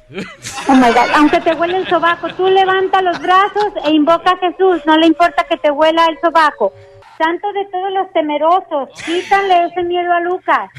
Oh 0.69 0.73
my 0.75 0.89
God, 0.89 1.11
aunque 1.15 1.39
te 1.41 1.55
huele 1.55 1.77
el 1.77 1.89
sobaco, 1.89 2.29
tú 2.35 2.49
levanta 2.49 3.01
los 3.03 3.21
brazos 3.21 3.73
e 3.85 3.91
invoca 3.93 4.33
a 4.33 4.39
Jesús. 4.39 4.81
No 4.87 4.97
le 4.97 5.07
importa 5.07 5.45
que 5.45 5.57
te 5.59 5.71
huela 5.71 6.07
el 6.07 6.19
sobaco. 6.21 6.73
Santo 7.23 7.53
de 7.53 7.67
todos 7.67 7.93
los 7.93 8.11
temerosos, 8.15 8.89
quítale 9.05 9.67
ese 9.67 9.83
miedo 9.83 10.11
a 10.11 10.21
Lucas. 10.21 10.71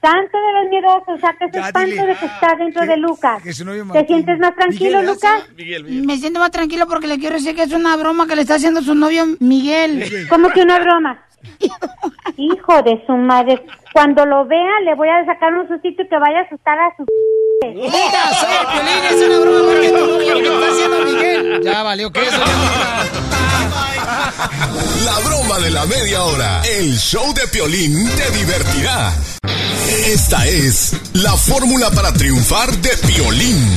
Santo 0.00 0.38
de 0.38 0.52
los 0.54 0.70
miedosos, 0.70 1.20
saca 1.20 1.44
ese 1.44 1.60
espanto 1.60 2.06
de 2.06 2.16
que 2.16 2.26
está 2.26 2.56
dentro 2.56 2.86
de 2.86 2.96
Lucas. 2.96 3.42
que 3.42 3.52
¿Te 3.52 4.06
sientes 4.06 4.38
más 4.38 4.54
tranquilo, 4.54 5.00
Miguel, 5.00 5.14
Lucas? 5.14 5.48
Me 6.06 6.16
siento 6.16 6.40
más 6.40 6.50
tranquilo 6.50 6.86
porque 6.88 7.06
le 7.06 7.18
quiero 7.18 7.36
decir 7.36 7.54
que 7.54 7.64
es 7.64 7.72
una 7.72 7.94
broma 7.98 8.26
que 8.26 8.34
le 8.34 8.42
está 8.42 8.54
haciendo 8.54 8.80
su 8.80 8.94
novio 8.94 9.24
Miguel. 9.38 10.26
¿Cómo 10.30 10.48
que 10.48 10.62
una 10.62 10.78
broma? 10.78 11.22
Hijo 12.36 12.82
de 12.82 13.04
su 13.06 13.12
madre. 13.12 13.62
Cuando 13.92 14.24
lo 14.24 14.46
vea, 14.46 14.80
le 14.84 14.94
voy 14.94 15.08
a 15.08 15.26
sacar 15.26 15.52
un 15.54 15.68
sustito 15.68 16.02
y 16.02 16.08
que 16.08 16.18
vaya 16.18 16.38
a 16.38 16.42
asustar 16.42 16.78
a 16.78 16.96
su... 16.96 17.04
¡Neta, 17.62 18.40
soy 18.40 18.54
el 18.58 18.66
Piolín! 18.72 19.04
¡Es 19.04 19.22
una 19.22 19.38
broma 19.38 19.60
porque 19.70 19.88
tú 19.90 20.06
lo 20.06 20.18
que 20.18 20.54
está 20.54 20.72
haciendo 20.72 21.04
Miguel! 21.04 21.60
Ya 21.62 21.82
valió 21.82 22.12
que 22.12 22.20
eso. 22.20 22.38
La 25.04 25.18
broma 25.20 25.58
de 25.60 25.70
la 25.70 25.86
media 25.86 26.24
hora. 26.24 26.62
El 26.62 26.98
show 26.98 27.32
de 27.34 27.46
Piolín 27.48 28.10
te 28.16 28.30
divertirá. 28.32 29.14
Esta 30.06 30.46
es 30.46 30.94
la 31.12 31.36
fórmula 31.36 31.90
para 31.90 32.12
triunfar 32.12 32.72
de 32.78 32.96
Piolín. 33.06 33.68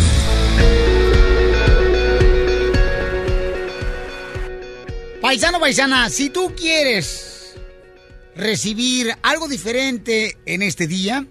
Paisano, 5.21 5.59
paisana, 5.59 6.09
si 6.09 6.29
tú 6.29 6.53
quieres 6.55 7.55
recibir 8.35 9.15
algo 9.21 9.47
diferente 9.47 10.37
en 10.45 10.61
este 10.61 10.87
día, 10.87 11.25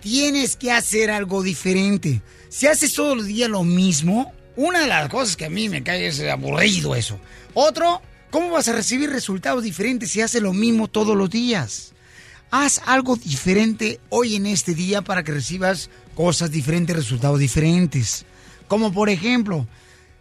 tienes 0.00 0.56
que 0.56 0.72
hacer 0.72 1.10
algo 1.10 1.42
diferente. 1.42 2.22
Si 2.48 2.66
haces 2.66 2.94
todos 2.94 3.16
los 3.16 3.26
días 3.26 3.48
lo 3.48 3.64
mismo, 3.64 4.32
una 4.56 4.80
de 4.80 4.86
las 4.86 5.08
cosas 5.08 5.36
que 5.36 5.44
a 5.44 5.50
mí 5.50 5.68
me 5.68 5.82
cae 5.82 6.06
es 6.06 6.20
aburrido 6.20 6.94
eso. 6.94 7.20
Otro, 7.54 8.02
¿cómo 8.30 8.50
vas 8.50 8.68
a 8.68 8.72
recibir 8.72 9.10
resultados 9.10 9.62
diferentes 9.62 10.10
si 10.10 10.20
haces 10.20 10.42
lo 10.42 10.52
mismo 10.52 10.88
todos 10.88 11.16
los 11.16 11.30
días? 11.30 11.92
Haz 12.50 12.80
algo 12.86 13.16
diferente 13.16 14.00
hoy 14.08 14.34
en 14.36 14.46
este 14.46 14.74
día 14.74 15.02
para 15.02 15.22
que 15.22 15.32
recibas 15.32 15.88
cosas 16.16 16.50
diferentes, 16.50 16.96
resultados 16.96 17.38
diferentes. 17.38 18.24
Como 18.66 18.92
por 18.92 19.08
ejemplo, 19.08 19.68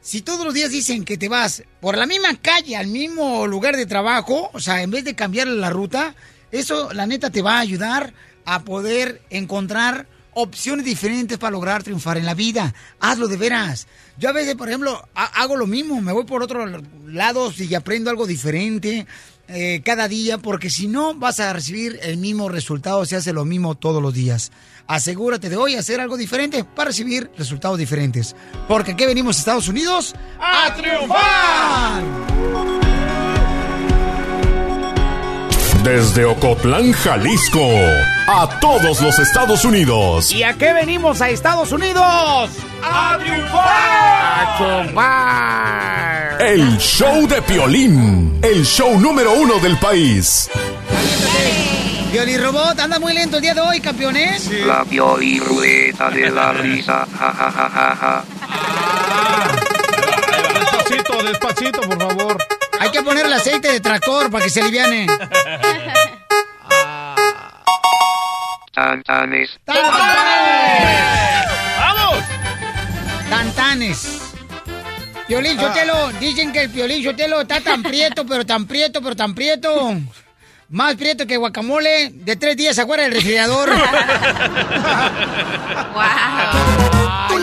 si 0.01 0.21
todos 0.21 0.45
los 0.45 0.53
días 0.53 0.71
dicen 0.71 1.05
que 1.05 1.17
te 1.17 1.27
vas 1.27 1.63
por 1.81 1.97
la 1.97 2.05
misma 2.05 2.35
calle 2.41 2.77
al 2.77 2.87
mismo 2.87 3.47
lugar 3.47 3.75
de 3.75 3.85
trabajo, 3.85 4.49
o 4.53 4.59
sea, 4.59 4.81
en 4.83 4.91
vez 4.91 5.03
de 5.03 5.15
cambiar 5.15 5.47
la 5.47 5.71
ruta, 5.71 6.15
eso 6.51 6.93
la 6.93 7.05
neta 7.05 7.29
te 7.29 7.41
va 7.41 7.57
a 7.57 7.61
ayudar 7.61 8.13
a 8.53 8.63
poder 8.63 9.21
encontrar 9.29 10.07
opciones 10.33 10.85
diferentes 10.85 11.37
para 11.37 11.51
lograr 11.51 11.83
triunfar 11.83 12.17
en 12.17 12.25
la 12.25 12.33
vida. 12.33 12.73
Hazlo 12.99 13.27
de 13.27 13.37
veras. 13.37 13.87
Yo 14.17 14.29
a 14.29 14.33
veces, 14.33 14.55
por 14.55 14.69
ejemplo, 14.69 15.07
ha- 15.15 15.41
hago 15.41 15.55
lo 15.57 15.67
mismo, 15.67 15.99
me 16.01 16.11
voy 16.11 16.23
por 16.25 16.43
otros 16.43 16.81
lados 17.05 17.59
y 17.59 17.73
aprendo 17.75 18.09
algo 18.09 18.25
diferente 18.27 19.05
eh, 19.47 19.81
cada 19.83 20.07
día, 20.07 20.37
porque 20.37 20.69
si 20.69 20.87
no 20.87 21.15
vas 21.15 21.39
a 21.39 21.51
recibir 21.53 21.99
el 22.03 22.17
mismo 22.17 22.49
resultado 22.49 23.03
si 23.05 23.15
haces 23.15 23.33
lo 23.33 23.45
mismo 23.45 23.75
todos 23.75 24.01
los 24.01 24.13
días. 24.13 24.51
Asegúrate 24.87 25.49
de 25.49 25.57
hoy 25.57 25.75
hacer 25.75 25.99
algo 25.99 26.17
diferente 26.17 26.63
para 26.63 26.89
recibir 26.89 27.29
resultados 27.37 27.77
diferentes. 27.77 28.35
Porque 28.67 28.91
aquí 28.93 29.05
venimos 29.05 29.35
a 29.37 29.39
Estados 29.39 29.67
Unidos 29.67 30.13
a 30.39 30.73
triunfar. 30.75 32.03
Desde 35.89 36.23
Ocotlán, 36.23 36.93
Jalisco, 36.93 37.67
a 38.27 38.59
todos 38.59 39.01
los 39.01 39.17
Estados 39.17 39.65
Unidos. 39.65 40.31
¿Y 40.31 40.43
a 40.43 40.53
qué 40.53 40.71
venimos 40.71 41.19
a 41.19 41.31
Estados 41.31 41.71
Unidos? 41.71 42.51
¡A 42.83 43.17
triunfar! 43.19 43.65
¡A 43.65 44.57
triunfar! 44.59 46.41
El 46.41 46.77
show 46.77 47.27
de 47.27 47.41
Piolín, 47.41 48.39
el 48.43 48.63
show 48.67 48.99
número 48.99 49.33
uno 49.33 49.55
del 49.57 49.79
país. 49.79 50.47
Violi 52.11 52.37
Robot, 52.37 52.79
anda 52.79 52.99
muy 52.99 53.13
lento 53.15 53.37
el 53.37 53.41
día 53.41 53.55
de 53.55 53.61
hoy, 53.61 53.79
campeones. 53.79 54.47
La 54.67 54.85
y 54.91 55.39
ruleta 55.39 56.11
de 56.11 56.29
la 56.29 56.53
risa. 56.61 57.07
Ja, 57.17 57.33
ja, 57.33 57.51
ja, 57.51 57.69
ja, 57.71 57.95
ja. 57.95 58.23
Despacito, 60.53 61.23
despacito, 61.23 61.81
por 61.81 61.97
favor. 61.97 62.58
Hay 62.79 62.91
que 62.91 63.01
ponerle 63.03 63.35
aceite 63.35 63.71
de 63.71 63.79
tractor 63.79 64.31
para 64.31 64.43
que 64.43 64.49
se 64.49 64.61
aliviane. 64.61 65.07
Tantanes. 68.73 69.59
¡Vamos! 71.77 72.23
Tantanes. 73.29 74.21
Piolín 75.27 75.59
Ah. 75.59 75.61
Sotelo, 75.61 76.09
dicen 76.19 76.51
que 76.51 76.61
el 76.63 76.69
Piolín 76.71 77.03
Sotelo 77.03 77.41
está 77.41 77.59
tan 77.61 77.83
prieto, 77.83 78.25
pero 78.25 78.45
tan 78.45 78.65
prieto, 78.65 79.01
pero 79.01 79.15
tan 79.15 79.35
prieto. 79.35 79.93
Más 80.69 80.95
prieto 80.95 81.25
que 81.27 81.37
guacamole 81.37 82.09
de 82.13 82.35
tres 82.35 82.55
días 82.55 82.77
afuera 82.79 83.03
del 83.03 83.13
refrigerador. 83.13 83.69
Tú 86.51 86.88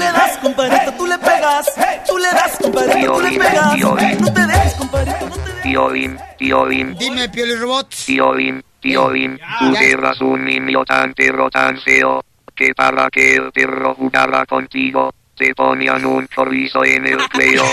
le 0.07 0.13
das, 0.13 0.39
compadrito, 0.39 0.93
tú 0.93 1.07
le 1.07 1.19
pegas. 1.19 1.67
Tú 2.07 2.19
le 2.19 2.29
das, 2.29 2.59
compadrito, 2.61 3.13
tú 3.13 3.21
le 3.21 3.39
pegas. 3.39 3.79
No 4.21 4.33
te 4.33 4.47
dejes, 4.47 4.75
compadrito. 4.75 5.29
Piolín, 5.63 6.19
Piolín. 6.39 6.97
Dime, 6.99 7.29
Piolín 7.29 7.61
Robot. 7.61 7.89
Piolín, 8.07 8.65
Piolín, 8.81 9.41
tú 9.59 9.73
Ya. 9.75 9.81
eras 9.81 10.21
un 10.21 10.45
niño 10.45 10.85
tan 10.85 11.13
pero 11.15 11.51
tan 11.51 11.79
feo, 11.81 12.23
que 12.55 12.73
para 12.75 13.11
que 13.11 13.35
el 13.37 13.51
perro 13.53 13.95
jugara 13.95 14.47
contigo, 14.47 15.13
te 15.37 15.55
ponían 15.55 16.05
un 16.07 16.27
chorizo 16.29 16.85
en 16.85 17.07
el 17.07 17.29
cuello. 17.31 17.65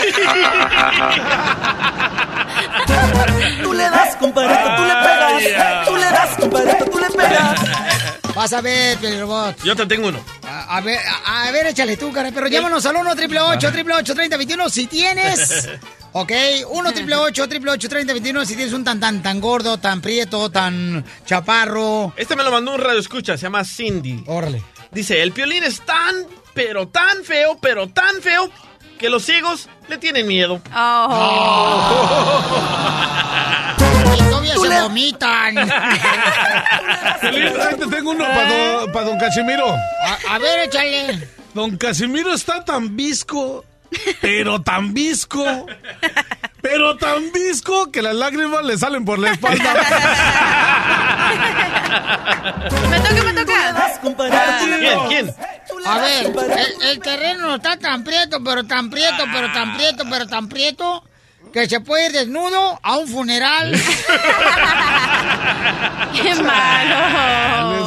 Tú 3.62 3.74
le 3.74 3.90
das, 3.90 4.16
compadrito, 4.18 4.76
tú 4.76 4.84
le 4.84 4.94
pegas. 4.96 5.86
Tú 5.88 5.96
le 5.96 6.06
das, 6.12 6.38
compadrito, 6.40 6.86
tú 6.86 7.00
le 7.00 7.10
pegas. 7.10 8.13
Vas 8.36 8.52
a 8.54 8.62
ver, 8.62 8.98
Piolín 8.98 9.20
Robot. 9.22 9.64
Yo 9.64 9.76
te 9.76 9.86
tengo 9.86 10.08
uno. 10.08 10.20
A, 10.48 10.78
a 10.78 10.82
ver, 10.82 10.98
a, 11.26 11.48
a 11.48 11.52
ver, 11.52 11.68
échale 11.68 11.98
tú, 11.98 12.12
cara, 12.12 12.32
pero 12.34 12.48
llámanos 12.48 12.84
al 12.86 12.96
1 12.96 13.12
888 13.12 13.68
888 13.68 14.16
3021 14.16 14.70
si 14.70 14.88
tienes. 14.88 15.70
Ok, 16.16 16.32
1 16.70 16.90
888 16.90 17.44
888 17.44 17.90
3021 17.90 18.46
si 18.46 18.56
tienes 18.56 18.72
un 18.74 18.84
tan 18.84 19.00
tan 19.00 19.24
tan 19.24 19.42
gordo, 19.42 19.80
tan 19.80 20.00
prieto, 20.00 20.52
tan 20.52 21.04
chaparro. 21.26 22.14
Este 22.16 22.36
me 22.36 22.44
lo 22.44 22.52
mandó 22.52 22.76
un 22.76 22.82
radio 22.82 23.00
escucha, 23.00 23.36
se 23.36 23.42
llama 23.48 23.64
Cindy. 23.66 24.24
Órale. 24.28 24.62
Dice, 24.92 25.24
el 25.24 25.32
piolín 25.32 25.64
es 25.64 25.82
tan, 25.82 26.28
pero 26.54 26.88
tan 26.88 27.24
feo, 27.24 27.58
pero 27.60 27.90
tan 27.90 28.22
feo, 28.22 28.48
que 29.00 29.10
los 29.10 29.26
ciegos 29.26 29.68
le 29.88 29.98
tienen 29.98 30.28
miedo. 30.28 30.62
Y 30.68 30.70
se 34.76 34.82
vomitan. 34.82 35.56
Te 37.22 37.88
tengo 37.88 38.12
uno 38.12 38.24
para 38.26 38.50
don, 38.50 38.92
pa' 38.92 39.04
don 39.04 39.18
Casimiro. 39.20 39.68
A, 39.70 40.36
a 40.36 40.40
ver, 40.40 40.60
échale. 40.68 41.28
Don 41.54 41.78
Casimiro 41.78 42.34
está 42.34 42.66
tan 42.66 42.96
visco, 42.96 43.64
pero 44.22 44.62
tan 44.62 44.94
visco, 44.94 45.68
pero 46.62 46.98
tan 46.98 47.32
visco 47.32 47.92
que 47.92 48.02
las 48.02 48.16
lágrimas 48.16 48.64
le 48.66 48.78
salen 48.78 49.06
por 49.06 49.20
la 49.20 49.32
espalda. 49.32 49.74
Me 52.90 53.00
toca, 53.00 53.24
me 53.24 53.34
toca. 53.34 54.00
¿Quién? 54.60 55.00
¿Quién? 55.08 55.36
A 55.86 55.98
ver, 56.00 56.26
el, 56.26 56.88
el 56.90 57.00
terreno 57.00 57.56
está 57.56 57.78
tan 57.78 58.04
prieto, 58.04 58.44
pero 58.44 58.64
tan 58.64 58.90
prieto, 58.90 59.26
pero 59.32 59.52
tan 59.52 59.76
prieto, 59.76 60.04
pero 60.10 60.28
tan 60.28 60.50
prieto, 60.50 61.04
que 61.54 61.70
se 61.70 61.80
puede 61.80 62.08
ir 62.08 62.12
desnudo 62.14 62.80
a 62.82 62.98
un 62.98 63.08
funeral. 63.08 63.72
¡Qué 66.14 66.36
malo! 66.36 67.84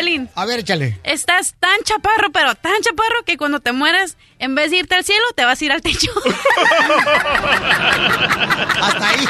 Piolín. 0.00 0.28
A 0.34 0.46
ver, 0.46 0.60
échale. 0.60 0.98
Estás 1.04 1.54
tan 1.60 1.78
chaparro, 1.84 2.32
pero 2.32 2.54
tan 2.54 2.80
chaparro 2.80 3.22
que 3.26 3.36
cuando 3.36 3.60
te 3.60 3.72
mueras, 3.72 4.16
en 4.38 4.54
vez 4.54 4.70
de 4.70 4.78
irte 4.78 4.94
al 4.94 5.04
cielo, 5.04 5.24
te 5.36 5.44
vas 5.44 5.60
a 5.60 5.64
ir 5.64 5.72
al 5.72 5.82
techo. 5.82 6.10
Hasta 8.80 9.08
ahí. 9.08 9.26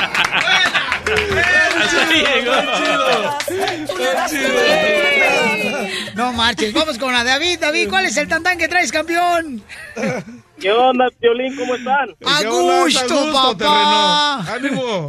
No 6.14 6.32
marches, 6.32 6.72
vamos 6.72 6.98
con 6.98 7.12
la 7.12 7.24
David. 7.24 7.58
David, 7.60 7.88
¿cuál 7.88 8.06
es 8.06 8.16
el 8.16 8.28
tantán 8.28 8.56
que 8.56 8.68
traes, 8.68 8.92
campeón? 8.92 9.64
¿Qué 10.60 10.70
onda, 10.70 11.08
Piolín? 11.18 11.56
¿Cómo 11.56 11.74
están? 11.74 12.10
A 12.24 12.44
gusto, 12.44 13.32
papá. 13.32 14.54
¡Ánimo! 14.54 15.08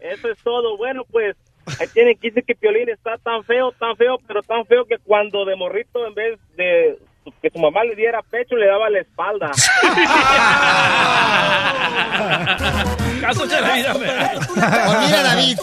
Eso 0.00 0.28
es 0.30 0.38
todo. 0.42 0.76
Bueno, 0.76 1.04
pues, 1.10 1.36
ahí 1.78 1.86
tienen 1.92 2.16
que 2.18 2.28
decir 2.28 2.44
que 2.44 2.54
Piolín 2.54 2.88
está 2.88 3.16
tan 3.18 3.44
feo, 3.44 3.72
tan 3.72 3.96
feo, 3.96 4.18
pero 4.26 4.42
tan 4.42 4.64
feo 4.66 4.84
que 4.86 4.98
cuando 4.98 5.44
de 5.44 5.56
morrito, 5.56 6.06
en 6.06 6.14
vez 6.14 6.38
de 6.56 6.98
que 7.42 7.50
su 7.50 7.58
mamá 7.58 7.84
le 7.84 7.94
diera 7.94 8.22
pecho, 8.22 8.56
le 8.56 8.66
daba 8.66 8.88
la 8.90 9.00
espalda. 9.00 9.50
Caso 13.20 13.46
de 13.46 13.60
la 13.60 13.74
vida, 13.74 13.92
Pues 13.92 15.06
mira, 15.06 15.22
David, 15.22 15.58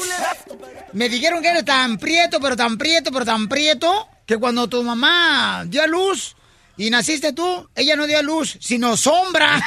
me 0.94 1.10
dijeron 1.10 1.42
que 1.42 1.50
eres 1.50 1.66
tan 1.66 1.98
prieto, 1.98 2.40
pero 2.40 2.56
tan 2.56 2.78
prieto, 2.78 3.12
pero 3.12 3.26
tan 3.26 3.48
prieto, 3.48 4.08
que 4.26 4.38
cuando 4.38 4.68
tu 4.68 4.84
mamá 4.84 5.64
dio 5.66 5.84
a 5.84 5.88
luz 5.88 6.36
y 6.78 6.90
naciste 6.90 7.34
tú, 7.34 7.68
ella 7.76 7.96
no 7.96 8.06
dio 8.06 8.20
a 8.20 8.22
luz, 8.22 8.58
sino 8.62 8.96
sombra. 8.96 9.60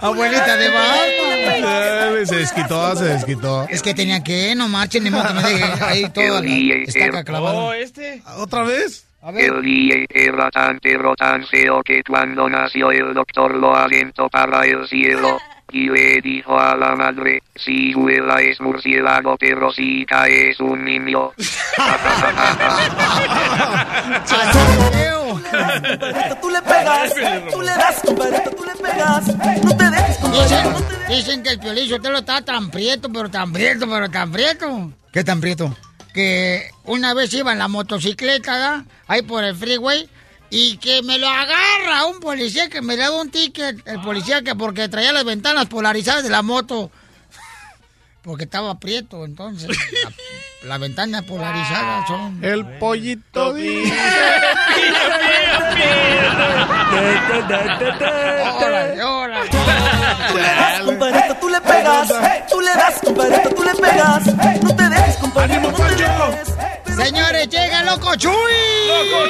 Abuelita 0.04 0.58
de 0.58 0.70
Batman. 0.70 2.26
Se 2.26 2.36
desquitó, 2.36 2.96
se 2.96 3.06
desquitó. 3.06 3.68
Es 3.70 3.82
que 3.82 3.94
tenía 3.94 4.22
que, 4.22 4.54
no 4.54 4.68
marchen, 4.68 5.04
ni 5.04 5.10
modo 5.10 5.28
que 5.28 5.34
me 5.34 5.44
deje 5.44 5.84
ahí 5.84 6.10
toda 6.14 6.42
la 6.42 6.76
estaca 6.76 7.24
clavada. 7.24 7.58
Oh, 7.58 7.74
este. 7.74 8.22
¿Otra 8.38 8.64
vez? 8.64 9.08
El 9.34 9.62
día 9.62 9.96
era 10.10 10.52
tan 10.52 10.80
pero 10.82 11.16
tan 11.16 11.46
feo 11.48 11.82
que 11.82 12.04
cuando 12.04 12.50
nació 12.50 12.92
el 12.92 13.14
doctor 13.14 13.56
lo 13.56 13.74
alentó 13.74 14.28
para 14.28 14.66
el 14.66 14.86
cielo. 14.90 15.40
Y 15.74 15.90
le 15.90 16.22
dijo 16.22 16.58
a 16.60 16.76
la 16.78 16.96
madre, 16.96 17.42
si 17.56 17.96
vuela 17.96 18.40
es 18.42 18.62
murciélago, 18.62 19.36
pero 19.40 19.72
si 19.72 20.06
cae 20.06 20.52
es 20.52 20.60
un 20.60 20.86
niño. 20.86 21.32
Tú 26.42 26.50
le 26.50 26.62
pegas, 26.62 27.14
tú 27.52 27.62
le 27.62 27.72
das, 27.72 28.02
compadrito, 28.06 28.50
tú 28.52 28.64
le 28.66 28.76
pegas. 28.76 29.28
No 29.64 29.78
te 29.78 29.90
dejes, 29.90 30.20
Dicen, 30.32 30.74
dicen 31.10 31.44
que 31.44 31.50
el 31.50 31.60
Piolín 31.60 31.90
Sotelo 31.90 32.20
está 32.20 32.42
tan 32.42 32.70
prieto, 32.70 33.10
pero 33.12 33.30
tan 33.30 33.52
prieto, 33.52 33.88
pero 33.90 34.10
tan 34.10 34.32
prieto. 34.32 34.92
¿Qué 35.12 35.24
tan 35.24 35.42
prieto? 35.42 35.76
Que 36.14 36.70
una 36.86 37.14
vez 37.14 37.34
iba 37.34 37.52
en 37.52 37.60
la 37.60 37.68
motocicleta, 37.68 38.58
¿da? 38.58 38.86
ahí 39.08 39.22
por 39.22 39.44
el 39.44 39.56
freeway, 39.56 40.10
y 40.56 40.78
que 40.78 41.02
me 41.02 41.18
lo 41.18 41.28
agarra 41.28 42.06
un 42.06 42.20
policía 42.20 42.70
que 42.70 42.84
me 42.84 42.96
da 42.96 43.10
un 43.10 43.32
ticket, 43.32 43.82
el 43.88 44.00
policía 44.02 44.44
que 44.44 44.54
porque 44.54 44.88
traía 44.88 45.12
las 45.12 45.26
ventanas 45.26 45.66
polarizadas 45.66 46.24
de 46.24 46.30
la 46.30 46.44
moto. 46.44 46.92
Porque 48.22 48.44
estaba 48.46 48.80
prieto, 48.80 49.26
entonces. 49.26 49.68
La, 49.68 50.14
la 50.70 50.78
ventana 50.78 51.24
polarizada 51.24 52.08
son. 52.08 52.42
El 52.42 52.66
pollito 52.78 53.54
dice. 53.54 53.94
Órale, 58.56 59.04
órale. 59.04 59.50
Tú 60.34 60.40
le 60.40 60.48
das, 60.48 60.82
compadrito, 60.82 61.36
tú 61.36 61.50
le 61.50 61.62
pegas. 61.62 62.08
Tú 62.50 62.60
le 62.60 62.74
das, 62.74 63.00
compadrito, 63.04 63.50
tú 63.52 63.64
le 63.64 63.76
pegas. 63.76 64.26
No 64.64 64.76
te 64.76 64.90
dejes, 64.90 65.18
compadrito, 65.18 65.62
no 65.62 65.72
te 65.74 65.84
dejes. 65.84 66.56
Señores, 66.96 67.50
llega 67.50 67.84
Loco 67.84 68.16
Chuy. 68.16 68.34
¡Loco 68.88 69.28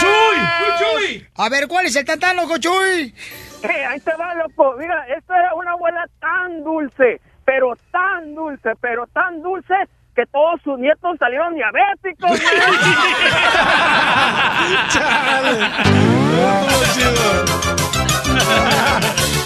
Chuy! 0.00 1.28
A 1.36 1.48
ver, 1.48 1.68
¿cuál 1.68 1.86
es 1.86 1.94
el 1.94 2.04
tantán, 2.04 2.34
Loco 2.36 2.58
Chuy? 2.58 3.14
Eh, 3.62 3.86
ahí 3.88 4.00
te 4.00 4.12
va, 4.16 4.34
loco. 4.34 4.74
Mira, 4.78 5.06
esta 5.16 5.38
era 5.38 5.54
una 5.54 5.70
abuela 5.72 6.04
tan 6.18 6.64
dulce, 6.64 7.20
pero 7.44 7.74
tan 7.92 8.34
dulce, 8.34 8.70
pero 8.80 9.06
tan 9.06 9.42
dulce 9.42 9.74
que 10.16 10.26
todos 10.26 10.60
sus 10.64 10.76
nietos 10.78 11.16
salieron 11.20 11.54
diabéticos. 11.54 12.32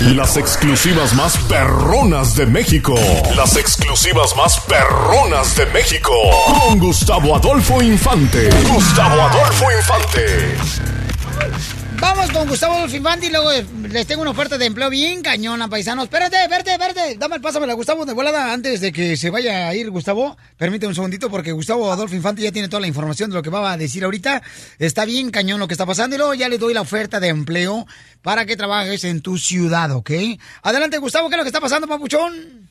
Las 0.00 0.36
exclusivas 0.36 1.14
más 1.14 1.36
perronas 1.48 2.34
de 2.34 2.46
México. 2.46 2.94
Las 3.36 3.56
exclusivas 3.56 4.36
más 4.36 4.60
perronas 4.60 5.56
de 5.56 5.66
México. 5.66 6.12
Con 6.46 6.78
Gustavo 6.78 7.36
Adolfo 7.36 7.80
Infante. 7.80 8.50
Gustavo 8.68 9.22
Adolfo 9.22 9.66
Infante. 9.70 10.56
Vamos 12.00 12.30
con 12.32 12.48
Gustavo 12.48 12.74
Adolfo 12.74 12.96
Infante 12.96 13.26
y 13.26 13.30
luego 13.30 13.50
les 13.88 14.06
tengo 14.06 14.22
una 14.22 14.32
oferta 14.32 14.58
de 14.58 14.66
empleo 14.66 14.90
bien 14.90 15.22
cañona, 15.22 15.68
paisanos. 15.68 16.04
Espérate, 16.04 16.42
espérate, 16.42 16.72
espérate. 16.72 17.16
Dame 17.16 17.36
el 17.36 17.40
pásame 17.40 17.70
a 17.70 17.74
Gustavo 17.74 18.04
de 18.04 18.12
volada 18.12 18.52
antes 18.52 18.80
de 18.80 18.92
que 18.92 19.16
se 19.16 19.30
vaya 19.30 19.68
a 19.68 19.74
ir 19.74 19.90
Gustavo. 19.90 20.36
Permíteme 20.56 20.88
un 20.88 20.94
segundito 20.94 21.30
porque 21.30 21.52
Gustavo 21.52 21.90
Adolfo 21.90 22.14
Infante 22.14 22.42
ya 22.42 22.52
tiene 22.52 22.68
toda 22.68 22.80
la 22.80 22.86
información 22.86 23.30
de 23.30 23.36
lo 23.36 23.42
que 23.42 23.50
va 23.50 23.72
a 23.72 23.76
decir 23.76 24.04
ahorita. 24.04 24.42
Está 24.78 25.04
bien 25.04 25.30
cañón 25.30 25.60
lo 25.60 25.68
que 25.68 25.74
está 25.74 25.86
pasando 25.86 26.16
y 26.16 26.18
luego 26.18 26.34
ya 26.34 26.48
le 26.48 26.58
doy 26.58 26.74
la 26.74 26.82
oferta 26.82 27.20
de 27.20 27.28
empleo 27.28 27.86
para 28.22 28.44
que 28.46 28.56
trabajes 28.56 29.04
en 29.04 29.22
tu 29.22 29.38
ciudad, 29.38 29.90
¿ok? 29.92 30.10
Adelante, 30.62 30.98
Gustavo, 30.98 31.28
¿qué 31.28 31.34
es 31.34 31.38
lo 31.38 31.44
que 31.44 31.48
está 31.48 31.60
pasando, 31.60 31.86
papuchón? 31.86 32.68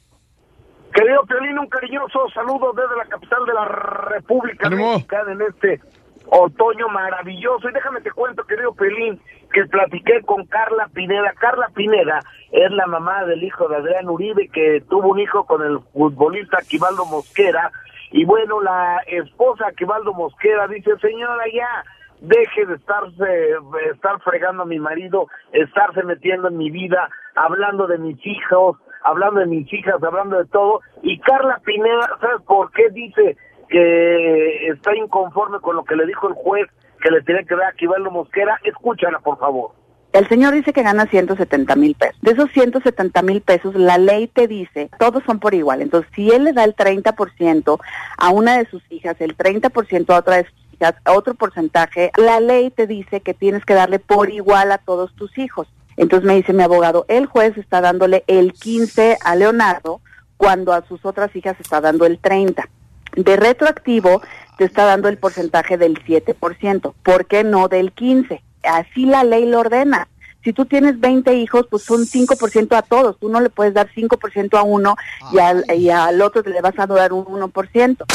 Querido 0.94 1.24
Piolín, 1.26 1.58
un 1.58 1.68
cariñoso 1.68 2.30
saludo 2.34 2.72
desde 2.74 2.96
la 2.98 3.06
capital 3.06 3.40
de 3.48 3.54
la 3.54 3.66
República 3.66 4.70
Mexicana 4.70 5.32
en 5.32 5.42
este 5.42 5.82
otoño 6.28 6.88
maravilloso. 6.90 7.70
Y 7.70 7.74
déjame 7.74 8.02
te 8.02 8.12
cuento, 8.12 8.44
querido 8.44 8.74
Pelín, 8.74 9.20
que 9.52 9.66
platiqué 9.66 10.22
con 10.24 10.46
Carla 10.46 10.90
Pineda. 10.94 11.34
Carla 11.40 11.70
Pineda 11.74 12.20
es 12.52 12.72
la 12.72 12.88
mamá 12.88 13.26
del 13.26 13.44
hijo 13.44 13.68
de 13.68 13.78
Adrián 13.78 14.10
Uribe, 14.10 14.50
que 14.50 14.82
tuvo 14.90 15.10
un 15.10 15.20
hijo 15.20 15.46
con 15.46 15.64
el 15.64 15.80
futbolista 15.94 16.58
Aquivaldo 16.58 17.06
Mosquera. 17.06 17.72
Y 18.12 18.26
bueno, 18.26 18.62
la 18.62 19.02
esposa 19.08 19.68
Aquivaldo 19.68 20.14
Mosquera 20.14 20.68
dice, 20.68 20.92
señora, 21.00 21.44
ya 21.54 21.84
deje 22.22 22.66
de 22.66 22.76
estarse, 22.76 23.26
de 23.26 23.90
estar 23.92 24.20
fregando 24.22 24.64
a 24.64 24.66
mi 24.66 24.80
marido, 24.80 25.28
estarse 25.52 26.04
metiendo 26.04 26.48
en 26.48 26.58
mi 26.58 26.70
vida, 26.72 27.10
hablando 27.36 27.86
de 27.88 27.98
mis 27.98 28.18
hijos, 28.26 28.78
hablando 29.04 29.42
de 29.42 29.48
mis 29.48 29.72
hijas, 29.74 30.02
hablando 30.02 30.38
de 30.38 30.46
todo. 30.46 30.82
Y 31.02 31.20
Carla 31.20 31.60
Pineda, 31.66 32.18
¿sabes 32.22 32.42
por 32.48 32.72
qué 32.72 32.90
dice 32.90 33.38
que 33.74 34.68
está 34.68 34.96
inconforme 34.96 35.60
con 35.60 35.76
lo 35.76 35.84
que 35.84 35.96
le 35.96 36.06
dijo 36.06 36.28
el 36.28 36.36
juez 36.36 36.68
que 37.02 37.10
le 37.10 37.22
tenía 37.24 37.44
que 37.44 37.56
dar 37.56 37.66
a 37.66 37.70
Aquivaldo 37.70 38.12
Mosquera? 38.12 38.60
Escúchala, 38.64 39.20
por 39.20 39.40
favor. 39.40 39.72
El 40.14 40.30
señor 40.30 40.54
dice 40.54 40.74
que 40.74 40.84
gana 40.84 41.08
170 41.08 41.76
mil 41.76 41.96
pesos. 41.96 42.22
De 42.22 42.32
esos 42.34 42.52
170 42.52 43.22
mil 43.24 43.42
pesos, 43.42 43.74
la 43.74 43.98
ley 43.98 44.28
te 44.28 44.48
dice, 44.48 44.92
todos 45.00 45.24
son 45.26 45.40
por 45.40 45.56
igual. 45.56 45.82
Entonces, 45.82 46.12
si 46.14 46.30
él 46.30 46.44
le 46.44 46.54
da 46.54 46.64
el 46.66 46.76
30% 46.76 47.80
a 48.18 48.30
una 48.30 48.60
de 48.60 48.66
sus 48.68 48.84
hijas, 48.92 49.20
el 49.20 49.36
30% 49.36 50.14
a 50.14 50.20
otra 50.20 50.38
de 50.38 50.44
sus 50.46 50.74
hijas, 50.74 50.94
otro 51.08 51.34
porcentaje, 51.34 52.12
la 52.16 52.40
ley 52.40 52.70
te 52.70 52.86
dice 52.86 53.22
que 53.22 53.34
tienes 53.34 53.66
que 53.66 53.74
darle 53.74 53.98
por 53.98 54.30
igual 54.30 54.72
a 54.72 54.78
todos 54.78 55.16
tus 55.16 55.36
hijos. 55.40 55.68
Entonces 55.98 56.28
me 56.28 56.36
dice 56.36 56.54
mi 56.54 56.62
abogado, 56.62 57.06
el 57.08 57.26
juez 57.26 57.58
está 57.58 57.82
dándole 57.82 58.24
el 58.28 58.54
15 58.54 59.18
a 59.26 59.36
Leonardo 59.36 60.00
cuando 60.38 60.74
a 60.74 60.86
sus 60.86 61.04
otras 61.06 61.36
hijas 61.36 61.60
está 61.60 61.82
dando 61.82 62.06
el 62.06 62.20
30. 62.20 62.70
De 63.16 63.36
retroactivo 63.36 64.22
te 64.58 64.66
está 64.66 64.86
dando 64.86 65.10
el 65.10 65.18
porcentaje 65.18 65.78
del 65.78 66.04
7%. 66.04 66.94
¿Por 67.04 67.26
qué 67.26 67.44
no 67.44 67.68
del 67.68 67.94
15%? 67.94 68.42
Así 68.64 69.06
la 69.06 69.24
ley 69.24 69.46
lo 69.46 69.60
ordena. 69.60 70.08
Si 70.44 70.52
tú 70.52 70.66
tienes 70.66 71.00
20 71.00 71.36
hijos, 71.36 71.68
pues 71.70 71.84
son 71.84 72.06
5% 72.06 72.76
a 72.78 72.82
todos. 72.82 73.18
Tú 73.18 73.30
no 73.30 73.40
le 73.40 73.50
puedes 73.50 73.74
dar 73.74 73.90
5% 73.96 74.58
a 74.58 74.64
uno 74.64 74.96
y 75.32 75.40
al, 75.40 75.66
y 75.74 75.90
al 75.90 76.22
otro 76.22 76.44
te 76.44 76.50
le 76.50 76.62
vas 76.62 76.78
a 76.78 76.86
dar 76.86 77.14
un 77.14 77.26
1%. 77.26 78.06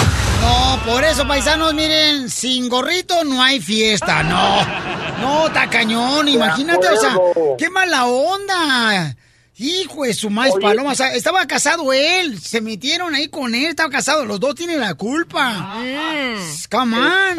No, 0.40 0.78
por 0.84 1.04
eso, 1.04 1.26
paisanos, 1.26 1.72
miren, 1.74 2.28
sin 2.28 2.68
gorrito 2.68 3.24
no 3.24 3.42
hay 3.42 3.60
fiesta, 3.60 4.22
no. 4.22 4.58
No, 5.20 5.50
tacañón, 5.52 6.28
imagínate, 6.28 6.88
o 6.88 6.96
sea, 6.96 7.16
qué 7.56 7.70
mala 7.70 8.06
onda. 8.06 9.16
Hijo 9.58 10.04
de 10.04 10.14
su 10.14 10.30
maíz 10.30 10.54
paloma, 10.60 10.92
o 10.92 10.94
sea, 10.94 11.14
estaba 11.14 11.46
casado 11.46 11.92
él, 11.92 12.38
se 12.38 12.60
metieron 12.60 13.14
ahí 13.14 13.28
con 13.28 13.54
él, 13.54 13.66
estaba 13.66 13.90
casado, 13.90 14.24
los 14.24 14.38
dos 14.38 14.54
tienen 14.54 14.80
la 14.80 14.94
culpa. 14.94 15.74
Come 16.70 16.96
on. 16.96 17.38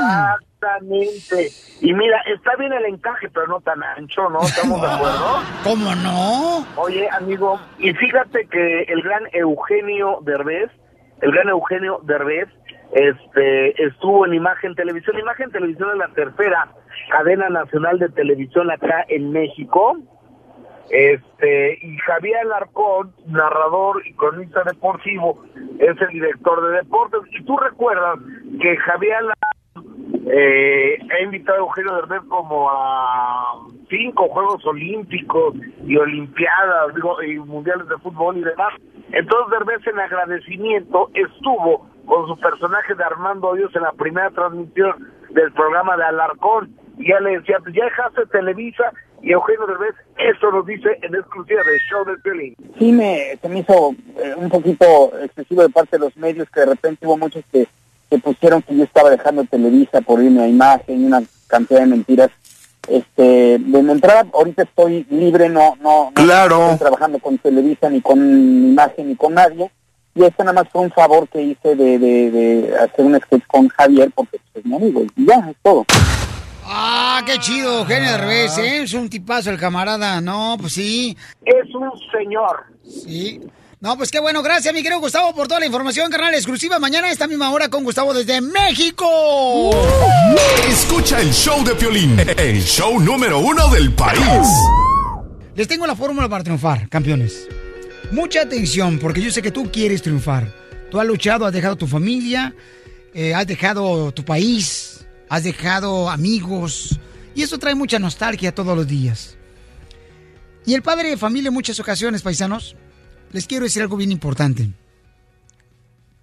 Exactamente. 0.59 1.49
Y 1.81 1.93
mira, 1.93 2.21
está 2.35 2.55
bien 2.57 2.73
el 2.73 2.85
encaje, 2.85 3.29
pero 3.29 3.47
no 3.47 3.61
tan 3.61 3.81
ancho, 3.81 4.29
¿no? 4.29 4.41
¿Estamos 4.41 4.81
de 4.81 4.87
acuerdo? 4.87 5.39
¿Cómo 5.63 5.95
no? 5.95 6.65
Oye, 6.75 7.07
amigo, 7.11 7.59
y 7.77 7.93
fíjate 7.93 8.47
que 8.47 8.81
el 8.83 9.01
gran 9.01 9.23
Eugenio 9.33 10.19
Derbez, 10.23 10.69
el 11.21 11.31
gran 11.31 11.49
Eugenio 11.49 12.01
Derbez, 12.03 12.49
este, 12.91 13.83
estuvo 13.83 14.25
en 14.25 14.33
Imagen 14.33 14.75
Televisión. 14.75 15.17
Imagen 15.19 15.51
Televisión 15.51 15.89
es 15.91 15.97
la 15.97 16.09
tercera 16.09 16.69
cadena 17.11 17.49
nacional 17.49 17.99
de 17.99 18.09
televisión 18.09 18.69
acá 18.71 19.05
en 19.07 19.31
México. 19.31 19.97
Este, 20.89 21.79
y 21.81 21.97
Javier 21.97 22.37
Alarcón, 22.37 23.13
narrador 23.27 24.01
y 24.05 24.13
cronista 24.13 24.63
deportivo, 24.63 25.43
es 25.79 26.01
el 26.01 26.07
director 26.09 26.67
de 26.67 26.77
deportes. 26.77 27.21
Y 27.31 27.43
tú 27.43 27.57
recuerdas 27.57 28.19
que 28.61 28.75
Javier 28.77 29.15
Alarcón 29.15 29.49
eh, 30.31 30.97
ha 31.11 31.23
invitado 31.23 31.57
a 31.57 31.61
Eugenio 31.61 31.95
Derbez 31.95 32.21
como 32.27 32.69
a 32.69 33.67
cinco 33.89 34.27
Juegos 34.29 34.65
Olímpicos 34.65 35.55
y 35.85 35.97
Olimpiadas, 35.97 36.93
y 37.27 37.39
Mundiales 37.39 37.87
de 37.87 37.97
Fútbol 37.97 38.37
y 38.37 38.41
demás. 38.41 38.73
Entonces 39.11 39.51
Derbez 39.51 39.87
en 39.87 39.99
agradecimiento 39.99 41.09
estuvo 41.13 41.87
con 42.05 42.27
su 42.27 42.37
personaje 42.39 42.95
de 42.95 43.03
Armando 43.03 43.49
Hoyos 43.49 43.75
en 43.75 43.83
la 43.83 43.91
primera 43.93 44.29
transmisión 44.31 45.07
del 45.29 45.51
programa 45.53 45.97
de 45.97 46.03
Alarcón. 46.03 46.75
Y 46.97 47.09
ya 47.09 47.19
le 47.19 47.39
decía, 47.39 47.59
pues 47.59 47.73
ya 47.75 47.85
dejaste 47.85 48.25
Televisa 48.27 48.91
y 49.21 49.31
Eugenio 49.31 49.65
Derbez, 49.67 49.95
eso 50.17 50.51
nos 50.51 50.65
dice 50.65 50.89
en 51.01 51.15
exclusiva 51.15 51.61
del 51.63 51.79
show 51.89 52.05
del 52.05 52.17
violín. 52.23 52.55
sí 52.77 52.91
me, 52.91 53.37
se 53.41 53.49
me 53.49 53.59
hizo 53.59 53.95
eh, 54.17 54.33
un 54.37 54.49
poquito 54.49 55.11
excesivo 55.21 55.61
de 55.63 55.69
parte 55.69 55.97
de 55.97 56.05
los 56.05 56.15
medios 56.17 56.47
que 56.49 56.61
de 56.61 56.65
repente 56.67 57.05
hubo 57.05 57.17
muchos 57.17 57.43
que, 57.51 57.67
que 58.09 58.17
pusieron 58.19 58.61
que 58.61 58.75
yo 58.75 58.83
estaba 58.83 59.09
dejando 59.09 59.43
Televisa 59.45 60.01
por 60.01 60.21
irme 60.23 60.43
a 60.43 60.47
imagen 60.47 61.01
y 61.01 61.05
una 61.05 61.21
cantidad 61.47 61.81
de 61.81 61.85
mentiras. 61.87 62.29
Este, 62.87 63.21
de 63.59 63.83
mi 63.83 63.91
entrada, 63.91 64.25
ahorita 64.33 64.63
estoy 64.63 65.05
libre, 65.11 65.47
no, 65.47 65.75
no, 65.81 66.05
no 66.05 66.11
Claro. 66.15 66.63
estoy 66.71 66.79
trabajando 66.79 67.19
con 67.19 67.37
Televisa 67.37 67.87
ni 67.89 68.01
con 68.01 68.17
imagen 68.19 69.09
ni 69.09 69.15
con 69.15 69.35
nadie. 69.35 69.69
Y 70.15 70.23
esto 70.23 70.43
nada 70.43 70.63
más 70.63 70.71
fue 70.71 70.81
un 70.81 70.89
favor 70.91 71.27
que 71.27 71.39
hice 71.39 71.75
de, 71.75 71.99
de, 71.99 72.31
de 72.31 72.75
hacer 72.79 73.05
un 73.05 73.15
sketch 73.19 73.43
con 73.45 73.67
Javier 73.69 74.09
porque 74.15 74.39
pues, 74.53 74.63
es 74.63 74.65
mi 74.65 74.75
amigo 74.75 75.03
y 75.15 75.25
ya, 75.27 75.35
es 75.51 75.55
todo. 75.61 75.85
Ah, 76.71 77.23
qué 77.25 77.39
chido, 77.39 77.79
Eugenio 77.79 78.11
Derbez, 78.11 78.57
¿eh? 78.59 78.83
Es 78.83 78.93
un 78.93 79.09
tipazo 79.09 79.49
el 79.49 79.57
camarada, 79.57 80.21
no, 80.21 80.55
pues 80.59 80.73
sí. 80.73 81.17
Es 81.43 81.73
un 81.73 81.89
señor. 82.11 82.65
Sí. 82.83 83.41
No, 83.79 83.97
pues 83.97 84.11
qué 84.11 84.19
bueno, 84.19 84.43
gracias 84.43 84.71
mi 84.71 84.83
querido 84.83 84.99
Gustavo 84.99 85.33
por 85.33 85.47
toda 85.47 85.61
la 85.61 85.65
información, 85.65 86.11
carnal, 86.11 86.35
exclusiva 86.35 86.77
mañana 86.77 87.07
a 87.07 87.11
esta 87.11 87.25
misma 87.25 87.49
hora 87.49 87.69
con 87.69 87.83
Gustavo 87.83 88.13
desde 88.13 88.39
México. 88.39 89.71
Escucha 90.67 91.19
el 91.21 91.31
show 91.33 91.63
de 91.63 91.73
Piolín, 91.73 92.19
el 92.37 92.61
show 92.61 92.99
número 92.99 93.39
uno 93.39 93.67
del 93.69 93.91
país. 93.93 94.47
Les 95.55 95.67
tengo 95.67 95.87
la 95.87 95.95
fórmula 95.95 96.29
para 96.29 96.43
triunfar, 96.43 96.87
campeones. 96.87 97.47
Mucha 98.11 98.41
atención, 98.41 98.99
porque 98.99 99.21
yo 99.21 99.31
sé 99.31 99.41
que 99.41 99.51
tú 99.51 99.71
quieres 99.71 100.03
triunfar. 100.03 100.53
Tú 100.91 100.99
has 100.99 101.07
luchado, 101.07 101.47
has 101.47 101.53
dejado 101.53 101.75
tu 101.77 101.87
familia, 101.87 102.53
eh, 103.13 103.33
has 103.33 103.47
dejado 103.47 104.11
tu 104.11 104.23
país, 104.23 104.88
has 105.29 105.43
dejado 105.43 106.09
amigos, 106.09 106.99
y 107.35 107.43
eso 107.43 107.59
trae 107.59 107.75
mucha 107.75 107.99
nostalgia 107.99 108.53
todos 108.53 108.75
los 108.75 108.87
días. 108.87 109.37
Y 110.65 110.73
el 110.73 110.81
padre 110.81 111.09
de 111.09 111.17
familia 111.17 111.47
en 111.47 111.53
muchas 111.53 111.79
ocasiones, 111.79 112.21
paisanos, 112.21 112.75
les 113.31 113.47
quiero 113.47 113.63
decir 113.63 113.81
algo 113.81 113.97
bien 113.97 114.11
importante. 114.11 114.69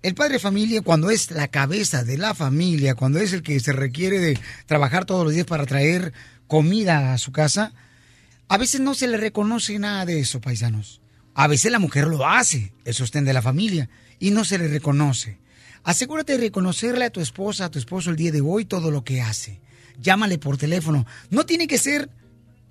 El 0.02 0.14
padre 0.14 0.34
de 0.34 0.40
familia, 0.40 0.82
cuando 0.82 1.10
es 1.10 1.30
la 1.30 1.48
cabeza 1.48 2.04
de 2.04 2.18
la 2.18 2.34
familia, 2.34 2.94
cuando 2.94 3.18
es 3.18 3.32
el 3.32 3.42
que 3.42 3.58
se 3.60 3.72
requiere 3.72 4.18
de 4.18 4.38
trabajar 4.66 5.04
todos 5.04 5.24
los 5.24 5.34
días 5.34 5.46
para 5.46 5.66
traer 5.66 6.12
comida 6.46 7.12
a 7.12 7.18
su 7.18 7.32
casa, 7.32 7.72
a 8.48 8.58
veces 8.58 8.80
no 8.80 8.94
se 8.94 9.08
le 9.08 9.16
reconoce 9.16 9.78
nada 9.78 10.04
de 10.04 10.20
eso, 10.20 10.40
paisanos. 10.40 11.00
A 11.34 11.48
veces 11.48 11.72
la 11.72 11.78
mujer 11.78 12.06
lo 12.06 12.26
hace, 12.26 12.72
el 12.84 12.94
sostén 12.94 13.24
de 13.24 13.32
la 13.32 13.42
familia, 13.42 13.88
y 14.18 14.30
no 14.30 14.44
se 14.44 14.58
le 14.58 14.68
reconoce. 14.68 15.38
Asegúrate 15.86 16.32
de 16.32 16.38
reconocerle 16.38 17.04
a 17.04 17.10
tu 17.10 17.20
esposa, 17.20 17.66
a 17.66 17.70
tu 17.70 17.78
esposo 17.78 18.10
el 18.10 18.16
día 18.16 18.32
de 18.32 18.40
hoy 18.40 18.64
todo 18.64 18.90
lo 18.90 19.04
que 19.04 19.22
hace. 19.22 19.60
Llámale 20.02 20.36
por 20.36 20.56
teléfono. 20.56 21.06
No 21.30 21.46
tiene 21.46 21.68
que 21.68 21.78
ser 21.78 22.10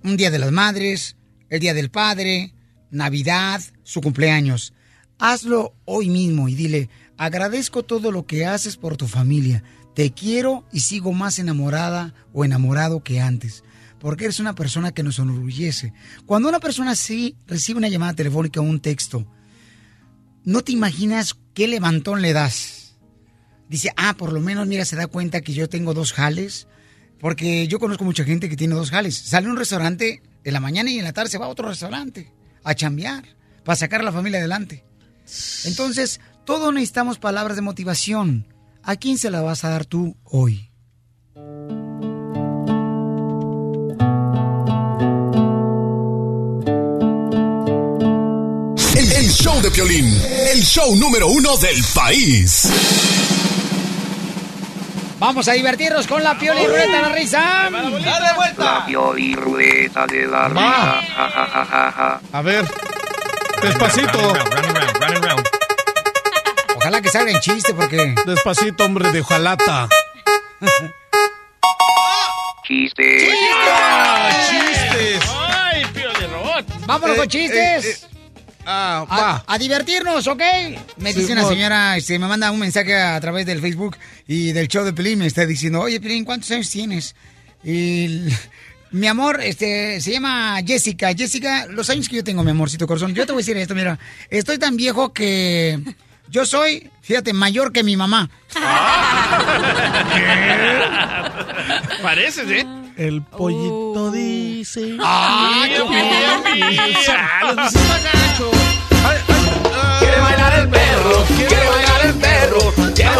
un 0.03 0.17
día 0.17 0.31
de 0.31 0.37
las 0.37 0.51
madres, 0.51 1.15
el 1.47 1.61
día 1.61 1.73
del 1.73 1.89
padre, 1.89 2.53
Navidad, 2.91 3.61
su 3.83 4.01
cumpleaños. 4.01 4.73
Hazlo 5.17 5.73
hoy 5.85 6.09
mismo 6.09 6.49
y 6.49 6.55
dile, 6.55 6.89
agradezco 7.15 7.83
todo 7.83 8.11
lo 8.11 8.25
que 8.25 8.45
haces 8.45 8.75
por 8.75 8.97
tu 8.97 9.07
familia. 9.07 9.63
Te 9.95 10.11
quiero 10.11 10.65
y 10.73 10.81
sigo 10.81 11.13
más 11.13 11.39
enamorada 11.39 12.13
o 12.33 12.43
enamorado 12.43 13.01
que 13.01 13.21
antes. 13.21 13.63
Porque 13.97 14.25
eres 14.25 14.41
una 14.41 14.55
persona 14.55 14.91
que 14.91 15.03
nos 15.03 15.19
enorgullece. 15.19 15.93
Cuando 16.25 16.49
una 16.49 16.59
persona 16.59 16.91
así 16.91 17.37
recibe 17.47 17.77
una 17.77 17.87
llamada 17.87 18.13
telefónica 18.13 18.59
o 18.59 18.63
un 18.63 18.81
texto, 18.81 19.25
no 20.43 20.65
te 20.65 20.73
imaginas 20.73 21.37
qué 21.53 21.69
levantón 21.69 22.21
le 22.21 22.33
das. 22.33 22.84
Dice, 23.69 23.91
ah, 23.97 24.15
por 24.17 24.31
lo 24.31 24.41
menos, 24.41 24.67
mira, 24.67 24.85
se 24.85 24.95
da 24.95 25.07
cuenta 25.07 25.41
que 25.41 25.53
yo 25.53 25.69
tengo 25.69 25.93
dos 25.93 26.13
jales. 26.13 26.67
Porque 27.19 27.67
yo 27.67 27.79
conozco 27.79 28.03
mucha 28.03 28.23
gente 28.23 28.49
que 28.49 28.57
tiene 28.57 28.75
dos 28.75 28.91
jales. 28.91 29.15
Sale 29.15 29.47
a 29.47 29.49
un 29.49 29.57
restaurante 29.57 30.21
en 30.43 30.53
la 30.53 30.59
mañana 30.59 30.91
y 30.91 30.99
en 30.99 31.05
la 31.05 31.13
tarde 31.13 31.29
se 31.29 31.37
va 31.37 31.45
a 31.45 31.49
otro 31.49 31.67
restaurante 31.67 32.31
a 32.63 32.75
chambear 32.75 33.23
para 33.63 33.75
sacar 33.75 34.01
a 34.01 34.03
la 34.03 34.11
familia 34.11 34.39
adelante. 34.39 34.83
Entonces, 35.63 36.19
todos 36.45 36.73
necesitamos 36.73 37.17
palabras 37.17 37.55
de 37.55 37.61
motivación. 37.61 38.47
¿A 38.83 38.95
quién 38.97 39.17
se 39.17 39.31
la 39.31 39.41
vas 39.41 39.63
a 39.63 39.69
dar 39.69 39.85
tú 39.85 40.15
hoy? 40.23 40.71
El, 48.95 49.29
show 49.31 49.59
de 49.61 49.71
Piolín, 49.71 50.05
el 50.51 50.61
show 50.63 50.95
número 50.95 51.27
uno 51.27 51.57
del 51.57 51.83
país. 51.93 52.69
Vamos 55.17 55.47
a 55.47 55.53
divertirnos 55.53 56.07
con 56.07 56.21
la 56.23 56.37
piola 56.37 56.61
y 56.61 56.67
ruleta 56.67 56.91
de 56.97 57.01
la 57.01 57.09
risa. 57.09 57.69
¡Dale 57.71 58.33
vuelta! 58.35 58.63
La 58.63 58.85
Pioli 58.85 59.33
ruleta 59.35 60.05
de 60.07 60.27
la 60.27 60.47
risa. 60.49 60.61
Ja, 60.61 61.01
ja, 61.15 61.47
ja, 61.47 61.65
ja, 61.65 61.91
ja. 61.91 62.21
A 62.33 62.41
ver, 62.41 62.65
despacito. 63.61 64.33
Ojalá 66.75 67.01
que 67.01 67.09
salga 67.09 67.31
en 67.31 67.39
chiste 67.39 67.73
porque... 67.73 68.13
Despacito, 68.25 68.83
hombre 68.85 69.11
de 69.11 69.21
hojalata. 69.21 69.87
Chiste. 72.67 73.29
¡Chistes! 74.49 75.23
¡Ay, 75.33 75.85
Pioli 75.93 76.25
Robot! 76.27 76.65
Vámonos 76.85 77.15
Eh, 77.15 77.19
con 77.19 77.27
chistes. 77.27 77.85
eh, 77.85 78.07
eh, 78.11 78.14
Ah, 78.65 79.05
a, 79.07 79.21
va. 79.21 79.43
a 79.45 79.57
divertirnos, 79.57 80.27
¿ok? 80.27 80.41
Me 80.97 81.13
dice 81.13 81.33
una 81.33 81.45
señora, 81.45 81.97
este, 81.97 82.17
me 82.17 82.27
manda 82.27 82.51
un 82.51 82.59
mensaje 82.59 82.95
a 82.95 83.19
través 83.19 83.45
del 83.45 83.61
Facebook 83.61 83.97
y 84.27 84.51
del 84.53 84.67
show 84.67 84.83
de 84.83 84.93
Pelín, 84.93 85.19
me 85.19 85.27
está 85.27 85.45
diciendo, 85.45 85.81
oye 85.81 85.99
Pelín, 86.01 86.25
¿cuántos 86.25 86.49
años 86.51 86.69
tienes? 86.69 87.15
Y 87.63 88.21
mi 88.91 89.07
amor, 89.07 89.39
este, 89.41 90.01
se 90.01 90.11
llama 90.11 90.57
Jessica. 90.65 91.13
Jessica, 91.13 91.67
los 91.67 91.89
años 91.89 92.09
que 92.09 92.17
yo 92.17 92.23
tengo, 92.23 92.43
mi 92.43 92.51
amorcito 92.51 92.87
corazón, 92.87 93.13
yo 93.13 93.25
te 93.25 93.31
voy 93.33 93.41
a 93.41 93.43
decir 93.43 93.57
esto, 93.57 93.75
mira, 93.75 93.99
estoy 94.29 94.57
tan 94.57 94.75
viejo 94.75 95.13
que 95.13 95.79
yo 96.29 96.45
soy, 96.45 96.89
fíjate, 97.01 97.33
mayor 97.33 97.71
que 97.71 97.83
mi 97.83 97.95
mamá. 97.95 98.29
Pareces, 102.01 102.49
¿eh? 102.49 102.65
El 102.97 103.21
pollito 103.23 104.11
dice. 104.11 104.95
¡Ah, 105.01 105.63
pío. 105.65 105.87
Quiere 109.99 110.19
bailar 110.21 110.59
el 110.59 110.69
perro, 110.69 111.25
quiere 111.35 111.69
bailar 111.69 112.05
el 112.05 112.13
perro. 112.15 112.73
Ya, 112.93 113.13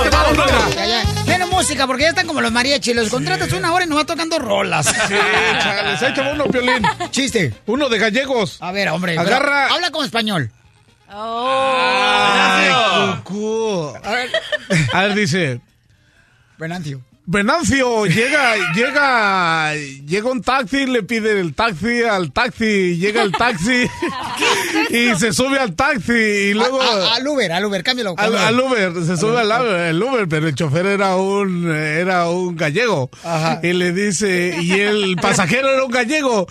ya. 0.85 1.03
Menos 1.25 1.49
música, 1.49 1.87
porque 1.87 2.03
ya 2.03 2.09
están 2.09 2.27
como 2.27 2.41
los 2.41 2.51
mariachis. 2.51 2.95
Los 2.95 3.09
contratas 3.09 3.51
una 3.53 3.73
hora 3.73 3.85
y 3.85 3.87
nos 3.87 3.97
va 3.99 4.05
tocando 4.05 4.37
rolas. 4.39 4.85
Sí, 4.85 4.93
chales, 5.61 6.01
échame 6.01 6.33
uno, 6.33 6.45
Piolín. 6.45 6.83
Chiste. 7.11 7.53
Uno 7.65 7.89
de 7.89 7.97
gallegos. 7.99 8.57
A 8.61 8.71
ver, 8.71 8.89
hombre. 8.89 9.15
pero 9.15 9.27
Agarra. 9.27 9.67
Habla 9.73 9.89
como 9.91 10.03
español. 10.05 10.51
Ay, 11.07 12.71
cucú. 13.23 13.93
A 14.03 14.11
ver. 14.11 14.29
A 14.93 15.01
ver, 15.03 15.15
dice. 15.15 15.61
Venancio. 16.57 17.01
Venancio, 17.27 18.05
llega, 18.05 18.53
llega, 18.75 19.73
llega 20.05 20.29
un 20.29 20.41
taxi, 20.43 20.85
le 20.85 21.01
pide 21.01 21.39
el 21.39 21.55
taxi 21.55 22.03
al 22.03 22.31
taxi, 22.31 22.97
llega 22.97 23.23
el 23.23 23.31
taxi 23.31 23.87
y 24.91 25.15
se 25.15 25.33
sube 25.33 25.57
al 25.57 25.75
taxi 25.75 26.13
y 26.13 26.53
luego 26.53 26.79
A- 26.79 26.85
a- 26.85 27.15
al 27.15 27.27
Uber, 27.27 27.51
al 27.51 27.65
Uber, 27.65 27.81
cámbialo. 27.83 28.13
al, 28.17 28.59
Uber, 28.59 28.93
se 29.03 29.17
sube 29.17 29.39
al 29.39 29.51
al 29.51 30.03
Uber, 30.03 30.27
pero 30.27 30.47
el 30.47 30.53
chofer 30.53 30.85
era 30.85 31.15
un, 31.15 31.71
era 31.75 32.29
un 32.29 32.55
gallego 32.55 33.09
Ajá. 33.23 33.59
y 33.63 33.73
le 33.73 33.91
dice, 33.91 34.55
y 34.61 34.73
el 34.73 35.15
pasajero 35.19 35.69
era 35.69 35.83
un 35.83 35.91
gallego 35.91 36.45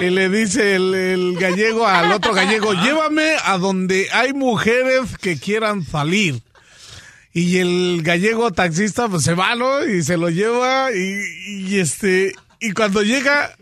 y 0.00 0.08
le 0.08 0.30
dice 0.30 0.76
el, 0.76 0.94
el 0.94 1.36
gallego 1.38 1.86
al 1.86 2.10
otro 2.12 2.32
gallego, 2.32 2.72
llévame 2.72 3.34
a 3.44 3.58
donde 3.58 4.08
hay 4.10 4.32
mujeres 4.32 5.18
que 5.20 5.38
quieran 5.38 5.84
salir. 5.84 6.40
Y 7.36 7.58
el 7.58 8.00
gallego 8.04 8.52
taxista 8.52 9.08
pues 9.08 9.24
se 9.24 9.34
va, 9.34 9.56
¿no? 9.56 9.84
Y 9.84 10.04
se 10.04 10.16
lo 10.16 10.30
lleva 10.30 10.92
y, 10.92 11.66
y, 11.66 11.80
este 11.80 12.32
y 12.60 12.70
cuando 12.70 13.02
llega 13.02 13.56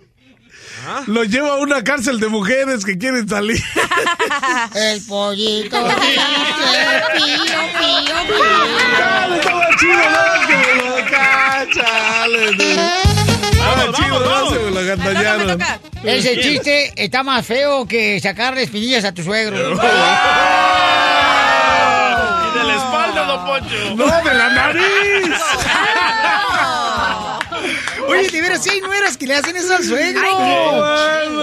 lo 1.07 1.25
lleva 1.25 1.53
a 1.53 1.57
una 1.57 1.83
cárcel 1.83 2.21
de 2.21 2.29
mujeres 2.29 2.85
que 2.85 2.99
quieren 2.99 3.29
salir. 3.29 3.63
El 4.75 5.01
pollito. 5.07 5.77
pío, 5.87 5.95
pío, 7.79 8.15
Chale, 8.99 9.37
estaba 9.37 9.67
chido, 9.79 10.03
¿no? 10.11 10.47
Que 10.47 10.57
me 10.57 10.75
lo 10.75 10.97
cachale, 11.11 12.45
¿no? 12.57 12.65
Estaba 13.53 13.93
chido, 13.93 14.21
¿no? 14.21 14.51
Se 14.51 14.59
me 14.59 14.71
lo 14.71 14.85
gandallaron. 14.85 15.59
pío. 15.59 16.11
Ese 16.13 16.41
chiste 16.41 16.93
está 16.97 17.23
más 17.23 17.47
feo 17.47 17.87
que 17.87 18.21
sacarle 18.21 18.65
espinillas 18.65 19.05
a 19.05 19.15
tu 19.15 19.23
suegro. 19.23 19.57
De 22.55 22.65
la 22.65 22.77
espalda, 22.77 23.25
don 23.25 23.45
Poncho. 23.47 23.97
¡No, 23.97 24.07
de 24.29 24.35
la 24.35 24.49
nariz! 24.51 24.83
Oye, 28.09 28.29
de 28.29 28.41
veras, 28.41 28.63
sí 28.63 28.71
hay 28.71 28.81
nueras 28.81 29.17
que 29.17 29.27
le 29.27 29.35
hacen 29.37 29.57
eso 29.57 29.75
al 29.77 29.85
suegro. 29.85 30.23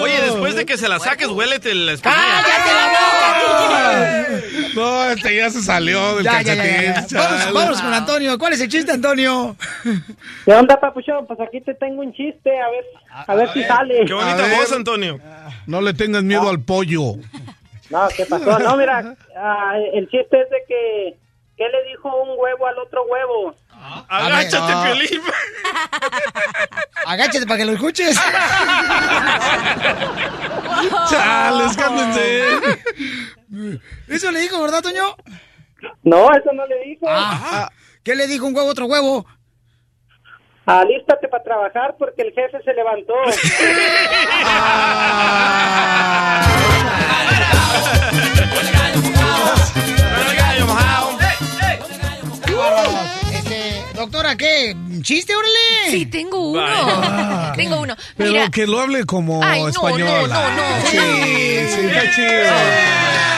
Oye, 0.02 0.22
después 0.22 0.56
de 0.56 0.66
que 0.66 0.78
se 0.78 0.88
la 0.90 1.00
saques, 1.00 1.28
huélete 1.28 1.74
la 1.74 1.94
espinilla. 1.94 2.22
¡Cállate 2.44 2.74
la 2.74 2.88
boca! 2.92 4.28
No, 4.76 5.06
este 5.10 5.36
ya 5.36 5.50
se 5.50 5.62
salió 5.62 6.16
del 6.16 6.26
Ya, 6.26 6.42
ya, 6.42 6.54
ya, 6.54 6.64
ya. 6.66 6.94
calcetín. 6.94 7.54
Vamos, 7.54 7.82
con 7.82 7.94
Antonio. 7.94 8.38
¿Cuál 8.38 8.54
es 8.54 8.62
el 8.62 8.70
chiste, 8.70 8.92
Antonio? 8.92 9.56
¿Qué 10.46 10.54
onda, 10.54 10.80
papuchón? 10.80 11.26
Pues 11.28 11.40
aquí 11.40 11.62
te 11.62 11.74
tengo 11.74 12.02
un 12.02 12.14
chiste, 12.14 12.52
a 12.60 12.70
ver, 12.70 12.86
a 13.28 13.36
ver 13.36 13.52
si 13.54 13.64
sale. 13.64 14.06
Qué 14.06 14.14
bonita 14.14 14.48
voz, 14.58 14.72
Antonio. 14.74 15.20
No 15.66 15.82
le 15.82 15.94
tengas 15.94 16.24
miedo 16.24 16.50
al 16.50 16.60
pollo. 16.62 17.16
No, 17.90 18.08
¿qué 18.16 18.26
pasó? 18.26 18.60
No, 18.60 18.78
mira, 18.78 19.16
ah, 19.36 19.74
el 19.94 20.08
chiste 20.10 20.42
es 20.42 20.50
de 20.50 20.64
que, 20.68 21.18
¿qué 21.58 21.70
le 21.70 21.84
dijo 21.90 22.16
un 22.22 22.38
huevo 22.38 22.68
al 22.68 22.78
otro 22.80 23.04
huevo? 23.06 23.56
Agáchate, 24.10 24.74
ah. 24.74 24.84
Piolín. 24.86 25.22
Agáchate 27.06 27.46
para 27.48 27.58
que 27.58 27.66
lo 27.66 27.72
escuches. 27.74 28.16
Chales, 31.10 31.78
cálmense. 31.78 32.44
Eso 34.08 34.32
le 34.32 34.42
dijo, 34.42 34.62
¿verdad, 34.62 34.82
Toño? 34.82 35.16
No, 36.04 36.32
eso 36.34 36.52
no 36.54 36.66
le 36.68 36.80
dijo. 36.86 37.06
Ah, 37.10 37.70
¿Qué 38.04 38.16
le 38.16 38.28
dijo 38.28 38.46
un 38.46 38.56
huevo 38.56 38.68
a 38.68 38.72
otro 38.72 38.86
huevo? 38.86 39.26
Alístate 40.70 41.28
para 41.28 41.44
trabajar 41.44 41.96
porque 41.98 42.22
el 42.22 42.32
jefe 42.32 42.62
se 42.62 42.74
levantó. 42.76 43.16
Doctora, 54.00 54.38
¿qué? 54.38 54.74
¿Chiste, 55.02 55.36
órale? 55.36 55.92
Sí, 55.92 56.06
tengo 56.06 56.52
uno. 56.52 56.62
Vaya. 56.62 57.52
Tengo 57.58 57.82
uno. 57.82 57.98
Pero 58.16 58.32
Mira, 58.32 58.50
que 58.50 58.66
lo 58.66 58.80
hable 58.80 59.04
como 59.04 59.44
Ay, 59.44 59.62
no, 59.62 59.68
española. 59.68 60.28
no, 60.28 60.50
no, 60.56 60.80
no. 60.80 60.86
Sí, 60.88 60.98
sí, 60.98 61.82
está 61.86 62.12
chido. 62.16 62.54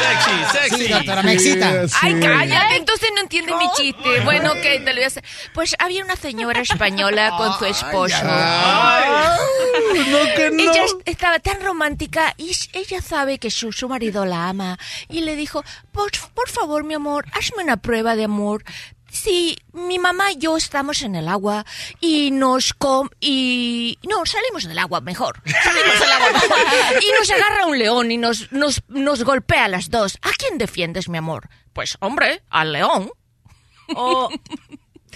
Sexy, 0.02 0.58
sexy. 0.60 0.86
Sí, 0.86 0.92
doctora, 0.94 1.24
me 1.24 1.34
excita. 1.34 1.88
Sí, 1.88 1.96
Ay, 2.04 2.20
cállate, 2.20 2.76
entonces 2.76 3.10
no 3.16 3.22
entiende 3.22 3.54
mi 3.56 3.66
chiste. 3.76 4.20
Bueno, 4.24 4.52
ok, 4.52 4.62
te 4.62 4.80
lo 4.86 4.94
voy 4.94 5.04
a 5.04 5.08
hacer. 5.08 5.24
Pues 5.56 5.76
había 5.80 6.04
una 6.06 6.16
señora 6.16 6.62
española 6.62 7.34
con 7.38 7.58
su 7.58 7.66
esposo. 7.66 8.24
no 8.24 10.20
que 10.36 10.52
no. 10.52 10.62
Ella 10.72 10.84
es- 10.86 10.96
estaba 11.06 11.40
tan 11.40 11.60
romántica 11.62 12.36
y 12.38 12.52
ella 12.74 13.02
sabe 13.02 13.40
que 13.40 13.50
su, 13.50 13.72
su 13.72 13.90
marido 13.90 14.26
la 14.26 14.50
ama. 14.50 14.78
Y 15.10 15.22
le 15.22 15.36
dijo, 15.36 15.64
por, 15.92 16.12
por 16.36 16.50
favor, 16.50 16.84
mi 16.84 16.94
amor, 16.94 17.26
hazme 17.34 17.64
una 17.64 17.78
prueba 17.78 18.16
de 18.16 18.26
amor. 18.26 18.64
Si 19.12 19.58
mi 19.74 20.00
mamá 20.00 20.32
y 20.32 20.38
yo 20.38 20.56
estamos 20.56 21.02
en 21.02 21.16
el 21.16 21.28
agua 21.28 21.66
y 22.00 22.32
nos 22.32 22.74
com 22.74 23.10
y 23.20 24.00
no 24.10 24.26
salimos 24.26 24.64
del 24.64 24.80
agua 24.80 25.02
mejor 25.02 25.42
salimos 25.64 26.00
del 26.00 26.12
agua 26.12 26.32
mejor. 26.32 27.04
y 27.04 27.12
nos 27.20 27.30
agarra 27.30 27.66
un 27.66 27.78
león 27.78 28.12
y 28.12 28.18
nos 28.18 28.52
nos 28.54 28.84
nos 28.88 29.24
golpea 29.24 29.66
a 29.66 29.68
las 29.68 29.90
dos 29.90 30.18
¿a 30.22 30.32
quién 30.38 30.58
defiendes 30.58 31.10
mi 31.10 31.18
amor? 31.18 31.50
pues 31.74 31.98
hombre 32.00 32.42
al 32.50 32.72
león 32.72 33.12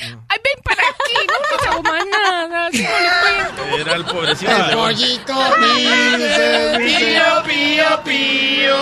Ay, 0.02 0.40
ven 0.44 0.62
para 0.64 0.82
aquí, 0.82 1.14
no 1.28 1.34
te 1.58 1.68
hago 1.70 1.82
más 1.84 2.04
nada, 2.06 2.48
no 2.50 2.70
le. 2.70 2.88
Era 3.82 3.94
el 3.96 4.06
pobrecito. 4.06 4.52
El 4.52 4.72
pollito 4.76 5.34
dice, 5.74 6.78
Pío, 6.78 7.44
pío, 7.46 8.04
pío. 8.04 8.78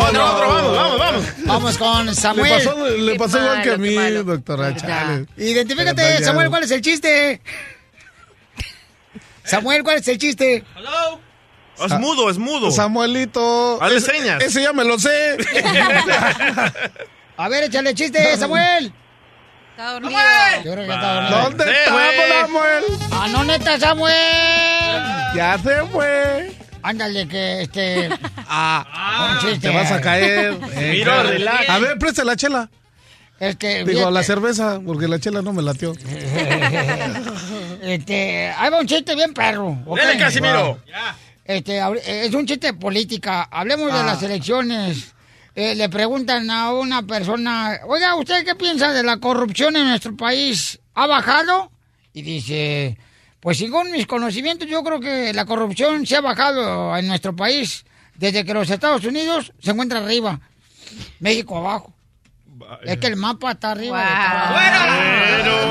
Otro, 0.00 0.24
otro, 0.34 0.48
vamos, 0.48 0.72
vamos, 0.74 0.98
vamos. 0.98 1.24
Vamos 1.44 1.78
con 1.78 2.06
Le 2.06 2.14
Samuel. 2.14 2.52
pasó, 2.64 2.88
le 2.88 3.12
Qué 3.12 3.18
pasó 3.18 3.38
igual 3.38 3.62
que 3.62 3.70
a 3.72 3.76
mí, 3.76 3.94
malo. 3.94 4.24
doctora. 4.24 4.74
Chale. 4.76 5.26
Identifícate. 5.36 6.24
Samuel, 6.24 6.48
¿cuál 6.50 6.62
es 6.64 6.70
el 6.70 6.80
chiste? 6.80 7.40
Samuel, 9.44 9.82
¿cuál 9.84 9.98
es 9.98 10.08
el 10.08 10.18
chiste? 10.18 10.64
Es 11.84 11.92
mudo, 11.98 12.30
es 12.30 12.38
mudo. 12.38 12.70
Samuelito. 12.70 13.82
Hazle 13.82 14.00
señas. 14.00 14.42
Ese 14.42 14.62
ya 14.62 14.72
me 14.72 14.84
lo 14.84 14.98
sé. 14.98 15.36
A 17.36 17.48
ver, 17.48 17.64
échale 17.64 17.94
chiste, 17.94 18.36
Samuel. 18.36 18.92
Está 19.76 19.92
dormido. 19.92 20.20
Yo 20.64 20.72
creo 20.72 20.86
que 20.86 20.92
está 20.94 21.14
dormido. 21.14 21.42
¿Dónde 21.42 21.64
está 21.64 21.92
fue. 21.92 22.28
Samuel? 22.40 22.84
Ah, 23.10 23.28
no, 23.30 23.44
neta, 23.44 23.80
Samuel. 23.80 24.14
Ya 25.34 25.58
se 25.58 25.82
fue. 25.90 26.52
Ándale, 26.82 27.26
que 27.26 27.62
este. 27.62 28.08
Ah, 28.48 29.30
un 29.32 29.38
chiste. 29.40 29.68
te 29.68 29.74
vas 29.74 29.90
a 29.90 30.00
caer. 30.00 30.56
Eh, 30.74 30.90
Mira, 30.98 31.22
relax. 31.24 31.68
A 31.68 31.78
ver, 31.78 31.98
presta 31.98 32.22
la 32.24 32.36
chela. 32.36 32.70
Este, 33.40 33.84
Digo, 33.84 34.10
la 34.12 34.22
cerveza, 34.22 34.78
porque 34.86 35.08
la 35.08 35.18
chela 35.18 35.42
no 35.42 35.52
me 35.52 35.60
latió. 35.62 35.92
este, 37.82 38.48
ahí 38.56 38.70
va 38.70 38.78
un 38.80 38.86
chiste 38.86 39.14
bien 39.16 39.34
perro. 39.34 39.76
¿ok? 39.86 39.98
Dele, 39.98 40.16
Casimiro. 40.18 40.78
Este, 41.44 41.80
ahori- 41.82 42.00
es 42.06 42.32
un 42.32 42.46
chiste 42.46 42.68
de 42.68 42.74
política. 42.74 43.48
Hablemos 43.50 43.92
de 43.92 43.98
Ah. 43.98 44.04
las 44.04 44.22
elecciones. 44.22 45.13
Eh, 45.56 45.74
le 45.76 45.88
preguntan 45.88 46.50
a 46.50 46.72
una 46.72 47.02
persona, 47.02 47.78
oiga, 47.86 48.16
¿usted 48.16 48.44
qué 48.44 48.56
piensa 48.56 48.92
de 48.92 49.04
la 49.04 49.18
corrupción 49.18 49.76
en 49.76 49.86
nuestro 49.88 50.16
país? 50.16 50.80
¿Ha 50.94 51.06
bajado? 51.06 51.70
Y 52.12 52.22
dice, 52.22 52.98
pues 53.40 53.58
según 53.58 53.92
mis 53.92 54.06
conocimientos, 54.06 54.68
yo 54.68 54.82
creo 54.82 54.98
que 54.98 55.32
la 55.32 55.44
corrupción 55.44 56.06
se 56.06 56.16
ha 56.16 56.20
bajado 56.20 56.96
en 56.96 57.06
nuestro 57.06 57.36
país 57.36 57.84
desde 58.16 58.44
que 58.44 58.52
los 58.54 58.68
Estados 58.68 59.04
Unidos 59.04 59.52
se 59.60 59.70
encuentra 59.70 60.00
arriba, 60.00 60.40
México 61.20 61.56
abajo. 61.58 61.92
Es 62.84 62.98
que 62.98 63.06
el 63.08 63.16
mapa 63.16 63.52
está 63.52 63.72
arriba. 63.72 63.98
de 64.00 65.44
todo. 65.44 65.70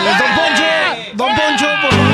Dale, 0.00 0.10
Don 0.18 0.36
Poncho, 0.36 1.16
Don 1.16 1.34
Poncho, 1.34 1.66
por 1.82 1.90
favor. 1.90 2.09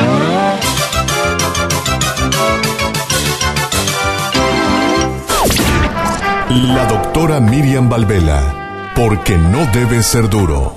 La 6.56 6.86
doctora 6.86 7.38
Miriam 7.38 7.90
Valvela, 7.90 8.90
porque 8.96 9.36
no 9.36 9.66
debe 9.72 10.02
ser 10.02 10.26
duro. 10.30 10.74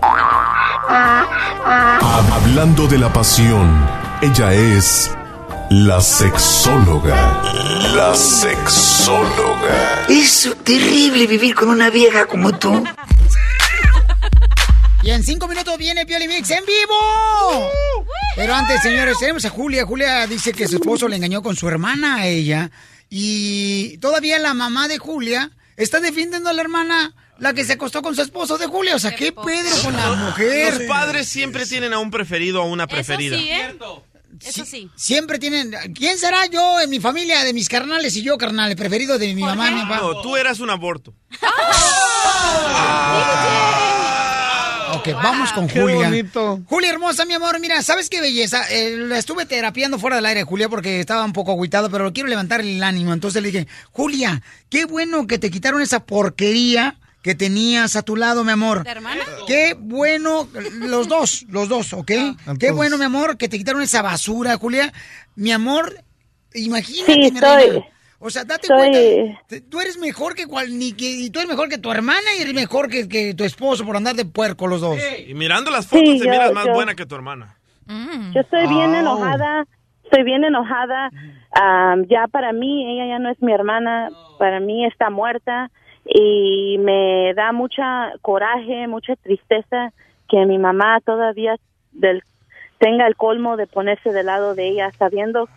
Hablando 2.34 2.86
de 2.86 2.98
la 2.98 3.14
pasión, 3.14 3.88
ella 4.22 4.54
es 4.54 5.10
la 5.70 6.02
sexóloga. 6.02 7.42
La 7.96 8.14
sexóloga. 8.14 10.06
Es 10.10 10.54
terrible 10.66 11.28
vivir 11.28 11.56
con 11.56 11.70
una 11.70 11.90
vieja 11.90 12.26
como 12.26 12.52
tú. 12.60 12.84
Y 15.02 15.12
en 15.12 15.24
cinco 15.24 15.48
minutos 15.48 15.78
viene 15.78 16.06
Pioli 16.06 16.28
Mix 16.28 16.52
en 16.52 16.66
vivo. 16.66 17.70
Pero 18.36 18.54
antes, 18.54 18.82
señores, 18.82 19.18
tenemos 19.18 19.46
a 19.46 19.50
Julia. 19.50 19.86
Julia 19.86 20.28
dice 20.28 20.52
que 20.52 20.68
su 20.68 20.76
esposo 20.76 21.08
le 21.08 21.16
engañó 21.16 21.42
con 21.42 21.56
su 21.56 21.70
hermana 21.70 22.16
a 22.16 22.28
ella. 22.28 22.70
Y 23.10 23.98
todavía 24.00 24.40
la 24.40 24.54
mamá 24.54 24.90
de 24.90 24.98
Julia 24.98 25.52
está 25.80 26.00
defendiendo 26.00 26.50
a 26.50 26.54
la 26.54 26.62
hermana, 26.62 27.16
la 27.40 27.54
que 27.54 27.64
se 27.66 27.74
acostó 27.74 28.02
con 28.04 28.16
su 28.16 28.22
esposo 28.22 28.58
de 28.58 28.68
Julia. 28.68 28.96
O 28.96 29.00
sea, 29.00 29.16
¿qué 29.16 29.32
Pedro 29.32 29.76
con 29.84 29.96
la 29.96 30.08
Los 30.10 30.18
mujer? 30.20 30.88
padres 30.88 31.28
siempre 31.28 31.66
tienen 31.66 31.94
a 31.94 32.00
un 32.00 32.12
preferido 32.12 32.62
o 32.62 32.64
a 32.64 32.68
una 32.68 32.86
preferida. 32.86 33.36
Eso 33.36 33.44
sí, 33.46 33.52
¿eh? 33.52 33.76
Eso 34.42 34.66
sí. 34.66 34.90
Siempre 34.96 35.40
tienen. 35.40 35.72
¿Quién 35.96 36.18
será 36.20 36.46
yo 36.46 36.80
en 36.80 36.90
mi 36.90 37.00
familia, 37.00 37.44
de 37.44 37.54
mis 37.54 37.68
carnales 37.68 38.16
y 38.16 38.22
yo, 38.22 38.38
carnal, 38.38 38.70
el 38.70 38.78
preferido 38.78 39.18
de 39.18 39.34
mi 39.34 39.42
mamá 39.42 39.72
y 39.72 39.74
mi 39.74 39.82
papá? 39.82 39.98
No, 40.02 40.22
tú 40.22 40.38
eras 40.38 40.60
un 40.60 40.70
aborto. 40.70 41.14
Ok, 45.00 45.14
vamos 45.14 45.52
con 45.54 45.68
Qué 45.68 45.82
Julia. 45.82 46.10
bonito. 46.10 46.60
Julia 46.66 46.90
hermosa, 46.92 47.26
mi 47.26 47.34
amor, 47.34 47.60
mira, 47.60 47.82
¿sabes 47.82 48.10
qué 48.10 48.22
belleza? 48.22 48.64
Eh, 48.70 48.96
la 48.98 49.18
estuve 49.18 49.46
terapiando 49.46 49.98
fuera 50.00 50.18
del 50.18 50.26
aire, 50.26 50.44
Julia, 50.44 50.70
porque 50.70 51.00
estaba 51.00 51.24
un 51.26 51.34
poco 51.34 51.52
agüitado, 51.52 51.90
pero 51.90 52.12
quiero 52.14 52.28
levantar 52.30 52.62
el 52.62 52.82
ánimo. 52.84 53.14
Entonces 53.14 53.42
le 53.42 53.52
dije, 53.52 53.68
Julia, 53.92 54.42
qué 54.70 54.86
bueno 54.86 55.26
que 55.28 55.40
te 55.40 55.50
quitaron 55.50 55.82
esa 55.82 56.02
porquería 56.06 56.98
que 57.22 57.36
tenías 57.36 57.96
a 57.96 58.02
tu 58.02 58.16
lado, 58.16 58.44
mi 58.44 58.52
amor. 58.52 58.84
¿De 58.84 58.92
hermana? 58.92 59.24
Qué 59.48 59.76
bueno, 59.78 60.48
los 60.80 61.08
dos, 61.08 61.46
los 61.50 61.68
dos, 61.68 61.94
¿ok? 61.94 62.06
Qué 62.08 62.16
Entonces- 62.18 62.72
bueno, 62.74 62.98
mi 62.98 63.06
amor, 63.06 63.38
que 63.38 63.50
te 63.50 63.58
quitaron 63.58 63.82
esa 63.82 64.02
basura, 64.02 64.56
Julia. 64.58 64.92
Mi 65.36 65.52
amor, 65.52 66.02
imagínate, 66.54 67.14
Sí, 67.14 67.20
mi 67.20 67.26
estoy- 67.28 67.56
reina. 67.70 67.86
O 68.22 68.30
sea, 68.30 68.44
date 68.44 68.68
cuenta, 68.68 69.00
tú 69.70 69.80
eres 69.80 69.98
mejor 69.98 70.36
que 70.36 70.46
cual, 70.46 70.78
ni 70.78 70.92
que, 70.92 71.06
y 71.10 71.30
tú 71.30 71.40
eres 71.40 71.50
mejor 71.50 71.70
que 71.70 71.78
tu 71.78 71.90
hermana 71.92 72.28
y 72.38 72.42
eres 72.42 72.54
mejor 72.54 72.90
que, 72.90 73.08
que 73.08 73.34
tu 73.34 73.46
esposo 73.46 73.86
por 73.86 73.96
andar 73.96 74.16
de 74.16 74.26
puerco 74.26 74.68
los 74.68 74.82
dos. 74.82 74.98
Y 75.26 75.34
mirando 75.34 75.72
las 75.72 75.88
fotos 75.88 76.06
Sí, 76.06 76.20
te 76.20 76.26
yo- 76.26 76.32
miras 76.32 76.52
más 76.54 76.66
yo- 76.66 76.74
buena 76.74 76.96
que 76.96 77.06
tu 77.06 77.16
hermana. 77.16 77.56
Yo 78.34 78.42
estoy 78.42 78.68
bien 78.68 78.94
Ah. 78.94 79.00
enojada, 79.00 79.66
estoy 80.04 80.24
bien 80.24 80.44
enojada. 80.44 81.10
Ya 82.08 82.28
para 82.30 82.52
mí, 82.54 82.92
ella 82.94 83.08
ya 83.08 83.20
no 83.20 83.30
es 83.32 83.42
mi 83.42 83.54
hermana, 83.54 84.10
para 84.38 84.60
mí 84.60 84.86
está 84.86 85.10
muerta 85.10 85.72
y 86.06 86.78
me 86.80 87.34
da 87.36 87.52
mucha 87.54 88.12
coraje, 88.22 88.88
mucha 88.88 89.16
tristeza 89.16 89.92
que 90.28 90.46
mi 90.46 90.58
mamá 90.58 91.00
todavía 91.06 91.56
del, 91.94 92.22
tenga 92.80 93.08
el 93.08 93.16
colmo 93.16 93.58
de 93.58 93.66
ponerse 93.66 94.12
del 94.12 94.26
lado 94.28 94.56
de 94.56 94.68
ella, 94.68 94.92
sabiendo 94.98 95.48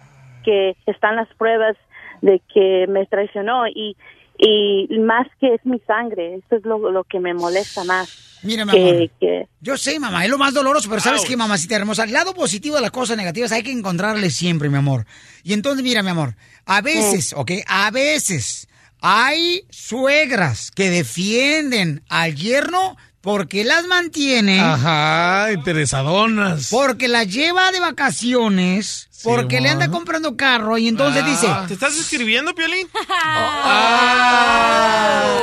que 0.45 0.75
están 0.87 1.17
las 1.17 1.29
pruebas 1.35 1.77
de 2.23 2.41
que 2.53 2.87
me 2.89 3.05
traicionó 3.07 3.67
y, 3.69 3.97
y 4.39 4.99
más 4.99 5.27
que 5.39 5.55
es 5.55 5.67
mi 5.67 5.79
sangre, 5.81 6.37
eso 6.37 6.57
es 6.57 6.65
lo, 6.65 6.91
lo 6.91 7.05
que 7.05 7.21
me 7.21 7.35
molesta 7.35 7.85
más. 7.85 8.41
Mira, 8.43 8.65
mi 8.65 8.73
que, 8.73 8.91
amor. 8.91 9.11
que 9.21 9.49
Yo 9.61 9.77
sé, 9.77 10.01
mamá, 10.01 10.25
es 10.25 10.31
lo 10.31 10.39
más 10.39 10.53
doloroso, 10.53 10.89
pero 10.89 11.01
¿sabes 11.01 11.25
qué, 11.25 11.37
mamacita 11.37 11.77
hermosa? 11.77 12.05
El 12.05 12.13
lado 12.13 12.35
positivo 12.35 12.77
de 12.77 12.83
las 12.83 12.91
cosas 12.91 13.17
negativas 13.17 13.53
hay 13.53 13.63
que 13.63 13.71
encontrarle 13.71 14.31
siempre, 14.31 14.69
mi 14.69 14.79
amor. 14.79 15.07
Y 15.45 15.53
entonces, 15.53 15.85
mira, 15.85 16.03
mi 16.03 16.11
amor, 16.11 16.35
a 16.67 16.81
veces, 16.81 17.35
¿ok? 17.37 17.53
A 17.67 17.91
veces 17.91 18.69
hay 19.01 19.63
suegras 19.71 20.71
que 20.71 20.91
defienden 20.91 22.03
al 22.09 22.35
yerno 22.35 22.97
porque 23.23 23.65
las 23.65 23.87
mantiene, 23.87 24.61
Ajá, 24.61 25.53
interesadonas. 25.53 26.69
porque 26.71 27.07
las 27.07 27.29
lleva 27.29 27.71
de 27.71 27.79
vacaciones, 27.79 29.09
porque 29.23 29.61
le 29.61 29.71
anda 29.71 29.89
comprando 29.89 30.37
carro 30.37 30.77
y 30.77 30.89
entonces 30.89 31.25
dice... 31.25 31.47
¿Te 31.69 31.75
estás 31.75 31.97
escribiendo, 31.97 32.53
Piolín? 32.53 32.89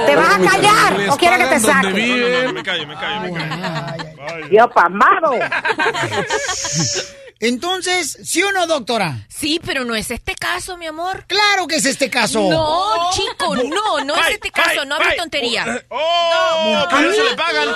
¿Te 0.06 0.16
vas 0.16 0.36
a 0.36 0.40
callar 0.40 1.10
o 1.10 1.16
quieres 1.18 1.40
que 1.40 1.46
te 1.46 1.60
saque? 1.62 1.88
No, 1.88 2.48
no, 2.48 2.54
me 2.54 2.64
callo, 2.64 2.86
me 2.86 2.96
callo, 2.96 3.22
me 3.22 3.32
callo. 3.34 4.50
Yo 4.52 4.70
pamado. 4.70 5.32
Entonces, 7.42 8.20
¿sí 8.24 8.44
o 8.44 8.52
no, 8.52 8.68
doctora? 8.68 9.26
Sí, 9.30 9.62
pero 9.66 9.86
no 9.86 9.96
es 9.96 10.12
este 10.12 10.36
caso, 10.36 10.78
mi 10.78 10.88
amor. 10.88 11.24
Claro 11.26 11.68
que 11.68 11.76
es 11.78 11.86
este 11.86 12.10
caso. 12.10 12.42
No, 12.50 13.10
chico, 13.14 13.56
no, 13.56 14.04
no 14.04 14.16
es 14.16 14.30
este 14.32 14.52
caso, 14.52 14.84
no 14.86 14.96
hables 14.96 15.16
tontería. 15.16 15.82
¡Oh! 15.90 16.86
Por 16.90 17.06
eso 17.06 17.24
le 17.24 17.36
pagan. 17.38 17.68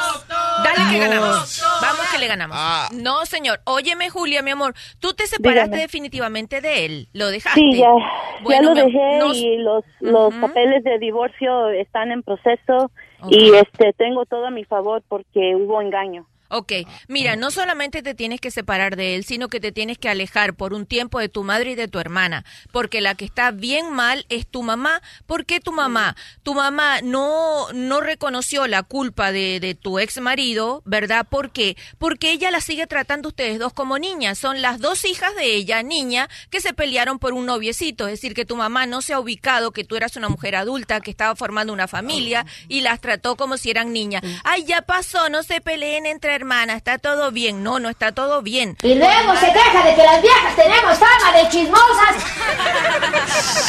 Dale 0.63 0.91
que 0.91 0.97
No. 0.97 1.09
ganamos. 1.09 1.63
Vamos 1.81 2.01
que 2.11 2.17
le 2.19 2.27
ganamos. 2.27 2.57
Ah. 2.59 2.89
No, 2.91 3.25
señor. 3.25 3.61
Óyeme, 3.63 4.09
Julia, 4.09 4.41
mi 4.41 4.51
amor. 4.51 4.73
Tú 4.99 5.13
te 5.13 5.27
separaste 5.27 5.63
Dígame. 5.69 5.81
definitivamente 5.81 6.59
de 6.61 6.85
él. 6.85 7.07
Lo 7.13 7.27
dejaste. 7.29 7.59
Sí, 7.59 7.77
ya, 7.77 7.85
ya 7.85 8.43
Bueno, 8.43 8.73
lo 8.73 8.85
mi- 8.85 8.91
dejé 8.91 9.17
nos- 9.19 9.37
y 9.37 9.57
los, 9.57 9.83
los 10.01 10.27
Ujú. 10.33 10.41
papeles 10.41 10.83
de 10.83 10.99
divorcio 10.99 11.69
están 11.69 12.11
en 12.11 12.21
proceso 12.23 12.91
Y 13.29 13.53
este 13.55 13.93
tengo 13.93 14.25
todo 14.25 14.47
a 14.47 14.51
mi 14.51 14.65
favor 14.65 15.01
porque 15.07 15.55
hubo 15.55 15.81
engaño. 15.81 16.27
Ok, 16.49 16.71
mira, 17.07 17.35
no 17.35 17.49
solamente 17.49 18.03
te 18.03 18.13
tienes 18.13 18.39
que 18.39 18.51
separar 18.51 18.95
de 18.95 19.15
él, 19.15 19.23
sino 19.23 19.47
que 19.47 19.59
te 19.59 19.71
tienes 19.71 19.97
que 19.97 20.09
alejar 20.09 20.53
por 20.53 20.73
un 20.73 20.85
tiempo 20.85 21.19
de 21.19 21.27
tu 21.27 21.43
madre 21.43 21.71
y 21.71 21.75
de 21.75 21.87
tu 21.87 21.97
hermana, 21.97 22.45
porque 22.71 23.01
la 23.01 23.15
que 23.15 23.25
está 23.25 23.49
bien 23.51 23.91
mal 23.91 24.25
es 24.29 24.45
tu 24.45 24.61
mamá. 24.61 25.01
¿Por 25.25 25.45
qué 25.45 25.59
tu 25.59 25.71
mamá? 25.71 26.15
Tu 26.43 26.53
mamá 26.53 27.01
no, 27.01 27.71
no 27.73 28.01
reconoció 28.01 28.67
la 28.67 28.83
culpa 28.83 29.31
de, 29.31 29.59
de 29.59 29.73
tu 29.73 29.97
ex 29.97 30.21
marido, 30.21 30.83
¿verdad? 30.85 31.25
¿Por 31.27 31.51
qué? 31.51 31.75
Porque 31.97 32.31
ella 32.31 32.51
la 32.51 32.61
sigue 32.61 32.85
tratando 32.85 33.29
ustedes 33.29 33.57
dos 33.57 33.73
como 33.73 33.97
niñas. 33.97 34.37
Son 34.37 34.61
las 34.61 34.79
dos 34.79 35.05
hijas 35.05 35.35
de 35.35 35.55
ella, 35.55 35.81
niña, 35.81 36.29
que 36.51 36.61
se 36.61 36.73
pelearon 36.73 37.17
por 37.17 37.33
un 37.33 37.47
noviecito. 37.47 38.05
Es 38.05 38.21
decir, 38.21 38.35
que 38.35 38.45
tu 38.45 38.55
mamá 38.55 38.85
no 38.85 39.01
se 39.01 39.13
ha 39.13 39.19
ubicado 39.19 39.71
que 39.71 39.83
tú 39.83 39.95
eras 39.95 40.17
una 40.17 40.29
mujer 40.29 40.55
adulta, 40.55 41.01
que 41.01 41.09
estaba 41.09 41.35
formando 41.35 41.73
una 41.73 41.87
familia 41.87 42.45
y 42.67 42.81
las 42.81 43.01
trató 43.01 43.35
como 43.35 43.57
si 43.57 43.71
eran 43.71 43.91
niñas. 43.91 44.21
Ay, 44.43 44.65
ya 44.65 44.83
pasó, 44.83 45.29
no 45.29 45.41
se 45.41 45.61
peleen 45.61 46.05
entre 46.05 46.42
hermanas, 46.43 46.75
está 46.77 46.97
todo 46.97 47.31
bien. 47.31 47.63
No, 47.63 47.79
no 47.79 47.89
está 47.89 48.11
todo 48.11 48.41
bien. 48.41 48.75
Y 48.83 48.95
luego 48.95 49.35
se 49.37 49.47
queja 49.47 49.83
de 49.87 49.95
que 49.95 50.03
las 50.03 50.21
viejas 50.21 50.55
tenemos 50.55 50.97
fama 50.99 51.37
de 51.41 51.49
chismosas. 51.49 52.15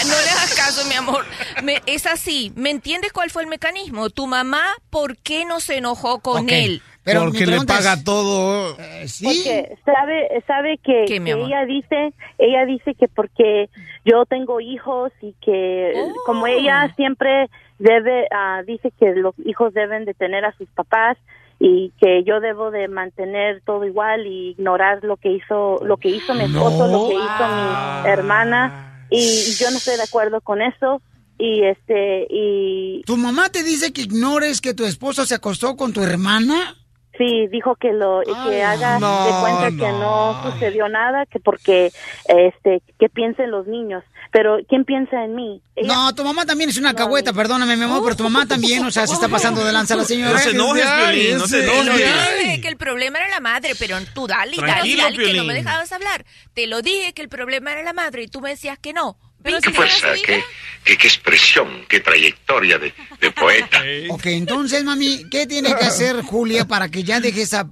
No 0.07 0.11
le 0.21 0.31
hagas 0.31 0.55
caso, 0.55 0.87
mi 0.89 0.95
amor. 0.95 1.25
Me- 1.63 1.81
es 1.87 2.07
así. 2.07 2.53
¿Me 2.57 2.71
entiendes 2.71 3.13
cuál 3.13 3.31
fue 3.31 3.43
el 3.43 3.49
mecanismo? 3.49 4.11
Tu 4.11 4.27
mamá, 4.27 4.63
¿por 4.91 5.17
qué 5.17 5.45
no 5.45 5.61
se 5.61 5.79
enojó 5.79 6.21
con 6.21 6.51
él? 6.51 6.83
pero 7.03 7.25
Porque 7.25 7.47
le 7.47 7.61
paga 7.65 8.03
todo. 8.03 8.77
Porque 8.77 9.77
sabe, 9.85 10.43
sabe 10.47 10.79
que, 10.83 11.05
ella 11.05 11.65
dice, 11.67 12.13
ella 12.39 12.65
dice 12.67 12.95
que 12.95 13.09
porque 13.09 13.69
yo 14.05 14.25
tengo 14.27 14.61
hijos 14.61 15.13
y 15.23 15.35
que 15.45 15.93
Oh. 15.97 16.13
como 16.27 16.47
ella 16.47 16.93
siempre 16.97 17.49
debe, 17.79 18.27
ah, 18.31 18.63
dice 18.67 18.91
que 18.99 19.15
los 19.15 19.35
hijos 19.45 19.73
deben 19.75 20.05
de 20.07 20.15
tener 20.15 20.45
a 20.45 20.57
sus 20.57 20.69
papás 20.71 21.17
y 21.59 21.93
que 22.01 22.25
yo 22.25 22.41
debo 22.41 22.71
de 22.71 22.89
mantener 22.89 23.63
todo 23.65 23.85
igual 23.85 24.27
y 24.27 24.51
ignorar 24.51 25.03
lo 25.03 25.17
que 25.17 25.33
hizo, 25.33 25.79
lo 25.85 25.97
que 25.97 26.09
hizo 26.09 26.35
mi 26.35 26.45
esposo, 26.45 26.89
lo 26.89 27.09
que 27.09 27.15
hizo 27.15 27.49
mi 27.49 28.09
hermana. 28.11 29.07
Y, 29.11 29.55
yo 29.59 29.71
no 29.71 29.77
estoy 29.77 29.97
de 29.97 30.03
acuerdo 30.03 30.41
con 30.41 30.61
eso. 30.63 31.01
Y 31.39 31.65
este 31.65 32.27
y 32.31 33.03
¿Tu 33.07 33.17
mamá 33.17 33.49
te 33.49 33.63
dice 33.65 33.93
que 33.93 34.03
ignores 34.03 34.61
que 34.61 34.73
tu 34.73 34.85
esposo 34.85 35.27
se 35.27 35.35
acostó 35.35 35.77
con 35.77 35.93
tu 35.93 36.03
hermana? 36.03 36.77
Sí, 37.19 37.47
dijo 37.49 37.77
que 37.77 37.93
lo 37.93 38.23
que 38.49 38.63
haga 38.63 38.99
no, 38.99 39.25
de 39.25 39.31
cuenta 39.41 39.71
que 39.71 39.93
no 39.93 40.43
sucedió 40.43 40.89
nada, 40.89 41.27
que 41.27 41.39
porque 41.39 41.93
este 42.27 42.83
que 42.99 43.09
piensen 43.09 43.51
los 43.51 43.67
niños, 43.67 44.03
pero 44.35 44.57
quién 44.69 44.85
piensa 44.85 45.23
en 45.25 45.37
mí? 45.37 45.63
Ella- 45.77 45.95
No, 45.95 46.13
tu 46.13 46.25
mamá 46.25 46.45
también 46.45 46.69
es 46.69 46.77
una 46.77 46.93
cagüeta, 46.93 47.33
perdóname, 47.33 47.77
mi 47.77 47.85
amor, 47.85 48.03
pero 48.03 48.17
tu 48.17 48.25
mamá 48.25 48.47
también, 48.47 48.85
o 48.85 48.91
sea, 48.91 49.07
se 49.07 49.15
está 49.15 49.29
pasando 49.29 49.65
de 49.65 49.73
lanza 49.73 49.95
la 49.95 50.05
señora. 50.05 50.33
No 50.33 50.39
se 50.41 50.51
enojes, 50.51 50.85
Piolín, 50.85 51.39
no 51.39 51.47
se 51.47 51.61
Te 51.61 51.67
lo 51.67 51.73
enojes. 51.83 52.39
dije 52.43 52.61
que 52.61 52.67
el 52.69 52.77
problema 52.77 53.21
era 53.21 53.29
la 53.29 53.39
madre, 53.39 53.77
pero 53.79 53.97
tú 54.13 54.27
dale, 54.27 54.57
dale, 54.57 54.97
dale, 54.97 55.17
que 55.17 55.35
no 55.35 55.45
me 55.45 55.55
dejabas 55.55 55.93
hablar. 55.93 56.27
Te 56.53 56.67
lo 56.67 56.83
dije 56.83 57.13
que 57.15 57.23
el 57.23 57.29
problema 57.29 57.71
era 57.73 57.85
la 57.85 57.93
madre 57.93 58.25
y 58.25 58.27
tú 58.29 58.41
me 58.41 58.51
decías 58.51 58.77
que 58.79 58.93
no. 58.93 59.17
¿Qué 59.45 59.71
fuerza, 59.73 60.09
qué, 60.25 60.43
qué, 60.85 60.97
qué 60.97 61.07
expresión, 61.07 61.85
qué 61.89 62.01
trayectoria 62.01 62.79
de, 62.79 62.93
de 63.21 63.31
poeta. 63.31 63.83
Ok, 64.11 64.27
entonces, 64.27 64.83
mami, 64.83 65.27
¿qué 65.31 65.47
tiene 65.47 65.69
que 65.77 65.85
hacer 65.85 66.23
Julia 66.23 66.65
para 66.65 66.89
que 66.91 67.05
ya 67.05 67.21
deje 67.21 67.43
esa 67.43 67.69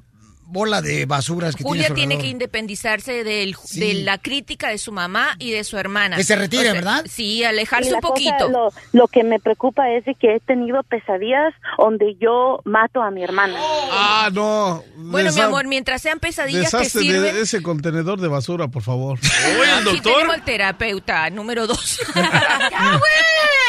bola 0.52 0.82
de 0.82 1.06
basuras 1.06 1.56
que 1.56 1.64
Julia 1.64 1.86
tiene 1.86 2.02
tiene 2.02 2.18
que 2.22 2.28
independizarse 2.28 3.24
del, 3.24 3.56
de 3.74 3.94
la 3.94 4.18
crítica 4.18 4.68
de 4.68 4.76
su 4.78 4.92
mamá 4.92 5.34
y 5.38 5.50
de 5.50 5.64
su 5.64 5.78
hermana. 5.78 6.16
Que 6.16 6.24
se 6.24 6.36
retire, 6.36 6.72
¿verdad? 6.72 7.04
Sí, 7.08 7.38
Y 7.38 7.44
alejarse 7.44 7.90
la 7.90 7.96
un 7.96 8.00
poquito. 8.02 8.32
cosa, 8.38 8.48
lo, 8.50 8.68
lo 8.92 9.08
que 9.08 9.24
me 9.24 9.40
preocupa 9.40 9.88
es 9.90 10.04
de 10.04 10.14
que 10.14 10.36
he 10.36 10.40
tenido 10.40 10.82
pesadillas 10.82 11.54
donde 11.78 12.16
yo 12.20 12.60
mato 12.64 13.00
a 13.02 13.10
mi 13.10 13.22
hermana. 13.24 13.54
Ah, 13.58 14.28
no. 14.32 14.84
Bueno, 14.96 15.30
mi 15.32 15.36
Desa- 15.38 15.44
amor, 15.46 15.66
mientras 15.66 16.02
sean 16.02 16.18
pesadillas 16.20 16.70
que 16.70 16.76
Deshazte 16.78 16.98
sirven... 17.00 17.34
de 17.34 17.40
ese 17.40 17.62
contenedor 17.62 18.20
de 18.20 18.28
basura, 18.28 18.68
por 18.68 18.82
favor. 18.82 19.18
Aquí 19.88 20.00
tenemos 20.00 20.34
el 20.36 20.42
terapeuta 20.42 21.30
número 21.30 21.66
dos. 21.66 21.98
¡Ya, 22.14 22.20
güey! 22.20 23.61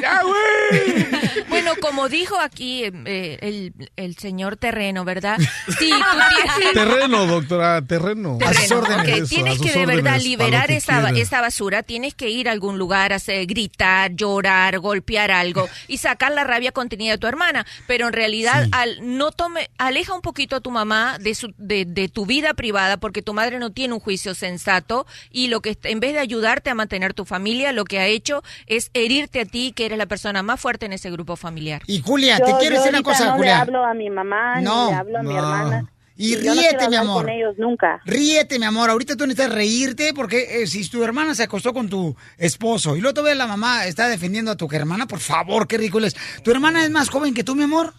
¡Ya, 0.00 0.22
güey! 0.22 1.06
Bueno, 1.48 1.72
como 1.80 2.08
dijo 2.08 2.38
aquí 2.38 2.84
eh, 2.84 3.38
el, 3.40 3.72
el 3.96 4.16
señor 4.16 4.56
Terreno, 4.56 5.04
¿verdad? 5.04 5.38
Sí, 5.78 5.90
tú 5.90 6.18
tienes... 6.56 6.72
Terreno, 6.72 7.26
doctora, 7.26 7.82
terreno. 7.82 8.38
Terreno, 8.38 8.60
Eso, 8.60 8.82
a 8.84 9.02
tienes 9.02 9.58
sus 9.58 9.66
que 9.66 9.78
de 9.78 9.86
verdad 9.86 10.20
liberar 10.20 10.70
esa, 10.70 11.10
esa 11.10 11.40
basura, 11.40 11.82
tienes 11.82 12.14
que 12.14 12.30
ir 12.30 12.48
a 12.48 12.52
algún 12.52 12.78
lugar, 12.78 13.12
hacer, 13.12 13.46
gritar, 13.46 14.14
llorar, 14.14 14.78
golpear 14.78 15.30
algo 15.30 15.68
y 15.86 15.98
sacar 15.98 16.32
la 16.32 16.44
rabia 16.44 16.72
contenida 16.72 17.12
de 17.12 17.18
tu 17.18 17.26
hermana. 17.26 17.66
Pero 17.86 18.06
en 18.08 18.12
realidad, 18.12 18.66
al 18.72 18.98
no 19.16 19.30
tome, 19.30 19.70
aleja 19.78 20.14
un 20.14 20.22
poquito 20.22 20.56
a 20.56 20.60
tu 20.60 20.70
mamá 20.70 21.18
de, 21.18 21.34
su, 21.34 21.54
de, 21.56 21.84
de 21.84 22.08
tu 22.08 22.26
vida 22.26 22.54
privada 22.54 22.96
porque 22.96 23.22
tu 23.22 23.34
madre 23.34 23.58
no 23.58 23.70
tiene 23.70 23.94
un 23.94 24.00
juicio 24.00 24.34
sensato 24.34 25.06
y 25.30 25.48
lo 25.48 25.60
que 25.60 25.78
en 25.84 26.00
vez 26.00 26.14
de 26.14 26.20
ayudarte 26.20 26.70
a 26.70 26.74
mantener 26.74 27.14
tu 27.14 27.24
familia, 27.24 27.72
lo 27.72 27.84
que 27.84 27.98
ha 27.98 28.06
hecho 28.06 28.42
es 28.66 28.90
herirte 28.94 29.40
a 29.40 29.44
ti, 29.44 29.72
que 29.74 29.87
eres 29.88 29.98
la 29.98 30.06
persona 30.06 30.42
más 30.42 30.60
fuerte 30.60 30.86
en 30.86 30.92
ese 30.92 31.10
grupo 31.10 31.36
familiar. 31.36 31.82
Y 31.86 32.00
Julia, 32.00 32.38
te 32.38 32.50
Yo- 32.52 32.58
quiero 32.58 32.76
yo 32.76 32.80
decir 32.82 32.94
una 32.94 33.02
cosa, 33.02 33.26
no 33.26 33.32
Julia. 33.36 33.54
le 33.56 33.60
hablo 33.62 33.84
a 33.84 33.94
mi 33.94 34.08
mamá, 34.10 34.60
No, 34.60 34.86
ni 34.86 34.90
le 34.92 34.96
hablo 34.96 35.18
a 35.18 35.22
mi 35.22 35.34
hermana. 35.36 35.90
Y 36.20 36.32
no 36.34 36.52
ríete, 36.52 36.68
quiero 36.78 36.90
mi 36.90 36.96
amor. 36.96 37.22
con 37.22 37.28
ellos 37.28 37.54
nunca. 37.58 38.00
Ríete, 38.04 38.58
mi 38.58 38.64
amor. 38.64 38.90
Ahorita 38.90 39.14
tú 39.16 39.24
necesitas 39.24 39.54
reírte 39.54 40.12
porque 40.14 40.62
eh, 40.62 40.66
si 40.66 40.88
tu 40.88 41.04
hermana 41.04 41.32
se 41.36 41.44
acostó 41.44 41.72
con 41.72 41.88
tu 41.88 42.16
esposo 42.38 42.96
y 42.96 43.00
luego 43.00 43.14
todavía 43.14 43.36
la 43.36 43.46
mamá 43.46 43.86
está 43.86 44.08
defendiendo 44.08 44.50
a 44.50 44.56
tu 44.56 44.68
hermana, 44.72 45.06
por 45.06 45.20
favor, 45.20 45.68
qué 45.68 45.78
ridículo 45.78 46.06
es. 46.08 46.16
¿Tu 46.42 46.50
hermana 46.50 46.82
es 46.84 46.90
más 46.90 47.08
joven 47.08 47.34
que 47.34 47.44
tú, 47.44 47.54
mi 47.54 47.62
amor? 47.62 47.94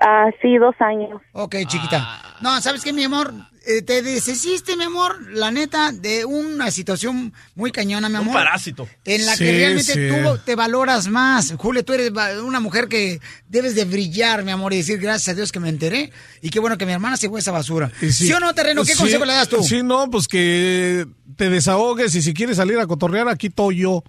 Ah, 0.00 0.26
sí, 0.40 0.56
dos 0.58 0.76
años. 0.78 1.20
Ok, 1.32 1.56
chiquita. 1.66 2.36
No, 2.40 2.60
¿sabes 2.60 2.84
qué, 2.84 2.92
mi 2.92 3.02
amor? 3.02 3.34
Eh, 3.70 3.82
te 3.82 4.02
deshiciste, 4.02 4.76
mi 4.76 4.84
amor, 4.84 5.16
la 5.32 5.50
neta, 5.50 5.92
de 5.92 6.24
una 6.24 6.70
situación 6.70 7.32
muy 7.54 7.70
cañona, 7.70 8.08
mi 8.08 8.14
Un 8.16 8.20
amor. 8.22 8.34
parásito. 8.34 8.88
En 9.04 9.24
la 9.26 9.36
Sí, 9.36 9.44
que 9.44 9.52
realmente 9.52 9.92
sí. 9.92 10.08
tú 10.08 10.38
te 10.44 10.56
valoras 10.56 11.06
más. 11.08 11.54
Julia, 11.56 11.82
tú 11.84 11.92
eres 11.92 12.10
una 12.42 12.58
mujer 12.60 12.88
que 12.88 13.20
debes 13.48 13.74
de 13.74 13.84
brillar, 13.84 14.42
mi 14.44 14.50
amor, 14.50 14.72
y 14.72 14.78
decir 14.78 14.98
gracias 14.98 15.28
a 15.28 15.34
Dios 15.36 15.52
que 15.52 15.60
me 15.60 15.68
enteré. 15.68 16.10
Y 16.42 16.50
qué 16.50 16.58
bueno 16.58 16.76
que 16.78 16.86
mi 16.86 16.92
hermana 16.92 17.16
se 17.16 17.28
fue 17.28 17.38
a 17.38 17.42
esa 17.42 17.52
basura. 17.52 17.90
Sí. 18.10 18.32
o 18.32 18.40
no, 18.40 18.52
terreno? 18.54 18.82
¿Qué 18.84 18.92
Sí, 18.92 18.98
consejo 18.98 19.24
le 19.24 19.34
das 19.34 19.48
tú? 19.48 19.62
Sí, 19.62 19.82
no, 19.82 20.10
pues 20.10 20.26
que 20.26 21.06
te 21.36 21.48
desahogues 21.50 22.14
y 22.14 22.22
si 22.22 22.34
quieres 22.34 22.56
salir 22.56 22.78
a 22.78 22.86
cotorrear, 22.86 23.28
aquí 23.28 23.48
estoy 23.48 23.76
yo. 23.78 24.02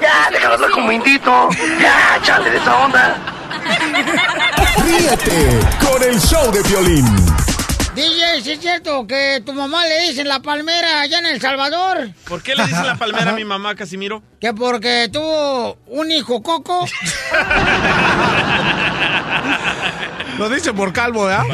Ya, 0.00 0.28
déjalo 0.32 0.54
hablar 0.54 0.70
como 0.72 0.90
indito. 0.90 1.48
Ya, 1.80 2.20
chale 2.24 2.50
de 2.50 2.56
esa 2.56 2.76
onda. 2.84 3.34
Ríete 4.84 5.60
con 5.80 6.02
el 6.02 6.18
show 6.20 6.50
de 6.52 6.62
violín. 6.64 7.04
DJ, 7.98 8.42
¿sí 8.44 8.52
es 8.52 8.60
cierto 8.60 9.08
que 9.08 9.42
tu 9.44 9.52
mamá 9.52 9.84
le 9.84 10.02
dice 10.02 10.22
la 10.22 10.40
palmera 10.40 11.00
allá 11.00 11.18
en 11.18 11.26
El 11.26 11.40
Salvador? 11.40 12.10
¿Por 12.28 12.44
qué 12.44 12.54
le 12.54 12.64
dice 12.64 12.84
la 12.84 12.96
palmera 12.96 13.32
a 13.32 13.34
mi 13.34 13.44
mamá, 13.44 13.74
Casimiro? 13.74 14.22
Que 14.40 14.54
porque 14.54 15.08
tuvo 15.12 15.78
un 15.88 16.08
hijo 16.12 16.40
coco. 16.40 16.86
Lo 20.38 20.48
dice 20.48 20.72
por 20.72 20.92
calvo, 20.92 21.24
¿verdad? 21.24 21.44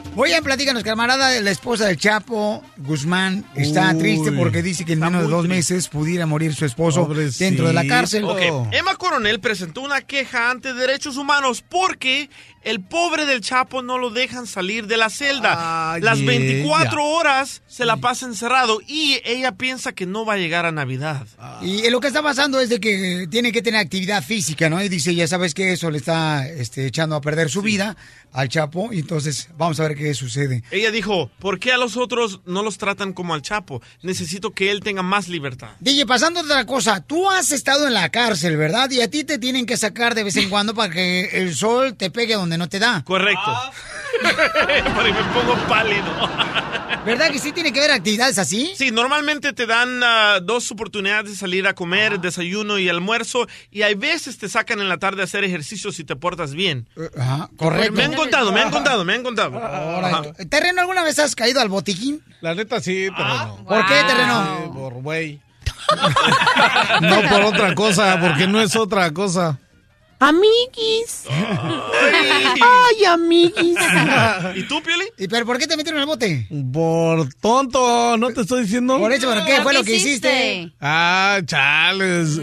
Oye, 0.16 0.42
platícanos, 0.42 0.82
camarada, 0.82 1.40
la 1.40 1.50
esposa 1.50 1.86
del 1.86 1.96
Chapo, 1.96 2.62
Guzmán, 2.78 3.44
está 3.54 3.92
Uy. 3.92 3.98
triste 3.98 4.32
porque 4.32 4.62
dice 4.62 4.84
que 4.84 4.94
en 4.94 5.00
menos 5.00 5.22
de 5.22 5.28
dos 5.28 5.46
triste. 5.46 5.56
meses 5.56 5.88
pudiera 5.88 6.26
morir 6.26 6.54
su 6.54 6.64
esposo 6.64 7.08
dentro 7.38 7.66
de 7.68 7.72
la 7.72 7.86
cárcel. 7.86 8.24
Ok, 8.24 8.40
Emma 8.72 8.96
Coronel 8.96 9.40
presentó 9.40 9.82
una 9.82 10.00
queja 10.00 10.50
ante 10.50 10.74
Derechos 10.74 11.16
Humanos 11.16 11.62
porque 11.66 12.28
el 12.62 12.80
pobre 12.80 13.24
del 13.24 13.40
Chapo 13.40 13.80
no 13.82 13.96
lo 13.96 14.10
dejan 14.10 14.46
salir 14.46 14.86
de 14.86 14.96
la 14.98 15.08
celda. 15.08 15.98
Las 16.00 16.22
24 16.22 16.90
ella. 16.92 17.02
horas 17.02 17.62
se 17.66 17.84
la 17.86 17.96
pasa 17.96 18.26
encerrado 18.26 18.80
y 18.86 19.20
ella 19.24 19.52
piensa 19.52 19.92
que 19.92 20.04
no 20.06 20.26
va 20.26 20.34
a 20.34 20.36
llegar 20.36 20.66
a 20.66 20.72
Navidad. 20.72 21.26
Y 21.62 21.88
lo 21.88 22.00
que 22.00 22.08
está 22.08 22.22
pasando 22.22 22.60
es 22.60 22.68
de 22.68 22.78
que 22.80 23.26
tiene 23.30 23.52
que 23.52 23.62
tener 23.62 23.80
actividad 23.80 24.22
física, 24.22 24.68
¿no? 24.68 24.82
Y 24.82 24.88
dice, 24.88 25.14
ya 25.14 25.26
sabes 25.26 25.54
que 25.54 25.72
eso 25.72 25.90
le 25.90 25.99
está 26.00 26.48
este, 26.48 26.86
echando 26.86 27.16
a 27.16 27.20
perder 27.20 27.50
su 27.50 27.62
vida 27.62 27.96
al 28.32 28.48
Chapo. 28.48 28.92
Y 28.92 29.00
entonces 29.00 29.48
vamos 29.56 29.78
a 29.80 29.88
ver 29.88 29.96
qué 29.96 30.14
sucede. 30.14 30.62
Ella 30.70 30.90
dijo, 30.90 31.30
¿por 31.38 31.58
qué 31.58 31.72
a 31.72 31.78
los 31.78 31.96
otros 31.96 32.40
no 32.46 32.62
los 32.62 32.78
tratan 32.78 33.12
como 33.12 33.34
al 33.34 33.42
Chapo? 33.42 33.82
Necesito 34.02 34.52
que 34.52 34.70
él 34.70 34.80
tenga 34.80 35.02
más 35.02 35.28
libertad. 35.28 35.70
DJ, 35.80 36.06
pasando 36.06 36.40
a 36.40 36.42
otra 36.42 36.66
cosa, 36.66 37.00
tú 37.00 37.28
has 37.30 37.52
estado 37.52 37.86
en 37.86 37.94
la 37.94 38.08
cárcel, 38.08 38.56
¿verdad? 38.56 38.90
Y 38.90 39.00
a 39.00 39.08
ti 39.08 39.24
te 39.24 39.38
tienen 39.38 39.66
que 39.66 39.76
sacar 39.76 40.14
de 40.14 40.24
vez 40.24 40.36
en 40.36 40.50
cuando 40.50 40.74
para 40.74 40.92
que 40.92 41.24
el 41.32 41.54
sol 41.54 41.94
te 41.96 42.10
pegue 42.10 42.34
donde 42.34 42.58
no 42.58 42.68
te 42.68 42.78
da. 42.78 43.02
Correcto. 43.04 43.50
Porque 44.94 45.12
me 45.12 45.22
pongo 45.34 45.54
pálido. 45.68 46.04
¿Verdad 47.04 47.30
que 47.30 47.38
sí 47.38 47.52
tiene 47.52 47.72
que 47.72 47.80
haber 47.80 47.92
actividades 47.92 48.38
así? 48.38 48.72
Sí, 48.76 48.90
normalmente 48.90 49.52
te 49.52 49.66
dan 49.66 50.02
ah, 50.04 50.40
dos 50.42 50.70
oportunidades 50.70 51.30
de 51.30 51.36
salir 51.36 51.66
a 51.66 51.74
comer, 51.74 52.20
desayuno 52.20 52.78
y 52.78 52.88
almuerzo, 52.88 53.46
y 53.70 53.82
hay 53.82 53.94
veces 53.94 54.38
te 54.38 54.48
sacan 54.48 54.80
en 54.80 54.88
la 54.88 54.98
tarde 54.98 55.22
a 55.22 55.24
hacer 55.24 55.44
ejercicio 55.44 55.92
si 55.92 56.04
te 56.04 56.16
portas 56.16 56.52
bien. 56.52 56.88
Ajá, 57.18 57.48
correcto. 57.56 57.92
Me 57.92 58.04
han 58.04 58.14
contado, 58.14 58.52
me 58.52 58.60
han 58.60 58.70
contado, 58.70 59.04
me 59.04 59.14
han 59.14 59.22
contado. 59.22 59.56
Ajá. 59.58 60.22
¿Terreno 60.48 60.82
alguna 60.82 61.02
vez 61.02 61.18
has 61.18 61.34
caído 61.34 61.60
al 61.60 61.68
botiquín? 61.68 62.22
La 62.40 62.54
neta 62.54 62.80
sí, 62.80 63.08
terreno. 63.16 63.64
¿Por 63.66 63.86
qué, 63.86 63.94
terreno? 64.06 64.58
Sí, 64.64 64.70
por 64.72 64.94
güey. 64.94 65.40
no 67.00 67.22
por 67.28 67.42
otra 67.42 67.74
cosa, 67.74 68.18
porque 68.20 68.46
no 68.46 68.60
es 68.60 68.76
otra 68.76 69.12
cosa. 69.12 69.58
Amiguis. 70.20 71.24
Ay, 71.30 73.04
amiguis. 73.06 73.78
¿Y 74.54 74.62
tú, 74.64 74.82
Pioli? 74.82 75.04
¿Y 75.18 75.28
pero 75.28 75.46
por 75.46 75.56
qué 75.58 75.66
te 75.66 75.76
metieron 75.78 75.98
en 75.98 76.02
el 76.02 76.06
bote? 76.06 76.46
Por 76.72 77.32
tonto, 77.40 78.16
¿no 78.18 78.28
te 78.30 78.42
estoy 78.42 78.62
diciendo? 78.64 78.98
Por 78.98 79.12
eso, 79.12 79.32
¿por 79.32 79.44
qué? 79.46 79.62
Fue 79.62 79.72
lo 79.72 79.82
que 79.82 79.96
hiciste. 79.96 80.72
Ah, 80.80 81.40
chales. 81.46 82.36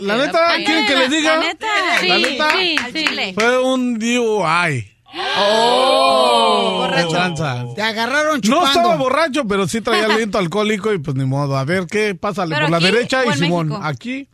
La 0.00 0.16
neta, 0.16 0.56
¿quieren 0.64 0.86
que 0.86 0.96
les 0.96 1.10
diga? 1.10 1.36
La 1.36 1.42
neta. 1.42 1.66
La 1.66 2.00
Sí, 2.00 2.22
neta, 2.22 2.50
sí, 2.56 2.76
al 2.82 2.92
chile. 2.94 3.32
fue 3.34 3.58
un 3.62 3.98
DUI. 3.98 4.92
Oh, 5.38 6.74
Borracho. 6.78 7.74
Te 7.74 7.82
agarraron 7.82 8.36
No 8.36 8.40
chupando. 8.40 8.66
estaba 8.66 8.96
borracho, 8.96 9.44
pero 9.46 9.66
sí 9.68 9.80
traía 9.80 10.04
aliento 10.12 10.38
alcohólico 10.38 10.92
y 10.92 10.98
pues 10.98 11.16
ni 11.16 11.24
modo. 11.24 11.56
A 11.56 11.64
ver 11.64 11.86
qué 11.86 12.14
pasa 12.14 12.44
¿Pero 12.46 12.60
por 12.62 12.70
la 12.70 12.78
derecha 12.80 13.24
y 13.26 13.32
Simón. 13.32 13.68
México? 13.68 13.84
Aquí. 13.86 14.28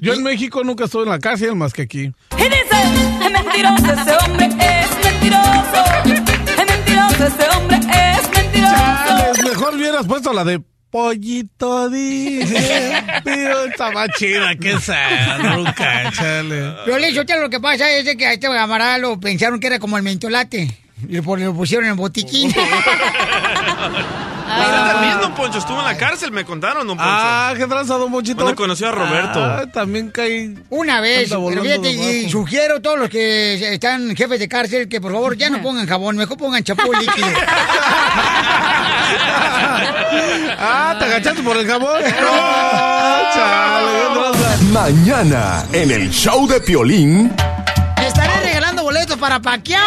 Yo 0.00 0.14
en 0.14 0.22
México 0.22 0.64
nunca 0.64 0.84
estuve 0.84 1.04
en 1.04 1.10
la 1.10 1.18
cárcel 1.18 1.54
más 1.54 1.72
que 1.72 1.82
aquí. 1.82 2.12
Y 2.36 2.42
dice, 2.42 2.76
es 3.24 3.30
mentiroso, 3.30 3.92
ese 3.92 4.16
hombre 4.24 4.46
es 4.46 5.04
mentiroso. 5.04 5.84
Es 6.04 6.66
mentiroso, 6.66 7.26
ese 7.26 7.56
hombre 7.56 7.76
es 7.76 8.36
mentiroso. 8.36 8.74
Chales, 8.74 9.44
mejor 9.44 9.74
hubieras 9.74 10.06
puesto 10.06 10.32
la 10.32 10.44
de 10.44 10.60
Pollito 10.90 11.88
dice, 11.88 12.92
pero 13.22 13.64
estaba 13.66 14.08
chida, 14.08 14.56
que 14.56 14.72
esa 14.72 15.38
nunca, 15.38 16.10
chale. 16.10 16.74
Piolín, 16.84 17.14
Sotelo, 17.14 17.42
lo 17.42 17.50
que 17.50 17.60
pasa 17.60 17.88
es 17.92 18.04
de 18.04 18.16
que 18.16 18.26
a 18.26 18.32
este 18.32 18.48
camarada 18.48 18.98
lo 18.98 19.20
pensaron 19.20 19.60
que 19.60 19.68
era 19.68 19.78
como 19.78 19.96
el 19.96 20.02
mentolate. 20.02 20.68
Y 21.08 21.20
por- 21.20 21.38
lo 21.40 21.54
pusieron 21.54 21.86
en 21.88 21.96
botiquín. 21.96 22.54
Usted 24.50 24.72
también, 24.92 25.20
don 25.20 25.32
Poncho, 25.34 25.58
estuvo 25.58 25.78
en 25.78 25.84
la 25.84 25.96
cárcel, 25.96 26.32
me 26.32 26.44
contaron, 26.44 26.84
don 26.86 26.96
Poncho. 26.96 27.10
Ah, 27.12 27.52
qué 27.56 27.66
tranza, 27.68 27.94
don 27.94 28.10
Monchito. 28.10 28.42
Cuando 28.42 28.56
conoció 28.56 28.88
a 28.88 28.92
Roberto. 28.92 29.42
Ah, 29.44 29.62
también 29.72 30.10
caí. 30.10 30.56
Una 30.70 31.00
vez, 31.00 31.30
pero 31.30 31.62
fíjate, 31.62 31.90
y 31.92 32.28
sugiero 32.28 32.76
a 32.78 32.80
todos 32.80 32.98
los 32.98 33.08
que 33.08 33.72
están 33.74 34.14
jefes 34.16 34.40
de 34.40 34.48
cárcel 34.48 34.88
que 34.88 35.00
por 35.00 35.12
favor 35.12 35.36
ya 35.36 35.50
no 35.50 35.62
pongan 35.62 35.86
jabón, 35.86 36.16
mejor 36.16 36.36
pongan 36.36 36.64
champú 36.64 36.92
líquido. 36.92 37.28
Ah, 40.62 40.94
¿te 40.98 41.04
agachaste 41.06 41.42
por 41.42 41.56
el 41.56 41.66
jabón? 41.66 42.02
Ah, 42.22 43.30
chale, 43.34 44.58
qué. 44.58 44.72
Mañana, 44.72 45.64
en 45.72 45.90
el 45.90 46.10
show 46.10 46.46
de 46.46 46.60
Piolín, 46.60 47.32
Estaré 48.04 48.40
regalando 48.44 48.82
boletos 48.82 49.16
para 49.18 49.40
Paquiao. 49.40 49.80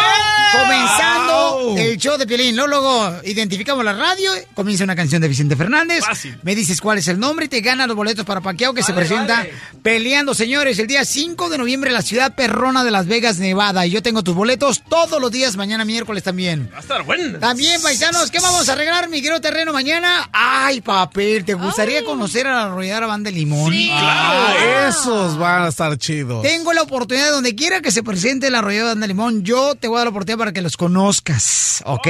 Comenzando 0.60 1.74
el 1.78 1.96
show 1.98 2.16
de 2.16 2.26
Piolín. 2.26 2.56
¿no? 2.56 2.66
Luego 2.66 3.20
identificamos 3.24 3.84
la 3.84 3.92
radio. 3.92 4.30
Comienza 4.54 4.84
una 4.84 4.96
canción 4.96 5.20
de 5.20 5.28
Vicente 5.28 5.56
Fernández. 5.56 6.04
Me 6.42 6.54
dices 6.54 6.80
cuál 6.80 6.98
es 6.98 7.08
el 7.08 7.18
nombre 7.18 7.46
y 7.46 7.48
te 7.48 7.60
ganan 7.60 7.88
los 7.88 7.96
boletos 7.96 8.24
para 8.24 8.40
Paquiao 8.40 8.74
que 8.74 8.82
se 8.82 8.92
presenta 8.92 9.46
peleando, 9.82 10.34
señores, 10.34 10.78
el 10.78 10.86
día 10.86 11.04
5 11.04 11.48
de 11.50 11.58
noviembre 11.58 11.90
en 11.90 11.94
la 11.94 12.02
ciudad 12.02 12.34
perrona 12.34 12.84
de 12.84 12.90
Las 12.90 13.06
Vegas, 13.06 13.38
Nevada. 13.38 13.86
Y 13.86 13.90
yo 13.90 14.02
tengo 14.02 14.22
tus 14.22 14.34
boletos 14.34 14.82
todos 14.88 15.20
los 15.20 15.30
días, 15.30 15.56
mañana 15.56 15.84
miércoles 15.84 16.22
también. 16.22 16.70
Va 16.72 16.78
a 16.78 16.80
estar 16.80 17.02
bueno. 17.02 17.38
También, 17.38 17.80
paisanos, 17.82 18.30
¿qué 18.30 18.40
vamos 18.40 18.68
a 18.68 18.74
regalar, 18.74 19.08
mi 19.08 19.20
querido 19.20 19.40
terreno, 19.40 19.72
mañana? 19.72 20.28
Ay, 20.32 20.80
papel, 20.80 21.44
¿te 21.44 21.54
gustaría 21.54 22.04
conocer 22.04 22.46
a 22.46 22.54
la 22.54 22.64
arrolladora 22.64 23.06
Banda 23.06 23.30
de 23.30 23.36
Limón? 23.36 23.72
Ah, 23.90 24.54
esos 24.88 25.38
van 25.38 25.64
a 25.64 25.68
estar 25.68 25.96
chidos. 25.98 26.42
Tengo 26.42 26.72
la 26.72 26.82
oportunidad, 26.82 27.30
donde 27.30 27.54
quiera 27.54 27.80
que 27.80 27.90
se 27.90 28.02
presente 28.02 28.50
la 28.50 28.58
arrollada 28.58 28.90
Banda 28.90 29.06
de 29.06 29.08
Limón, 29.08 29.42
yo 29.42 29.74
te 29.74 29.88
voy 29.88 29.96
a 29.96 29.98
dar 30.00 30.06
la 30.06 30.10
oportunidad 30.10 30.38
para 30.38 30.43
que 30.52 30.62
los 30.62 30.76
conozcas, 30.76 31.82
¿ok? 31.86 32.08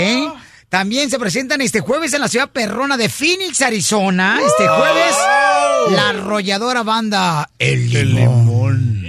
También 0.68 1.08
se 1.08 1.18
presentan 1.18 1.60
este 1.60 1.80
jueves 1.80 2.12
en 2.14 2.20
la 2.20 2.28
ciudad 2.28 2.50
perrona 2.50 2.96
de 2.96 3.08
Phoenix, 3.08 3.62
Arizona. 3.62 4.40
Este 4.44 4.66
jueves, 4.66 5.14
la 5.90 6.08
arrolladora 6.08 6.82
banda 6.82 7.48
El 7.58 7.90
Limón. 7.90 9.04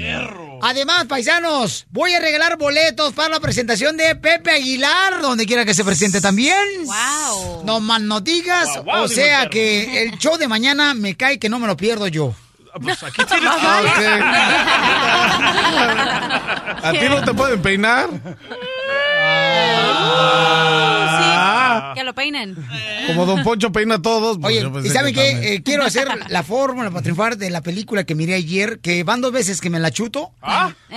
Además, 0.62 1.06
paisanos, 1.06 1.86
voy 1.92 2.14
a 2.14 2.20
regalar 2.20 2.58
boletos 2.58 3.14
para 3.14 3.30
la 3.30 3.40
presentación 3.40 3.98
de 3.98 4.16
Pepe 4.16 4.52
Aguilar, 4.52 5.22
donde 5.22 5.46
quiera 5.46 5.66
que 5.66 5.74
se 5.74 5.84
presente 5.84 6.22
también. 6.22 6.58
Wow. 6.86 7.64
No 7.66 7.80
más 7.80 8.02
no 8.02 8.22
digas, 8.22 8.68
guau, 8.84 9.02
o 9.02 9.06
el 9.06 9.10
sea 9.12 9.50
que 9.50 10.04
el 10.04 10.18
show 10.18 10.38
de 10.38 10.48
mañana 10.48 10.94
me 10.94 11.16
cae 11.16 11.40
que 11.40 11.50
no 11.50 11.60
me 11.60 11.68
lo 11.68 11.78
pierdo 11.78 12.08
yo. 12.08 12.34
Pues 12.82 13.02
aquí 13.04 13.24
tienes 13.26 13.50
¿A 16.84 16.94
ti 17.00 17.10
no 17.10 17.24
te 17.24 17.34
pueden 17.34 17.62
peinar? 17.62 18.10
Sí, 21.18 21.96
que 21.96 22.04
lo 22.04 22.14
peinen. 22.14 22.56
Como 23.08 23.26
Don 23.26 23.44
Poncho 23.44 23.72
peina 23.72 23.96
a 23.96 24.02
todos. 24.02 24.38
pues 24.40 24.54
Oye, 24.54 24.62
yo 24.64 24.74
pensé 24.74 24.90
¿y 24.90 24.92
saben 24.92 25.14
qué? 25.14 25.54
Eh, 25.54 25.64
quiero 25.64 25.84
hacer 25.86 26.08
la 26.30 26.44
fórmula 26.44 26.90
para 26.90 27.02
triunfar 27.04 27.38
de 27.38 27.50
la 27.50 27.62
película 27.62 28.04
que 28.04 28.16
miré 28.16 28.34
ayer, 28.36 28.80
que 28.80 29.04
van 29.04 29.22
dos 29.22 29.32
veces 29.32 29.62
que 29.62 29.70
me 29.70 29.80
la 29.80 29.92
chuto. 29.92 30.32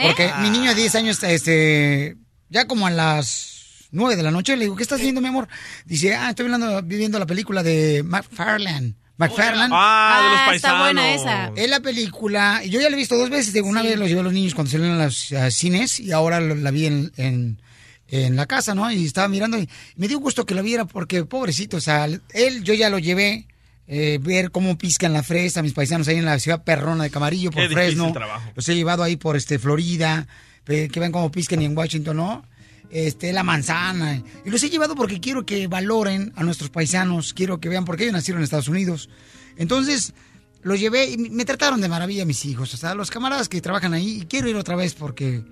Porque 0.03 0.27
¿Eh? 0.27 0.33
mi 0.41 0.51
niño 0.51 0.71
de 0.71 0.77
10 0.81 0.95
años, 0.97 1.23
este, 1.23 2.17
ya 2.49 2.67
como 2.67 2.87
a 2.87 2.91
las 2.91 3.87
9 3.91 4.17
de 4.17 4.23
la 4.23 4.31
noche, 4.31 4.57
le 4.57 4.65
digo, 4.65 4.77
¿qué 4.77 4.83
estás 4.83 5.01
viendo, 5.01 5.21
mi 5.21 5.29
amor? 5.29 5.49
Dice, 5.85 6.15
ah, 6.15 6.31
estoy 6.31 6.47
viendo, 6.49 6.83
viviendo 6.83 7.19
la 7.19 7.27
película 7.27 7.63
de 7.63 8.03
McFarlane. 8.05 8.95
McFarlane. 9.17 9.75
Ah, 9.77 10.21
de 10.23 10.29
los 10.31 10.39
Ah, 10.39 10.55
está 10.55 10.69
paisanos. 10.69 10.79
buena 10.81 11.15
esa. 11.15 11.51
Es 11.57 11.69
la 11.69 11.81
película, 11.81 12.63
yo 12.65 12.81
ya 12.81 12.89
la 12.89 12.95
he 12.95 12.99
visto 12.99 13.17
dos 13.17 13.31
veces, 13.31 13.53
digo, 13.53 13.67
una 13.69 13.83
vez 13.83 13.99
los 13.99 14.09
llevé 14.09 14.21
a 14.21 14.25
los 14.25 14.33
niños 14.33 14.55
cuando 14.55 14.71
salieron 14.71 15.01
a 15.01 15.07
los 15.07 15.33
ah, 15.33 15.51
cines 15.51 15.99
y 16.01 16.13
ahora 16.13 16.39
la 16.41 16.71
vi 16.71 16.87
en, 16.87 17.13
en, 17.17 17.61
en 18.09 18.37
la 18.37 18.47
casa, 18.47 18.75
¿no? 18.75 18.91
Y 18.91 19.05
estaba 19.05 19.29
mirando 19.29 19.59
y 19.59 19.69
me 19.97 20.09
dio 20.09 20.19
gusto 20.19 20.47
que 20.47 20.55
lo 20.55 20.63
viera 20.63 20.85
porque, 20.87 21.25
pobrecito, 21.25 21.77
o 21.77 21.81
sea, 21.81 22.07
él, 22.07 22.65
yo 22.65 22.75
ya 22.75 22.89
lo 22.91 22.99
llevé, 22.99 23.47
eh, 23.87 24.19
ver 24.21 24.51
cómo 24.51 24.77
piscan 24.79 25.13
la 25.13 25.23
fresa, 25.23 25.63
mis 25.63 25.73
paisanos 25.73 26.09
ahí 26.09 26.17
en 26.17 26.25
la 26.25 26.39
ciudad 26.39 26.65
perrona 26.65 27.05
de 27.05 27.11
Camarillo, 27.11 27.51
por 27.51 27.67
Qué 27.69 27.75
Fresno. 27.75 28.13
trabajo. 28.13 28.51
Los 28.55 28.69
he 28.69 28.75
llevado 28.75 29.03
ahí 29.03 29.17
por 29.17 29.37
este 29.37 29.59
Florida, 29.59 30.27
eh, 30.67 30.89
que 30.93 31.01
ven 31.01 31.13
cómo 31.13 31.31
piscan 31.31 31.63
y 31.63 31.65
en 31.67 31.77
Washington, 31.77 32.17
¿no? 32.17 32.45
Este, 32.91 33.33
la 33.35 33.43
manzana. 33.43 34.23
Y 34.45 34.51
los 34.51 34.63
he 34.63 34.71
llevado 34.71 34.95
porque 34.95 35.21
quiero 35.21 35.45
que 35.45 35.67
valoren 35.67 36.33
a 36.37 36.43
nuestros 36.43 36.71
paisanos, 36.71 37.35
quiero 37.35 37.61
que 37.61 37.69
vean 37.69 37.85
por 37.85 37.97
qué 37.97 38.05
ellos 38.05 38.15
nacieron 38.15 38.41
en 38.41 38.45
Estados 38.45 38.69
Unidos. 38.69 39.11
Entonces, 39.59 40.15
los 40.63 40.81
llevé 40.81 41.11
y 41.11 41.19
me 41.19 41.45
trataron 41.45 41.81
de 41.81 41.89
maravilla 41.89 42.25
mis 42.25 42.45
hijos, 42.47 42.73
o 42.73 42.77
sea, 42.77 42.95
los 42.95 43.11
camaradas 43.11 43.49
que 43.49 43.61
trabajan 43.61 43.93
ahí, 43.95 44.21
y 44.23 44.27
quiero 44.27 44.49
ir 44.49 44.57
otra 44.57 44.77
vez 44.77 44.95
porque 44.95 45.43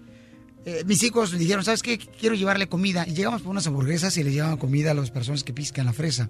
eh, 0.66 0.82
mis 0.84 1.00
hijos 1.04 1.32
me 1.32 1.38
dijeron, 1.38 1.64
¿sabes 1.64 1.80
qué? 1.80 1.96
Quiero 1.96 2.34
llevarle 2.34 2.68
comida. 2.68 3.06
Y 3.06 3.14
llegamos 3.14 3.40
por 3.40 3.52
unas 3.52 3.66
hamburguesas 3.68 4.16
y 4.16 4.24
les 4.24 4.34
llevaban 4.34 4.58
comida 4.58 4.90
a 4.90 4.94
las 4.94 5.12
personas 5.12 5.44
que 5.44 5.52
piscan 5.52 5.86
la 5.86 5.92
fresa. 5.92 6.28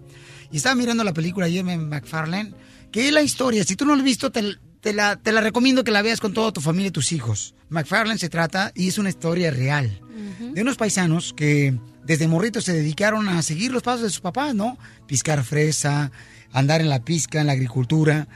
Y 0.52 0.58
estaba 0.58 0.74
mirando 0.74 1.02
la 1.04 1.14
película 1.14 1.46
ayer 1.46 1.66
en 1.66 1.88
McFarlane, 1.88 2.52
que 2.92 3.08
es 3.08 3.14
la 3.14 3.22
historia. 3.22 3.64
Si 3.64 3.76
tú 3.76 3.86
no 3.86 3.92
la 3.96 3.98
has 4.00 4.04
visto, 4.04 4.30
te, 4.30 4.56
te 4.80 4.92
la, 4.92 5.16
te 5.16 5.32
la 5.32 5.40
recomiendo 5.40 5.84
que 5.84 5.90
la 5.90 6.02
veas 6.02 6.20
con 6.20 6.34
toda 6.34 6.52
tu 6.52 6.60
familia 6.60 6.88
y 6.88 6.92
tus 6.92 7.12
hijos. 7.12 7.54
McFarlane 7.70 8.18
se 8.18 8.28
trata 8.28 8.72
y 8.74 8.88
es 8.88 8.98
una 8.98 9.08
historia 9.08 9.50
real 9.50 10.00
de 10.38 10.62
unos 10.62 10.76
paisanos 10.76 11.32
que 11.34 11.78
desde 12.04 12.28
morritos 12.28 12.64
se 12.64 12.72
dedicaron 12.72 13.28
a 13.28 13.42
seguir 13.42 13.72
los 13.72 13.82
pasos 13.82 14.02
de 14.02 14.10
sus 14.10 14.20
papás, 14.20 14.54
¿no? 14.54 14.78
Piscar 15.06 15.42
fresa, 15.44 16.12
andar 16.52 16.80
en 16.80 16.88
la 16.88 17.04
pizca, 17.04 17.40
en 17.40 17.46
la 17.46 17.52
agricultura. 17.52 18.28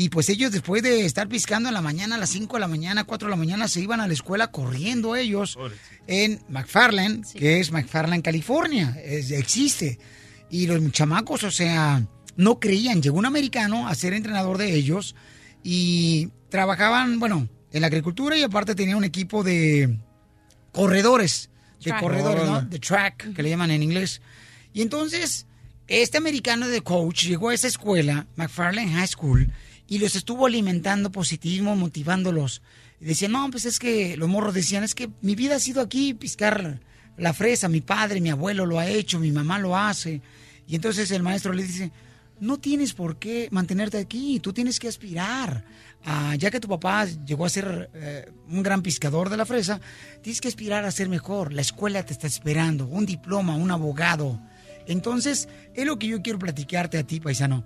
Y 0.00 0.10
pues 0.10 0.28
ellos 0.28 0.52
después 0.52 0.82
de 0.82 1.04
estar 1.04 1.28
piscando 1.28 1.68
en 1.68 1.74
la 1.74 1.80
mañana, 1.82 2.14
a 2.14 2.18
las 2.18 2.30
5 2.30 2.56
de 2.56 2.60
la 2.60 2.68
mañana, 2.68 3.02
4 3.04 3.26
de 3.26 3.30
la 3.30 3.36
mañana, 3.36 3.66
se 3.66 3.80
iban 3.80 4.00
a 4.00 4.06
la 4.06 4.12
escuela 4.12 4.50
corriendo 4.52 5.16
ellos 5.16 5.56
en 6.06 6.40
McFarland, 6.48 7.24
que 7.32 7.58
es 7.58 7.72
McFarland, 7.72 8.22
California. 8.22 8.96
Es- 9.04 9.30
existe. 9.32 9.98
Y 10.50 10.66
los 10.68 10.80
chamacos, 10.92 11.42
o 11.42 11.50
sea, 11.50 12.06
no 12.36 12.60
creían. 12.60 13.02
Llegó 13.02 13.18
un 13.18 13.26
americano 13.26 13.88
a 13.88 13.94
ser 13.96 14.12
entrenador 14.12 14.56
de 14.56 14.72
ellos 14.74 15.16
y 15.64 16.28
trabajaban, 16.48 17.18
bueno, 17.18 17.48
en 17.72 17.80
la 17.80 17.88
agricultura 17.88 18.36
y 18.36 18.42
aparte 18.44 18.74
tenía 18.76 18.96
un 18.96 19.04
equipo 19.04 19.42
de 19.42 19.98
corredores. 20.72 21.50
De 21.82 21.90
Track. 21.90 22.00
corredores, 22.00 22.44
¿no? 22.44 22.62
De 22.62 22.78
track, 22.78 23.34
que 23.34 23.42
le 23.42 23.50
llaman 23.50 23.70
en 23.70 23.82
inglés. 23.82 24.20
Y 24.72 24.82
entonces, 24.82 25.46
este 25.86 26.18
americano 26.18 26.68
de 26.68 26.80
coach 26.82 27.24
llegó 27.24 27.50
a 27.50 27.54
esa 27.54 27.68
escuela, 27.68 28.26
McFarland 28.36 28.92
High 28.94 29.06
School, 29.08 29.50
y 29.88 29.98
los 29.98 30.14
estuvo 30.14 30.46
alimentando 30.46 31.10
positivismo, 31.10 31.74
motivándolos. 31.74 32.62
Decían, 33.00 33.32
no, 33.32 33.50
pues 33.50 33.64
es 33.64 33.78
que 33.78 34.16
los 34.16 34.28
morros 34.28 34.54
decían, 34.54 34.84
es 34.84 34.94
que 34.94 35.08
mi 35.22 35.34
vida 35.34 35.56
ha 35.56 35.60
sido 35.60 35.80
aquí, 35.80 36.14
piscar 36.14 36.80
la 37.16 37.32
fresa, 37.32 37.68
mi 37.68 37.80
padre, 37.80 38.20
mi 38.20 38.30
abuelo 38.30 38.66
lo 38.66 38.78
ha 38.78 38.86
hecho, 38.86 39.18
mi 39.18 39.32
mamá 39.32 39.58
lo 39.58 39.76
hace. 39.76 40.20
Y 40.66 40.74
entonces 40.74 41.10
el 41.10 41.22
maestro 41.22 41.52
le 41.52 41.62
dice, 41.62 41.90
no 42.38 42.58
tienes 42.58 42.92
por 42.92 43.18
qué 43.18 43.48
mantenerte 43.50 43.98
aquí, 43.98 44.40
tú 44.40 44.52
tienes 44.52 44.78
que 44.78 44.88
aspirar. 44.88 45.64
Ya 46.38 46.50
que 46.50 46.60
tu 46.60 46.68
papá 46.68 47.06
llegó 47.06 47.44
a 47.44 47.48
ser 47.48 47.90
eh, 47.94 48.30
un 48.48 48.62
gran 48.62 48.82
pescador 48.82 49.30
de 49.30 49.36
la 49.36 49.44
fresa, 49.44 49.80
tienes 50.22 50.40
que 50.40 50.48
aspirar 50.48 50.84
a 50.84 50.90
ser 50.90 51.08
mejor. 51.08 51.52
La 51.52 51.62
escuela 51.62 52.04
te 52.04 52.12
está 52.12 52.26
esperando, 52.26 52.86
un 52.86 53.04
diploma, 53.04 53.56
un 53.56 53.70
abogado. 53.70 54.40
Entonces, 54.86 55.48
es 55.74 55.86
lo 55.86 55.98
que 55.98 56.06
yo 56.06 56.22
quiero 56.22 56.38
platicarte 56.38 56.98
a 56.98 57.02
ti, 57.02 57.20
paisano. 57.20 57.64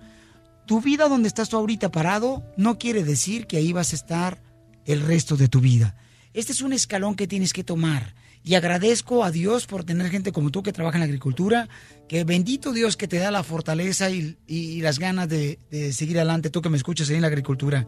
Tu 0.67 0.81
vida 0.81 1.09
donde 1.09 1.29
estás 1.29 1.49
tú 1.49 1.57
ahorita 1.57 1.91
parado 1.91 2.43
no 2.57 2.79
quiere 2.79 3.05
decir 3.05 3.47
que 3.47 3.57
ahí 3.57 3.73
vas 3.73 3.93
a 3.93 3.97
estar 3.97 4.43
el 4.85 5.01
resto 5.01 5.37
de 5.37 5.49
tu 5.49 5.61
vida. 5.61 5.97
Este 6.35 6.53
es 6.53 6.63
un 6.63 6.73
escalón 6.73 7.15
que 7.15 7.27
tienes 7.27 7.53
que 7.53 7.65
tomar. 7.65 8.15
Y 8.45 8.55
agradezco 8.55 9.23
a 9.23 9.31
Dios 9.31 9.67
por 9.67 9.85
tener 9.85 10.11
gente 10.11 10.33
como 10.33 10.51
tú 10.51 10.63
que 10.63 10.73
trabaja 10.73 10.97
en 10.97 11.01
la 11.01 11.07
agricultura, 11.07 11.69
que 12.09 12.25
bendito 12.25 12.73
Dios 12.73 12.97
que 12.97 13.07
te 13.07 13.19
da 13.19 13.31
la 13.31 13.45
fortaleza 13.45 14.11
y, 14.11 14.81
las 14.81 14.99
ganas 14.99 15.29
de, 15.29 15.61
de 15.71 15.93
seguir 15.93 16.17
adelante, 16.19 16.51
tú 16.51 16.61
que 16.61 16.69
me 16.69 16.77
escuchas 16.77 17.09
ahí 17.09 17.17
en 17.17 17.23
la 17.23 17.29
agricultura. 17.29 17.87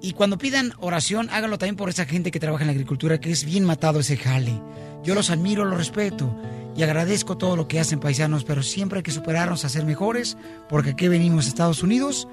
Y 0.00 0.12
cuando 0.12 0.38
pidan 0.38 0.72
oración, 0.78 1.28
háganlo 1.30 1.58
también 1.58 1.76
por 1.76 1.90
esa 1.90 2.06
gente 2.06 2.30
que 2.30 2.40
trabaja 2.40 2.62
en 2.62 2.68
la 2.68 2.72
agricultura, 2.72 3.20
que 3.20 3.30
es 3.30 3.44
bien 3.44 3.64
matado 3.64 4.00
ese 4.00 4.16
jale. 4.16 4.58
Yo 5.04 5.14
los 5.14 5.28
admiro, 5.28 5.66
los 5.66 5.76
respeto 5.76 6.34
y 6.76 6.82
agradezco 6.82 7.36
todo 7.36 7.56
lo 7.56 7.68
que 7.68 7.80
hacen 7.80 8.00
paisanos, 8.00 8.44
pero 8.44 8.62
siempre 8.62 8.98
hay 8.98 9.02
que 9.02 9.10
superarnos 9.10 9.64
a 9.64 9.68
ser 9.68 9.84
mejores, 9.84 10.36
porque 10.68 10.90
aquí 10.90 11.08
venimos 11.08 11.46
a 11.46 11.48
Estados 11.48 11.82
Unidos 11.82 12.28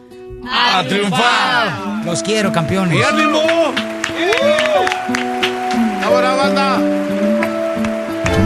¡A 0.50 0.84
triunfar! 0.88 2.06
Los 2.06 2.22
quiero, 2.24 2.52
campeones. 2.52 3.00
¡Y 3.00 3.04
ánimo! 3.04 3.42
¡Ahora, 6.04 6.36
banda! 6.36 6.80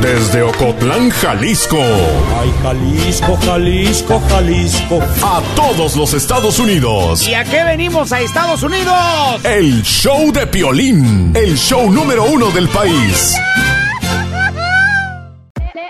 Desde 0.02 0.42
Ocotlán, 0.42 1.12
Jalisco. 1.12 1.78
Ay, 1.78 2.52
Jalisco, 2.64 3.38
Jalisco, 3.46 4.22
Jalisco. 4.30 5.00
A 5.24 5.42
todos 5.56 5.96
los 5.96 6.14
Estados 6.14 6.58
Unidos. 6.58 7.28
¿Y 7.28 7.36
a 7.36 7.44
qué 7.44 7.64
venimos 7.64 8.12
a 8.12 8.22
Estados 8.22 8.64
Unidos? 8.64 8.96
El 9.44 9.84
show 9.84 10.32
de 10.32 10.48
Piolín. 10.48 11.34
El 11.36 11.56
show 11.56 11.92
número 11.92 12.26
uno 12.26 12.50
del 12.50 12.68
país. 12.70 13.36